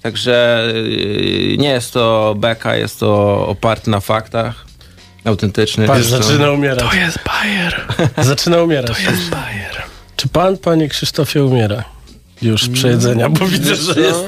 Także 0.03 0.67
y, 0.75 1.55
nie 1.59 1.69
jest 1.69 1.93
to 1.93 2.35
beka, 2.37 2.75
jest 2.75 2.99
to 2.99 3.47
oparte 3.47 3.91
na 3.91 3.99
faktach 3.99 4.65
autentycznych. 5.25 5.87
Patrz, 5.87 6.05
Zresztą- 6.05 6.27
zaczyna 6.27 6.51
umierać. 6.51 6.89
To 6.91 6.95
jest 6.95 7.19
Bayer. 7.25 7.81
Zaczyna 8.29 8.63
umierać. 8.63 8.97
To 9.05 9.11
jest 9.11 9.29
Bayer. 9.29 9.81
Czy 10.15 10.27
pan, 10.27 10.57
panie 10.57 10.89
Krzysztofie, 10.89 11.43
umiera? 11.43 11.83
Już 12.41 12.63
z 12.63 12.69
przejedzenia, 12.69 13.29
bo 13.29 13.47
widzę, 13.47 13.75
że 13.75 14.01
jest, 14.01 14.19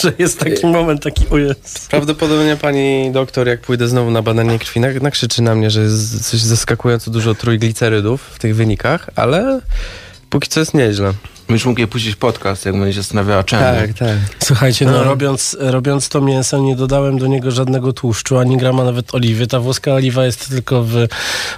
że 0.00 0.12
jest 0.18 0.40
taki 0.40 0.66
moment, 0.66 1.02
taki 1.02 1.24
ujazd. 1.30 1.88
Prawdopodobnie 1.90 2.56
pani 2.56 3.12
doktor, 3.12 3.46
jak 3.48 3.60
pójdę 3.60 3.88
znowu 3.88 4.10
na 4.10 4.22
badanie 4.22 4.58
krwi, 4.58 4.80
nak- 4.80 5.02
nakrzyczy 5.02 5.42
na 5.42 5.54
mnie, 5.54 5.70
że 5.70 5.80
jest 5.80 6.30
coś 6.30 6.40
zaskakująco 6.40 7.10
dużo 7.10 7.34
trójglicerydów 7.34 8.22
w 8.34 8.38
tych 8.38 8.56
wynikach, 8.56 9.10
ale 9.16 9.60
póki 10.30 10.48
co 10.48 10.60
jest 10.60 10.74
nieźle. 10.74 11.12
Będziesz 11.48 11.66
mógł 11.66 11.80
jej 11.80 11.88
puścić 11.88 12.16
podcast, 12.16 12.66
jak 12.66 12.74
będzie 12.78 12.92
się 12.94 13.00
zastanawiała 13.02 13.44
czemu. 13.44 13.62
Tak, 13.62 13.92
tak. 13.98 14.08
Słuchajcie, 14.44 14.84
no 14.86 14.92
No. 14.92 15.04
robiąc, 15.04 15.56
robiąc 15.60 16.08
to 16.08 16.20
mięso 16.20 16.58
nie 16.58 16.76
dodałem 16.76 17.18
do 17.18 17.26
niego 17.26 17.50
żadnego 17.50 17.92
tłuszczu, 17.92 18.38
ani 18.38 18.56
grama 18.56 18.84
nawet 18.84 19.14
oliwy. 19.14 19.46
Ta 19.46 19.60
włoska 19.60 19.92
oliwa 19.92 20.24
jest 20.24 20.48
tylko 20.48 20.82
w, 20.84 20.92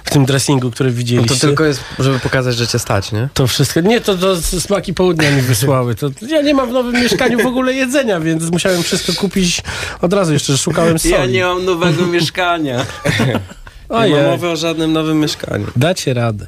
w 0.03 0.09
tym 0.09 0.25
dressingu, 0.25 0.71
który 0.71 0.89
No 0.89 0.95
widzieliście. 0.95 1.35
to 1.35 1.41
tylko 1.41 1.65
jest, 1.65 1.83
żeby 1.99 2.19
pokazać, 2.19 2.55
że 2.55 2.67
cię 2.67 2.79
stać, 2.79 3.11
nie? 3.11 3.29
To 3.33 3.47
wszystko. 3.47 3.81
Nie, 3.81 4.01
to, 4.01 4.15
to 4.17 4.41
smaki 4.41 4.93
południa 4.93 5.31
mi 5.31 5.41
wysłały. 5.41 5.95
To, 5.95 6.09
ja 6.29 6.41
nie 6.41 6.53
mam 6.53 6.69
w 6.69 6.73
nowym 6.73 6.93
mieszkaniu 7.01 7.39
w 7.43 7.45
ogóle 7.45 7.73
jedzenia, 7.73 8.19
więc 8.19 8.51
musiałem 8.51 8.83
wszystko 8.83 9.13
kupić 9.13 9.61
od 10.01 10.13
razu. 10.13 10.33
Jeszcze 10.33 10.57
szukałem 10.57 10.99
soli. 10.99 11.13
Ja 11.13 11.25
nie 11.25 11.43
mam 11.43 11.65
nowego 11.65 12.05
mieszkania. 12.07 12.85
Nie 13.89 14.15
ma 14.15 14.27
mowy 14.29 14.49
o 14.49 14.55
żadnym 14.55 14.93
nowym 14.93 15.19
mieszkaniu. 15.19 15.65
dacie 15.75 16.13
radę. 16.13 16.47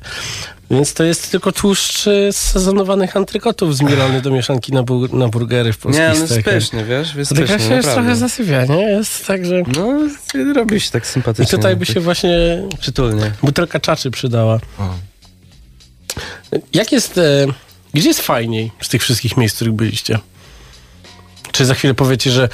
Więc 0.71 0.93
to 0.93 1.03
jest 1.03 1.31
tylko 1.31 1.51
tłuszcz 1.51 2.07
y, 2.07 2.29
z 2.33 2.37
sezonowanych 2.37 3.17
antrykotów 3.17 3.77
zmielony 3.77 4.21
do 4.21 4.31
mieszanki 4.31 4.71
na, 4.73 4.83
bu- 4.83 5.15
na 5.17 5.27
burgery 5.27 5.73
w 5.73 5.77
polskich 5.77 6.01
Nie, 6.03 6.11
on 6.11 6.15
jest 6.15 6.31
stekach. 6.31 6.53
pyszny, 6.53 6.85
wiesz? 6.85 7.15
Jest 7.15 7.31
pyszny, 7.33 7.47
się 7.47 7.53
jest 7.53 7.69
naprawdę. 7.69 7.93
trochę 7.93 8.15
zasypia, 8.15 8.65
nie? 8.65 8.81
Jest 8.81 9.27
tak, 9.27 9.45
że... 9.45 9.61
No, 9.77 9.93
robi 10.55 10.79
się 10.79 10.91
tak 10.91 11.03
I 11.03 11.07
sympatycznie. 11.07 11.57
tutaj 11.57 11.75
by 11.75 11.85
się 11.85 11.99
właśnie 11.99 12.29
Przytulnie. 12.79 13.31
butelka 13.43 13.79
czaczy 13.79 14.11
przydała. 14.11 14.59
Jak 16.73 16.91
jest... 16.91 17.17
E, 17.17 17.45
gdzie 17.93 18.07
jest 18.07 18.21
fajniej 18.21 18.71
z 18.81 18.89
tych 18.89 19.01
wszystkich 19.01 19.37
miejsc, 19.37 19.55
w 19.55 19.57
których 19.57 19.73
byliście? 19.73 20.19
Czy 21.51 21.65
za 21.65 21.73
chwilę 21.73 21.93
powiecie, 21.93 22.31
że 22.31 22.49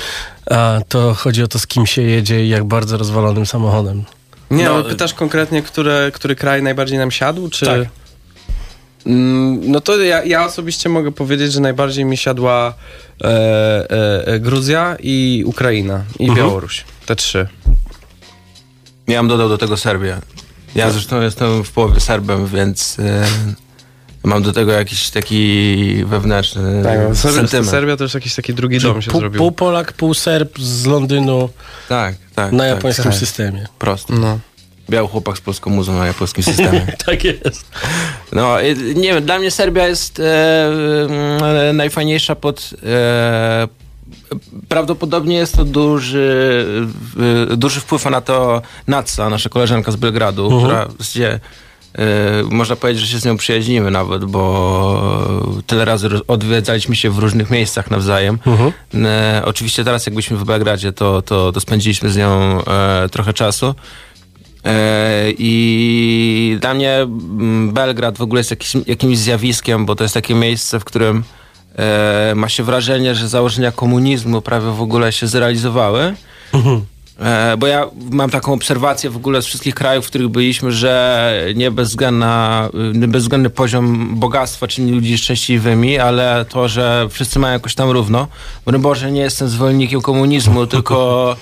a, 0.51 0.79
to 0.89 1.13
chodzi 1.13 1.43
o 1.43 1.47
to, 1.47 1.59
z 1.59 1.67
kim 1.67 1.85
się 1.85 2.01
jedzie 2.01 2.45
i 2.45 2.49
jak 2.49 2.63
bardzo 2.63 2.97
rozwalonym 2.97 3.45
samochodem? 3.45 4.03
Nie, 4.51 4.63
No, 4.65 4.73
ale 4.75 4.83
pytasz 4.83 5.13
konkretnie, 5.13 5.61
które, 5.61 6.11
który 6.13 6.35
kraj 6.35 6.63
najbardziej 6.63 6.97
nam 6.97 7.11
siadł, 7.11 7.49
czy... 7.49 7.65
Tak. 7.65 7.79
Mm, 9.05 9.71
no 9.71 9.81
to 9.81 9.97
ja, 10.03 10.23
ja 10.23 10.45
osobiście 10.45 10.89
mogę 10.89 11.11
powiedzieć, 11.11 11.51
że 11.53 11.59
najbardziej 11.61 12.05
mi 12.05 12.17
siadła 12.17 12.73
e, 13.23 13.27
e, 13.27 14.27
e, 14.27 14.39
Gruzja 14.39 14.97
i 14.99 15.43
Ukraina 15.45 16.03
i 16.19 16.23
Mhm. 16.29 16.37
Białoruś. 16.47 16.85
Te 17.05 17.15
trzy. 17.15 17.47
Ja 19.07 19.19
bym 19.19 19.27
dodał 19.27 19.49
do 19.49 19.57
tego 19.57 19.77
Serbię. 19.77 20.17
Ja 20.75 20.91
zresztą 20.91 21.21
jestem 21.21 21.63
w 21.63 21.71
połowie 21.71 21.99
Serbem, 21.99 22.47
więc 22.47 22.99
e, 22.99 23.25
mam 24.23 24.43
do 24.43 24.53
tego 24.53 24.71
jakiś 24.71 25.09
taki 25.09 26.03
wewnętrzny 26.05 26.83
Tak, 26.83 26.99
Serbia, 27.17 27.37
sentyment. 27.39 27.69
Serbia 27.69 27.97
to 27.97 28.03
już 28.03 28.13
jakiś 28.13 28.35
taki 28.35 28.53
drugi 28.53 28.79
dom 28.79 29.01
się 29.01 29.11
Pół, 29.11 29.19
zrobił. 29.21 29.37
pół 29.37 29.51
Polak, 29.51 29.93
pół 29.93 30.13
Serb 30.13 30.59
z 30.59 30.85
Londynu 30.85 31.49
Tak, 31.89 32.15
tak. 32.35 32.51
na 32.51 32.59
tak, 32.59 32.67
japońskim 32.75 33.03
tak. 33.03 33.15
systemie. 33.15 33.65
Prosto. 33.79 34.13
No. 34.13 34.39
Biały 34.89 35.07
chłopak 35.07 35.37
z 35.37 35.41
polską 35.41 35.69
muzą 35.69 35.97
na 35.97 36.07
japońskim 36.07 36.43
systemie. 36.43 36.87
Tak 37.05 37.23
jest. 37.23 37.71
No, 38.31 38.57
nie 38.95 39.13
wiem, 39.13 39.25
dla 39.25 39.39
mnie 39.39 39.51
Serbia 39.51 39.87
jest 39.87 40.19
e, 40.19 40.65
mm, 41.05 41.77
najfajniejsza 41.77 42.35
pod... 42.35 42.69
E, 42.85 43.67
prawdopodobnie 44.69 45.35
jest 45.35 45.55
to 45.55 45.65
duży, 45.65 46.65
duży 47.57 47.79
wpływ 47.79 48.05
na 48.05 48.21
to 48.21 48.61
Natsa, 48.87 49.29
nasza 49.29 49.49
koleżanka 49.49 49.91
z 49.91 49.95
Belgradu, 49.95 50.57
która 50.59 50.87
gdzie 50.99 51.39
e, 51.93 51.99
można 52.43 52.75
powiedzieć, 52.75 53.01
że 53.03 53.07
się 53.07 53.19
z 53.19 53.25
nią 53.25 53.37
przyjaźnimy 53.37 53.91
nawet, 53.91 54.25
bo 54.25 55.61
tyle 55.67 55.85
razy 55.85 56.09
odwiedzaliśmy 56.27 56.95
się 56.95 57.09
w 57.09 57.17
różnych 57.17 57.49
miejscach 57.49 57.91
nawzajem. 57.91 58.39
E, 58.93 59.41
oczywiście 59.45 59.83
teraz 59.83 60.05
jak 60.05 60.15
byliśmy 60.15 60.37
w 60.37 60.43
Belgradzie, 60.43 60.93
to, 60.93 61.21
to, 61.21 61.51
to 61.51 61.59
spędziliśmy 61.59 62.09
z 62.09 62.17
nią 62.17 62.61
e, 62.63 63.09
trochę 63.09 63.33
czasu. 63.33 63.75
E, 64.65 65.31
I 65.37 66.57
dla 66.61 66.73
mnie 66.73 66.95
mm, 66.95 67.71
Belgrad 67.71 68.17
w 68.17 68.21
ogóle 68.21 68.39
jest 68.39 68.51
jakiś, 68.51 68.73
jakimś 68.87 69.17
zjawiskiem, 69.17 69.85
bo 69.85 69.95
to 69.95 70.03
jest 70.03 70.13
takie 70.13 70.35
miejsce, 70.35 70.79
w 70.79 70.83
którym 70.83 71.23
e, 71.75 72.33
ma 72.35 72.49
się 72.49 72.63
wrażenie, 72.63 73.15
że 73.15 73.27
założenia 73.27 73.71
komunizmu 73.71 74.41
prawie 74.41 74.67
w 74.71 74.81
ogóle 74.81 75.11
się 75.11 75.27
zrealizowały. 75.27 76.15
E, 77.19 77.57
bo 77.57 77.67
ja 77.67 77.85
mam 78.11 78.29
taką 78.29 78.53
obserwację 78.53 79.09
w 79.09 79.15
ogóle 79.15 79.41
z 79.41 79.45
wszystkich 79.45 79.75
krajów, 79.75 80.05
w 80.05 80.09
których 80.09 80.27
byliśmy, 80.27 80.71
że 80.71 81.31
nie 81.55 81.71
bezwzględna, 81.71 82.69
y, 83.03 83.07
bezwzględny 83.07 83.49
poziom 83.49 84.15
bogactwa 84.19 84.67
czyni 84.67 84.91
ludzi 84.91 85.17
szczęśliwymi, 85.17 85.99
ale 85.99 86.45
to, 86.49 86.67
że 86.67 87.07
wszyscy 87.09 87.39
mają 87.39 87.53
jakoś 87.53 87.75
tam 87.75 87.89
równo. 87.89 88.27
Broń 88.65 88.81
Boże, 88.81 89.11
nie 89.11 89.21
jestem 89.21 89.47
zwolennikiem 89.47 90.01
komunizmu, 90.01 90.67
tylko 90.75 91.35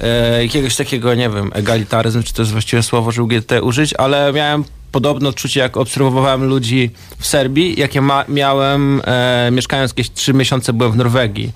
e, 0.00 0.42
jakiegoś 0.42 0.76
takiego, 0.76 1.14
nie 1.14 1.30
wiem, 1.30 1.50
egalitaryzm, 1.54 2.22
czy 2.22 2.34
to 2.34 2.42
jest 2.42 2.52
właściwe 2.52 2.82
słowo, 2.82 3.12
żeby 3.12 3.28
GT 3.40 3.52
użyć, 3.62 3.94
ale 3.98 4.32
miałem 4.32 4.64
podobne 4.92 5.28
odczucie, 5.28 5.60
jak 5.60 5.76
obserwowałem 5.76 6.44
ludzi 6.44 6.90
w 7.18 7.26
Serbii, 7.26 7.80
jakie 7.80 8.00
ma, 8.00 8.24
miałem 8.28 9.02
e, 9.04 9.48
mieszkając 9.52 9.90
jakieś 9.90 10.10
trzy 10.10 10.34
miesiące 10.34 10.72
byłem 10.72 10.92
w 10.92 10.96
Norwegii. 10.96 11.52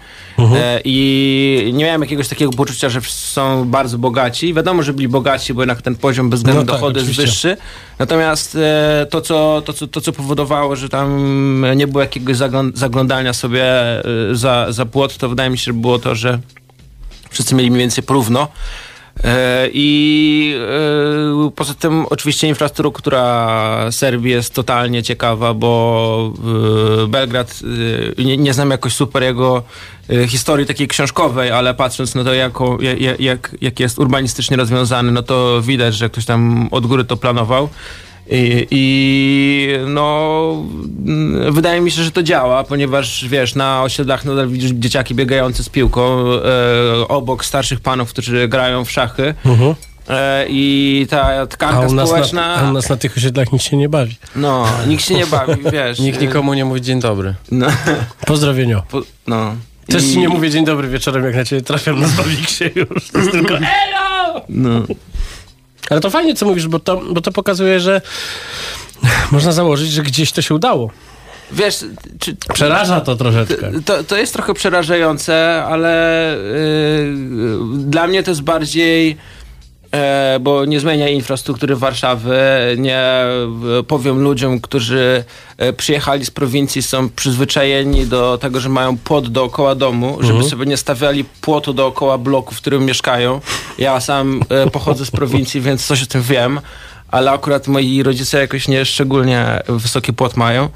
E, 0.56 0.80
I 0.84 1.70
nie 1.74 1.84
miałem 1.84 2.00
jakiegoś 2.00 2.28
takiego 2.28 2.50
poczucia, 2.52 2.88
że 2.88 3.00
są 3.00 3.64
bardzo 3.68 3.98
bogaci. 3.98 4.54
Wiadomo, 4.54 4.82
że 4.82 4.92
byli 4.92 5.08
bogaci, 5.08 5.54
bo 5.54 5.62
jednak 5.62 5.82
ten 5.82 5.96
poziom 5.96 6.30
bezwzględny 6.30 6.64
No 6.64 6.72
tak, 6.72 6.80
dochodu 6.80 7.00
jest 7.00 7.12
wyższy. 7.12 7.56
Natomiast 7.98 8.56
e, 8.60 9.06
to, 9.10 9.20
co, 9.20 9.62
to, 9.64 9.72
co, 9.72 9.86
to, 9.86 10.00
co 10.00 10.12
powodowało, 10.12 10.76
że 10.76 10.88
tam 10.88 11.66
nie 11.76 11.86
było 11.86 12.00
jakiegoś 12.02 12.36
zaglą- 12.36 12.72
zaglądania 12.74 13.32
sobie 13.32 13.64
e, 13.98 14.02
za, 14.32 14.72
za 14.72 14.86
płot, 14.86 15.16
to 15.16 15.28
wydaje 15.28 15.50
mi 15.50 15.58
się, 15.58 15.64
że 15.64 15.72
było 15.72 15.98
to, 15.98 16.14
że 16.14 16.38
wszyscy 17.34 17.54
mieli 17.54 17.70
mniej 17.70 17.80
więcej 17.80 18.04
porówno. 18.04 18.48
E, 19.24 19.68
I 19.72 20.56
e, 21.46 21.50
poza 21.50 21.74
tym 21.74 22.06
oczywiście 22.10 22.48
infrastruktura 22.48 23.88
Serbii 23.90 24.32
jest 24.32 24.54
totalnie 24.54 25.02
ciekawa, 25.02 25.54
bo 25.54 26.32
e, 27.04 27.06
Belgrad, 27.06 27.60
nie, 28.18 28.36
nie 28.36 28.54
znam 28.54 28.70
jakoś 28.70 28.92
super 28.92 29.22
jego 29.22 29.62
historii 30.28 30.66
takiej 30.66 30.88
książkowej, 30.88 31.50
ale 31.50 31.74
patrząc 31.74 32.14
na 32.14 32.24
to, 32.24 32.34
jak, 32.34 32.52
jak, 33.18 33.56
jak 33.60 33.80
jest 33.80 33.98
urbanistycznie 33.98 34.56
rozwiązany, 34.56 35.12
no 35.12 35.22
to 35.22 35.62
widać, 35.62 35.94
że 35.94 36.10
ktoś 36.10 36.24
tam 36.24 36.68
od 36.70 36.86
góry 36.86 37.04
to 37.04 37.16
planował. 37.16 37.68
I, 38.30 38.66
I 38.70 39.68
no, 39.86 40.64
wydaje 41.50 41.80
mi 41.80 41.90
się, 41.90 42.02
że 42.02 42.10
to 42.10 42.22
działa, 42.22 42.64
ponieważ 42.64 43.28
wiesz, 43.28 43.54
na 43.54 43.82
osiedlach 43.82 44.24
nadal 44.24 44.48
widzisz 44.48 44.70
dzieciaki 44.70 45.14
biegające 45.14 45.62
z 45.64 45.68
piłką 45.68 46.18
e, 46.32 47.08
obok 47.08 47.44
starszych 47.44 47.80
panów, 47.80 48.10
którzy 48.10 48.48
grają 48.48 48.84
w 48.84 48.90
szachy. 48.90 49.34
E, 50.08 50.46
I 50.48 51.06
ta 51.10 51.22
A 51.22 51.46
tkanka 51.46 51.88
nas 51.88 52.08
społeczna. 52.08 52.40
na, 52.56 52.56
a 52.56 52.70
u 52.70 52.72
nas 52.72 52.88
na 52.88 52.96
tych 52.96 53.16
osiedlach 53.16 53.52
nikt 53.52 53.64
się 53.64 53.76
nie 53.76 53.88
bawi. 53.88 54.16
No, 54.36 54.66
nikt 54.88 55.04
się 55.04 55.14
nie 55.14 55.26
bawi, 55.26 55.62
wiesz. 55.72 55.98
Nikt 55.98 56.20
nikomu 56.20 56.54
nie 56.54 56.64
mówi 56.64 56.80
dzień 56.80 57.00
dobry. 57.00 57.34
No, 57.50 57.66
Pozdrowienio. 58.26 58.82
po, 58.90 59.02
no. 59.26 59.54
Też 59.86 60.04
I- 60.04 60.12
ci 60.12 60.18
nie 60.18 60.28
mówię 60.28 60.50
dzień 60.50 60.64
dobry 60.64 60.88
wieczorem, 60.88 61.24
jak 61.24 61.34
na 61.36 61.44
ciebie 61.44 61.62
trafiam 61.62 62.00
na 62.00 62.08
Zbawiksie 62.14 62.64
już. 62.74 63.10
To 63.12 63.18
jest 63.18 63.30
tylko 63.30 63.54
elo! 63.56 64.42
No. 64.48 64.70
Ale 65.90 66.00
to 66.00 66.10
fajnie, 66.10 66.34
co 66.34 66.46
mówisz, 66.46 66.68
bo 66.68 66.78
to, 66.78 67.02
bo 67.10 67.20
to 67.20 67.32
pokazuje, 67.32 67.80
że 67.80 68.00
można 69.32 69.52
założyć, 69.52 69.92
że 69.92 70.02
gdzieś 70.02 70.32
to 70.32 70.42
się 70.42 70.54
udało. 70.54 70.90
Wiesz, 71.52 71.84
czy, 72.18 72.36
Przeraża 72.54 73.00
to 73.00 73.16
troszeczkę. 73.16 73.70
To, 73.84 74.04
to 74.04 74.16
jest 74.16 74.32
trochę 74.32 74.54
przerażające, 74.54 75.64
ale 75.64 76.36
yy, 76.52 77.58
dla 77.76 78.06
mnie 78.06 78.22
to 78.22 78.30
jest 78.30 78.42
bardziej. 78.42 79.16
E, 79.94 80.38
Bo 80.40 80.64
nie 80.64 80.80
zmienia 80.80 81.08
infrastruktury 81.08 81.76
Warszawy, 81.76 82.38
nie 82.78 82.98
e, 82.98 83.82
powiem 83.88 84.20
ludziom, 84.20 84.60
którzy 84.60 85.24
e, 85.58 85.72
przyjechali 85.72 86.24
z 86.24 86.30
prowincji, 86.30 86.82
są 86.82 87.08
przyzwyczajeni 87.08 88.06
do 88.06 88.38
tego, 88.38 88.60
że 88.60 88.68
mają 88.68 88.98
płot 88.98 89.28
dookoła 89.28 89.74
domu, 89.74 90.18
żeby 90.20 90.44
sobie 90.44 90.66
nie 90.66 90.76
stawiali 90.76 91.24
płotu 91.24 91.72
dookoła 91.72 92.18
bloku, 92.18 92.54
w 92.54 92.58
którym 92.58 92.84
mieszkają. 92.84 93.40
Ja 93.78 94.00
sam 94.00 94.40
pochodzę 94.72 95.06
z 95.06 95.10
prowincji, 95.10 95.60
więc 95.60 95.86
coś 95.86 96.02
o 96.02 96.06
tym 96.06 96.22
wiem, 96.22 96.60
ale 97.08 97.30
akurat 97.30 97.68
moi 97.68 98.02
rodzice 98.02 98.38
jakoś 98.38 98.68
nie 98.68 98.84
szczególnie 98.84 99.62
wysoki 99.68 100.12
płot 100.12 100.36
mają. 100.36 100.68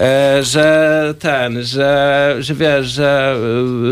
E, 0.00 0.42
że 0.42 1.14
ten, 1.18 1.62
że, 1.62 2.36
że 2.38 2.54
wiesz, 2.54 2.86
że 2.86 3.36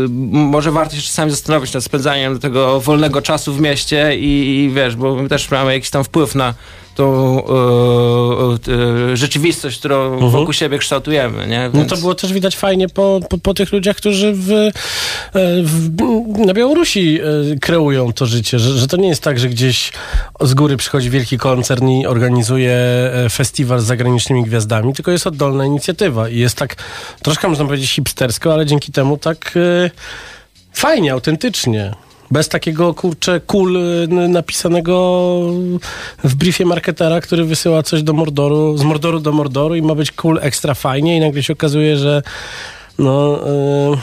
y, 0.05 0.09
może 0.31 0.71
warto 0.71 0.95
się 0.95 1.01
czasami 1.01 1.31
zastanowić 1.31 1.73
nad 1.73 1.83
spędzaniem 1.83 2.39
tego 2.39 2.79
wolnego 2.79 3.21
czasu 3.21 3.53
w 3.53 3.61
mieście 3.61 4.17
i, 4.17 4.63
i 4.63 4.69
wiesz, 4.69 4.95
bo 4.95 5.15
my 5.15 5.29
też 5.29 5.51
mamy 5.51 5.73
jakiś 5.73 5.89
tam 5.89 6.03
wpływ 6.03 6.35
na 6.35 6.53
tą 6.99 7.39
y, 8.67 8.71
y, 9.11 9.17
rzeczywistość, 9.17 9.79
którą 9.79 10.29
wokół 10.29 10.53
siebie 10.53 10.77
kształtujemy, 10.77 11.47
nie? 11.47 11.55
Mhm. 11.55 11.71
No 11.73 11.79
Więc- 11.79 11.89
to 11.91 11.97
było 11.97 12.15
też 12.15 12.33
widać 12.33 12.57
fajnie 12.57 12.89
po, 12.89 13.19
po, 13.29 13.37
po 13.37 13.53
tych 13.53 13.71
ludziach, 13.71 13.95
którzy 13.95 14.33
w, 14.33 14.51
e, 14.51 14.71
w, 15.63 15.89
na 16.45 16.53
Białorusi 16.53 17.19
e, 17.53 17.59
kreują 17.59 18.13
to 18.13 18.25
życie, 18.25 18.59
że, 18.59 18.77
że 18.77 18.87
to 18.87 18.97
nie 18.97 19.07
jest 19.07 19.23
tak, 19.23 19.39
że 19.39 19.49
gdzieś 19.49 19.91
z 20.41 20.53
góry 20.53 20.77
przychodzi 20.77 21.09
wielki 21.09 21.37
koncern 21.37 21.87
i 21.87 22.05
organizuje 22.05 22.71
e, 22.71 23.29
festiwal 23.29 23.79
z 23.79 23.83
zagranicznymi 23.83 24.43
gwiazdami, 24.43 24.93
tylko 24.93 25.11
jest 25.11 25.27
oddolna 25.27 25.65
inicjatywa 25.65 26.29
i 26.29 26.37
jest 26.37 26.57
tak 26.57 26.75
troszkę 27.21 27.47
można 27.47 27.65
powiedzieć 27.65 27.91
hipstersko, 27.91 28.53
ale 28.53 28.65
dzięki 28.65 28.91
temu 28.91 29.17
tak 29.17 29.53
e, 29.55 29.91
fajnie, 30.73 31.13
autentycznie. 31.13 31.93
Bez 32.31 32.49
takiego, 32.49 32.93
kurczę, 32.93 33.39
kul 33.47 33.77
y, 33.77 34.07
napisanego 34.07 35.39
w 36.23 36.35
briefie 36.35 36.65
marketera, 36.65 37.21
który 37.21 37.43
wysyła 37.45 37.83
coś 37.83 38.03
do 38.03 38.13
Mordoru, 38.13 38.77
z 38.77 38.83
Mordoru 38.83 39.19
do 39.19 39.31
Mordoru 39.31 39.75
i 39.75 39.81
ma 39.81 39.95
być 39.95 40.11
cool 40.11 40.39
ekstra 40.41 40.73
fajnie 40.73 41.17
i 41.17 41.19
nagle 41.19 41.43
się 41.43 41.53
okazuje, 41.53 41.97
że 41.97 42.21
no... 42.99 43.39
y, 43.93 43.97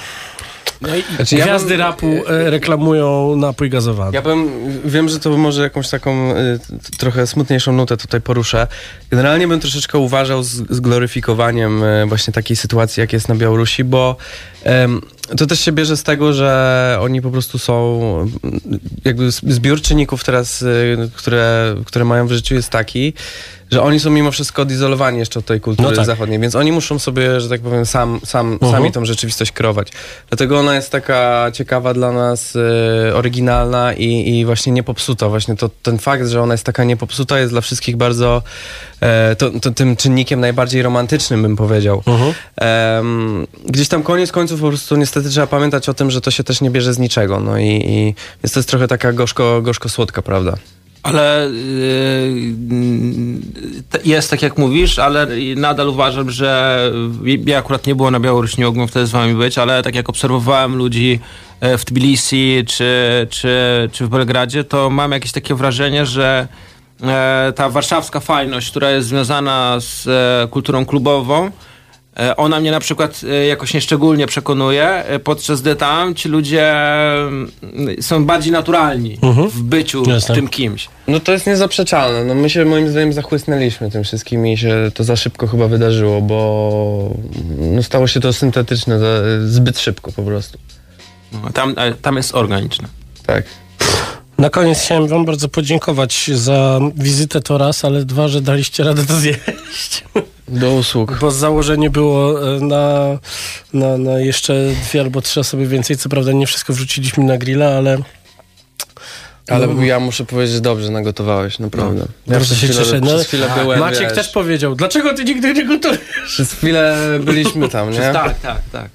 Znaczy, 1.17 1.37
ja 1.37 1.45
gwiazdy 1.45 1.69
bym- 1.69 1.79
rapu 1.81 2.07
y, 2.07 2.23
reklamują 2.51 3.37
napój 3.37 3.71
gazowany. 3.71 4.11
Ja 4.15 4.23
bym, 4.23 4.51
wiem, 4.85 5.09
że 5.09 5.19
to 5.21 5.31
może 5.37 5.63
jakąś 5.63 5.89
taką 5.91 6.31
y, 6.37 6.59
trochę 6.99 7.27
smutniejszą 7.27 7.73
nutę 7.73 7.97
tutaj 7.97 8.21
poruszę. 8.21 8.67
Generalnie 9.11 9.49
bym 9.49 9.61
troszeczkę 9.61 9.99
uważał 9.99 10.43
z, 10.43 10.49
z 10.71 10.81
gloryfikowaniem 10.81 11.83
y, 11.83 12.07
właśnie 12.07 12.33
takiej 12.33 12.57
sytuacji, 12.57 13.01
jak 13.01 13.13
jest 13.13 13.29
na 13.29 13.35
Białorusi, 13.35 13.85
bo 13.85 14.17
to 15.37 15.47
też 15.47 15.61
się 15.61 15.73
bierze 15.73 15.97
z 15.97 16.03
tego, 16.03 16.33
że 16.33 16.99
oni 17.01 17.23
po 17.23 17.31
prostu 17.31 17.59
są 17.59 18.01
jakby 19.05 19.31
zbiór 19.31 19.81
czynników 19.81 20.25
teraz, 20.25 20.63
y, 20.63 21.11
które, 21.15 21.75
które 21.85 22.05
mają 22.05 22.27
w 22.27 22.33
życiu 22.33 22.55
jest 22.55 22.71
taki, 22.71 23.13
że 23.71 23.83
oni 23.83 24.01
są 24.01 24.11
mimo 24.11 24.31
wszystko 24.31 24.63
odizolowani 24.63 25.19
jeszcze 25.19 25.39
od 25.39 25.45
tej 25.45 25.61
kultury 25.61 25.89
No 25.89 25.97
tak. 25.97 26.07
zachodniej, 26.07 26.39
więc 26.39 26.55
oni 26.55 26.73
muszą 26.73 26.99
sobie, 26.99 27.41
że 27.41 27.49
tak 27.49 27.61
powiem, 27.61 27.87
sam, 27.87 28.21
sam, 28.25 28.59
sami 28.71 28.93
tą 28.93 29.05
rzeczywistość 29.05 29.53
kreować. 29.53 29.89
Dlatego 30.29 30.59
ona 30.59 30.75
jest 30.75 30.91
taka 30.91 31.51
ciekawa 31.53 31.95
dla 31.95 32.13
nas, 32.13 32.57
y, 32.57 33.15
oryginalna 33.15 33.93
i, 33.93 34.39
i 34.39 34.45
właśnie 34.45 34.73
niepopsuta. 34.73 35.29
Właśnie 35.29 35.57
to, 35.57 35.71
ten 35.83 35.99
fakt, 35.99 36.29
że 36.29 36.43
ona 36.43 36.55
jest 36.55 36.65
taka 36.65 36.85
niepopsuta 36.85 37.39
jest 37.39 37.53
dla 37.53 37.61
wszystkich 37.61 37.97
bardzo 37.97 38.43
e, 39.01 39.37
to, 39.37 39.51
to, 39.61 39.71
tym 39.71 39.97
czynnikiem 39.97 40.41
najbardziej 40.41 40.83
romantycznym, 40.83 41.43
bym 41.43 41.57
powiedział. 41.57 42.03
Em, 42.57 43.47
gdzieś 43.67 43.89
tam 43.89 44.03
koniec 44.03 44.33
końców 44.33 44.61
po 44.61 44.69
prostu 44.69 44.97
niestety 44.97 45.29
trzeba 45.31 45.47
pamiętać 45.47 45.89
o 45.89 45.95
tym, 45.95 46.11
że 46.11 46.21
to 46.21 46.31
się 46.31 46.45
też 46.45 46.61
nie 46.61 46.71
bierze 46.71 46.95
z 46.95 46.99
niczego. 46.99 47.41
No 47.41 47.59
i, 47.59 47.67
i 47.67 48.15
więc 48.45 48.53
to 48.53 48.59
jest 48.61 48.69
trochę 48.69 48.89
taka 48.89 49.13
gorzko, 49.13 49.63
gorzko-słodka, 49.63 50.23
prawda? 50.23 50.57
Ale 51.07 51.51
yy, 51.51 52.57
jest 54.05 54.31
tak 54.31 54.43
jak 54.43 54.59
mówisz, 54.59 54.99
ale 54.99 55.27
nadal 55.57 55.89
uważam, 55.89 56.31
że 56.31 56.81
ja 57.47 57.59
akurat 57.59 57.87
nie 57.87 57.95
było 57.95 58.11
na 58.11 58.21
Białorusi, 58.21 58.55
nie 58.59 58.67
mogłem 58.67 58.89
wtedy 58.89 59.07
z 59.07 59.11
wami 59.11 59.35
być, 59.35 59.59
ale 59.59 59.83
tak 59.83 59.95
jak 59.95 60.09
obserwowałem 60.09 60.77
ludzi 60.77 61.21
e, 61.61 61.79
w 61.79 61.85
Tbilisi 61.85 62.65
czy, 62.67 63.27
czy, 63.31 63.89
czy 63.93 64.07
w 64.07 64.09
Belgradzie, 64.09 64.65
to 64.65 64.91
mam 64.91 65.13
jakieś 65.13 65.33
takie 65.33 65.55
wrażenie, 65.55 66.07
że 66.07 66.49
e, 67.03 67.53
ta 67.57 67.69
warszawska 67.69 68.21
fajność, 68.21 68.71
która 68.71 68.91
jest 68.91 69.09
związana 69.09 69.77
z 69.81 70.07
e, 70.07 70.49
kulturą 70.49 70.87
klubową, 70.87 71.51
Ona 72.37 72.61
mnie 72.61 72.71
na 72.71 72.81
przykład 72.81 73.21
e, 73.31 73.47
jakoś 73.47 73.75
nieszczególnie 73.75 74.27
przekonuje, 74.27 74.89
e, 74.89 75.19
podczas 75.19 75.61
gdy 75.61 75.77
tam 75.77 76.15
ci 76.15 76.29
ludzie 76.29 76.73
mm, 76.73 77.51
są 78.01 78.25
bardziej 78.25 78.53
naturalni 78.53 79.19
w 79.53 79.63
byciu 79.63 80.03
Jasne. 80.11 80.35
tym 80.35 80.49
kimś. 80.49 80.89
No 81.09 81.21
to 81.21 81.33
jest 81.33 81.47
niezaprzeczalne. 81.47 82.25
No 82.25 82.35
my 82.35 82.51
się 82.51 82.65
moim 82.65 82.91
zdaniem 82.91 83.13
zachłysnęliśmy 83.13 83.91
tym 83.91 84.05
wszystkim 84.05 84.47
i 84.47 84.59
się 84.59 84.91
to 84.95 85.05
za 85.05 85.17
szybko 85.17 85.47
chyba 85.47 85.69
wydarzyło, 85.69 86.21
bo 86.21 87.11
no 87.59 87.83
stało 87.83 88.07
się 88.07 88.21
to 88.21 88.33
syntetyczne 88.33 88.99
za, 88.99 89.07
zbyt 89.47 89.79
szybko 89.79 90.13
po 90.13 90.23
prostu. 90.23 90.59
No, 91.33 91.51
Tam, 91.55 91.75
e, 91.77 91.93
tam 91.95 92.17
jest 92.17 92.35
organiczne. 92.35 92.89
Tak. 93.27 93.45
Na 94.39 94.51
koniec 94.51 94.81
chciałem 94.81 95.09
wam 95.09 95.25
bardzo 95.25 95.49
podziękować 95.49 96.31
za 96.35 96.81
wizytę 96.97 97.41
to 97.41 97.59
raz, 97.59 97.85
ale 97.85 98.05
dwa, 98.05 98.29
że 98.29 98.41
daliście 98.41 98.85
radę 98.85 99.07
to 99.07 99.17
zjeść. 99.17 100.05
Do 100.49 100.75
usług. 100.75 101.19
Bo 101.21 101.31
założenie 101.31 101.91
było 101.91 102.43
e, 102.57 102.61
na, 102.61 103.19
na, 103.73 103.99
na 103.99 104.19
jeszcze 104.21 104.55
dwie 104.89 105.01
albo 105.01 105.23
trzy 105.23 105.41
osoby 105.41 105.67
więcej. 105.67 105.97
Co 105.97 106.09
prawda 106.09 106.33
nie 106.33 106.47
wszystko 106.47 106.73
wrzuciliśmy 106.73 107.25
na 107.25 107.39
grilla, 107.39 107.67
ale 107.69 107.99
Ale 109.49 109.67
No. 109.67 109.85
ja 109.85 110.01
muszę 110.01 110.25
powiedzieć, 110.25 110.55
że 110.55 110.61
dobrze 110.61 110.91
nagotowałeś, 110.91 111.59
naprawdę. 111.59 112.01
Ja 112.27 112.33
bardzo 112.33 112.45
przez 112.45 112.59
się 112.59 112.67
chwilę- 112.67 112.79
cieszę. 112.85 113.01
No, 113.01 113.07
Przez 113.07 113.27
chwilę 113.27 113.49
byłem, 113.63 113.81
Maciek 113.81 114.01
wiesz, 114.01 114.15
też 114.15 114.29
powiedział, 114.29 114.75
dlaczego 114.75 115.15
ty 115.15 115.25
nigdy 115.25 115.55
nie 115.55 115.65
gotujesz? 115.67 115.99
Przez 116.27 116.53
chwilę 116.53 116.97
byliśmy 117.21 117.69
tam, 117.69 117.91
nie? 117.91 117.99
Tak, 118.13 118.41
tak, 118.41 118.59
tak. 118.73 118.89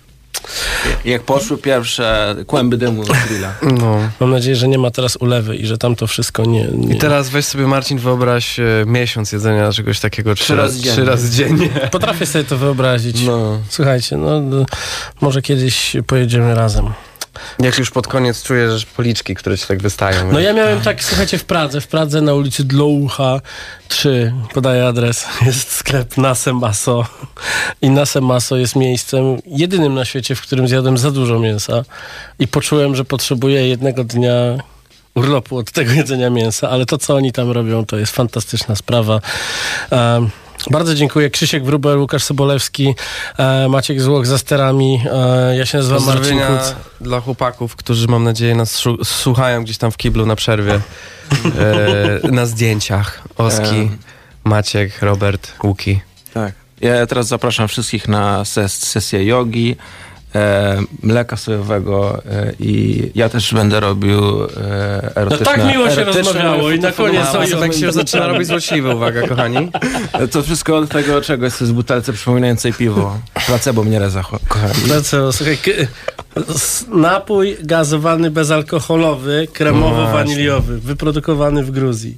Jak 1.06 1.24
poszły 1.24 1.58
pierwsze 1.58 2.36
kłęby 2.48 2.78
dymu 2.78 3.04
z 3.04 3.08
grilla. 3.28 3.54
No. 3.62 3.98
Mam 4.20 4.32
nadzieję, 4.32 4.56
że 4.56 4.68
nie 4.68 4.78
ma 4.78 4.92
teraz 4.92 5.16
ulewy 5.16 5.56
i 5.56 5.66
że 5.66 5.78
tam 5.78 5.96
to 5.96 6.08
wszystko 6.08 6.46
nie... 6.46 6.68
nie... 6.76 6.96
I 6.96 6.98
teraz 6.98 7.30
weź 7.30 7.46
sobie 7.46 7.68
Marcin, 7.68 7.98
wyobraź 7.98 8.60
e, 8.60 8.64
miesiąc 8.86 9.32
jedzenia 9.32 9.72
czegoś 9.72 10.00
takiego 10.00 10.36
trzy, 10.36 10.56
razy 10.56 10.72
razy, 10.72 10.80
dziennie. 10.82 10.94
trzy 10.94 11.06
razy 11.06 11.30
dziennie. 11.30 11.70
Potrafię 11.92 12.26
sobie 12.26 12.44
to 12.44 12.58
wyobrazić. 12.58 13.24
No. 13.24 13.60
Słuchajcie, 13.70 14.18
no 14.18 14.42
może 15.22 15.42
kiedyś 15.42 15.98
pojedziemy 16.08 16.56
razem. 16.56 16.86
Jak 17.60 17.78
już 17.78 17.92
pod 17.92 18.08
koniec 18.08 18.44
czujesz 18.44 18.86
policzki, 18.86 19.36
które 19.36 19.58
ci 19.58 19.68
tak 19.68 19.82
wystają. 19.82 20.32
No 20.32 20.40
ja 20.40 20.54
miałem 20.54 20.82
tak, 20.82 21.04
słuchajcie, 21.04 21.38
w 21.38 21.46
Pradze, 21.46 21.82
w 21.82 21.88
Pradze 21.88 22.22
na 22.22 22.34
ulicy 22.34 22.64
Dloucha 22.64 23.42
3, 23.88 24.34
podaję 24.54 24.88
adres, 24.88 25.26
jest 25.46 25.72
sklep 25.72 26.18
Nase 26.18 26.54
Maso 26.54 27.06
i 27.82 27.90
Nase 27.90 28.22
Maso 28.22 28.58
jest 28.58 28.76
miejscem 28.76 29.24
jedynym 29.46 29.94
na 29.94 30.06
świecie, 30.06 30.36
w 30.36 30.42
którym 30.42 30.68
zjadłem 30.68 30.98
za 30.98 31.12
dużo 31.12 31.40
mięsa 31.40 31.84
i 32.40 32.48
poczułem, 32.48 32.96
że 32.96 33.06
potrzebuję 33.06 33.68
jednego 33.68 34.04
dnia 34.04 34.34
urlopu 35.16 35.58
od 35.58 35.72
tego 35.72 35.92
jedzenia 35.92 36.30
mięsa, 36.30 36.70
ale 36.70 36.86
to, 36.86 36.98
co 36.98 37.16
oni 37.16 37.32
tam 37.32 37.52
robią, 37.52 37.86
to 37.86 37.98
jest 37.98 38.16
fantastyczna 38.16 38.76
sprawa. 38.76 39.22
Um, 39.92 40.30
bardzo 40.70 40.95
dziękuję. 40.95 41.30
Krzysiek 41.30 41.64
Wróbel, 41.66 41.97
Łukasz 41.99 42.24
Sobolewski, 42.24 42.95
e, 43.38 43.68
Maciek 43.70 44.01
Złoch 44.01 44.26
za 44.26 44.38
sterami. 44.38 45.01
E, 45.14 45.55
ja 45.57 45.66
się 45.66 45.78
nazywam 45.78 46.05
Marcin 46.05 46.39
Kuc. 46.39 46.76
dla 47.01 47.20
chłopaków, 47.22 47.76
którzy 47.76 48.07
mam 48.07 48.24
nadzieję 48.24 48.55
nas 48.55 48.84
słuchają 49.03 49.64
gdzieś 49.64 49.78
tam 49.78 49.91
w 49.91 49.97
kiblu 49.97 50.26
na 50.26 50.36
przerwie. 50.36 50.80
E, 52.24 52.32
na 52.32 52.45
zdjęciach. 52.45 53.22
Oski, 53.38 53.76
E. 53.76 53.89
Maciek, 54.43 55.01
Robert, 55.01 55.51
Łuki. 55.64 55.99
Tak. 56.34 56.53
Ja 56.82 57.05
teraz 57.07 57.28
zapraszam 57.28 57.68
wszystkich 57.68 58.07
na 58.07 58.41
ses- 58.45 58.68
sesję 58.84 59.26
jogi, 59.26 59.76
e, 60.36 60.78
mleka 61.04 61.38
sojowego 61.38 62.22
e, 62.26 62.54
i 62.60 63.02
ja 63.16 63.30
też 63.30 63.54
będę 63.54 63.80
robił 63.80 64.44
e, 64.44 65.12
No 65.16 65.22
erotyczne... 65.22 65.46
tak 65.46 65.66
miło 65.72 65.90
się 65.90 66.04
rozmawiało 66.04 66.72
i 66.72 66.80
na 66.80 66.92
koniec 66.92 67.26
Sobek 67.50 67.74
się 67.74 67.92
zaczyna 67.92 68.28
robić 68.28 68.48
złośliwy, 68.48 68.96
uwaga 68.96 69.28
kochani. 69.28 69.72
To 70.32 70.44
wszystko 70.44 70.78
od 70.78 70.90
tego, 70.90 71.22
czego 71.22 71.46
jest 71.46 71.62
z 71.62 71.72
butelce 71.72 72.14
przypominającej 72.14 72.74
piwo. 72.74 73.18
Placebo 73.48 73.84
mnie 73.84 74.00
reza, 74.00 74.24
kochani. 74.48 74.74
No 74.88 75.02
co, 75.02 75.32
słuchaj, 75.34 75.58
k- 75.58 75.72
s- 76.56 76.86
napój 76.90 77.58
gazowany 77.64 78.32
bezalkoholowy, 78.32 79.48
No 79.50 79.54
kremowo-waniliowy, 79.56 80.80
wyprodukowany 80.80 81.64
w 81.64 81.72
Gruzji. 81.72 82.18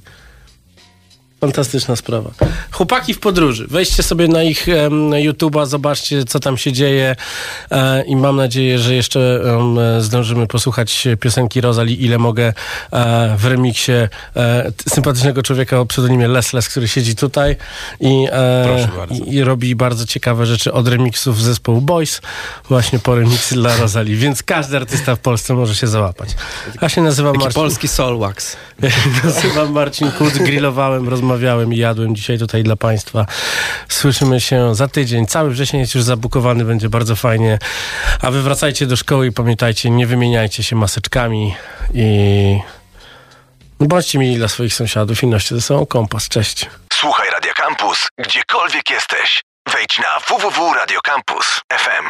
Fantastyczna 1.44 1.96
sprawa. 1.96 2.30
Chłopaki 2.70 3.14
w 3.14 3.20
podróży. 3.20 3.66
Wejdźcie 3.70 4.02
sobie 4.02 4.28
na 4.28 4.42
ich 4.42 4.68
em, 4.68 5.10
YouTube'a, 5.10 5.66
zobaczcie, 5.66 6.24
co 6.24 6.40
tam 6.40 6.56
się 6.56 6.72
dzieje 6.72 7.16
e, 7.70 8.04
i 8.04 8.16
mam 8.16 8.36
nadzieję, 8.36 8.78
że 8.78 8.94
jeszcze 8.94 9.20
e, 9.20 10.00
zdążymy 10.02 10.46
posłuchać 10.46 11.08
piosenki 11.20 11.60
Rozali, 11.60 12.04
ile 12.04 12.18
mogę 12.18 12.52
e, 12.92 13.36
w 13.38 13.44
remiksie 13.44 13.92
e, 14.36 14.72
sympatycznego 14.88 15.42
człowieka 15.42 15.78
o 15.80 15.86
pseudonimie 15.86 16.28
Les 16.28 16.52
Les, 16.52 16.68
który 16.68 16.88
siedzi 16.88 17.16
tutaj 17.16 17.56
i, 18.00 18.26
e, 18.32 18.88
bardzo. 18.96 19.14
i, 19.14 19.34
i 19.34 19.44
robi 19.44 19.74
bardzo 19.74 20.06
ciekawe 20.06 20.46
rzeczy 20.46 20.72
od 20.72 20.88
remiksów 20.88 21.42
zespołu 21.42 21.80
Boys 21.80 22.20
właśnie 22.68 22.98
po 22.98 23.14
remiksy 23.14 23.54
dla 23.54 23.76
Rozali, 23.76 24.16
więc 24.16 24.42
każdy 24.42 24.76
artysta 24.76 25.16
w 25.16 25.18
Polsce 25.20 25.54
może 25.54 25.74
się 25.74 25.86
załapać. 25.86 26.28
Ja 26.82 26.88
się 26.88 27.02
nazywam 27.02 27.32
Taki 27.32 27.44
Marcin. 27.44 27.62
polski 27.62 27.88
Solwax. 27.88 28.56
Ja 28.82 28.90
nazywam 29.24 29.72
Marcin 29.72 30.10
Kuc, 30.10 30.38
grillowałem, 30.38 31.08
rozmawiałem 31.08 31.33
i 31.72 31.78
jadłem 31.78 32.16
dzisiaj 32.16 32.38
tutaj 32.38 32.62
dla 32.62 32.76
Państwa. 32.76 33.26
Słyszymy 33.88 34.40
się 34.40 34.74
za 34.74 34.88
tydzień. 34.88 35.26
Cały 35.26 35.50
wrzesień 35.50 35.80
jest 35.80 35.94
już 35.94 36.04
zabukowany, 36.04 36.64
będzie 36.64 36.88
bardzo 36.88 37.16
fajnie. 37.16 37.58
A 38.20 38.30
wy 38.30 38.42
wracajcie 38.42 38.86
do 38.86 38.96
szkoły 38.96 39.26
i 39.26 39.32
pamiętajcie, 39.32 39.90
nie 39.90 40.06
wymieniajcie 40.06 40.62
się 40.62 40.76
maseczkami 40.76 41.54
i 41.94 42.60
no 43.80 43.86
bądźcie 43.86 44.18
mili 44.18 44.36
dla 44.36 44.48
swoich 44.48 44.74
sąsiadów 44.74 45.22
i 45.22 45.26
noście 45.26 45.54
ze 45.54 45.60
sobą 45.60 45.86
kompas. 45.86 46.28
Cześć. 46.28 46.66
Słuchaj 46.92 47.30
Radio 47.30 47.52
Campus, 47.54 48.08
gdziekolwiek 48.18 48.90
jesteś. 48.90 49.42
Wejdź 49.72 49.98
na 49.98 50.20
www.radiocampus.fm. 50.28 52.04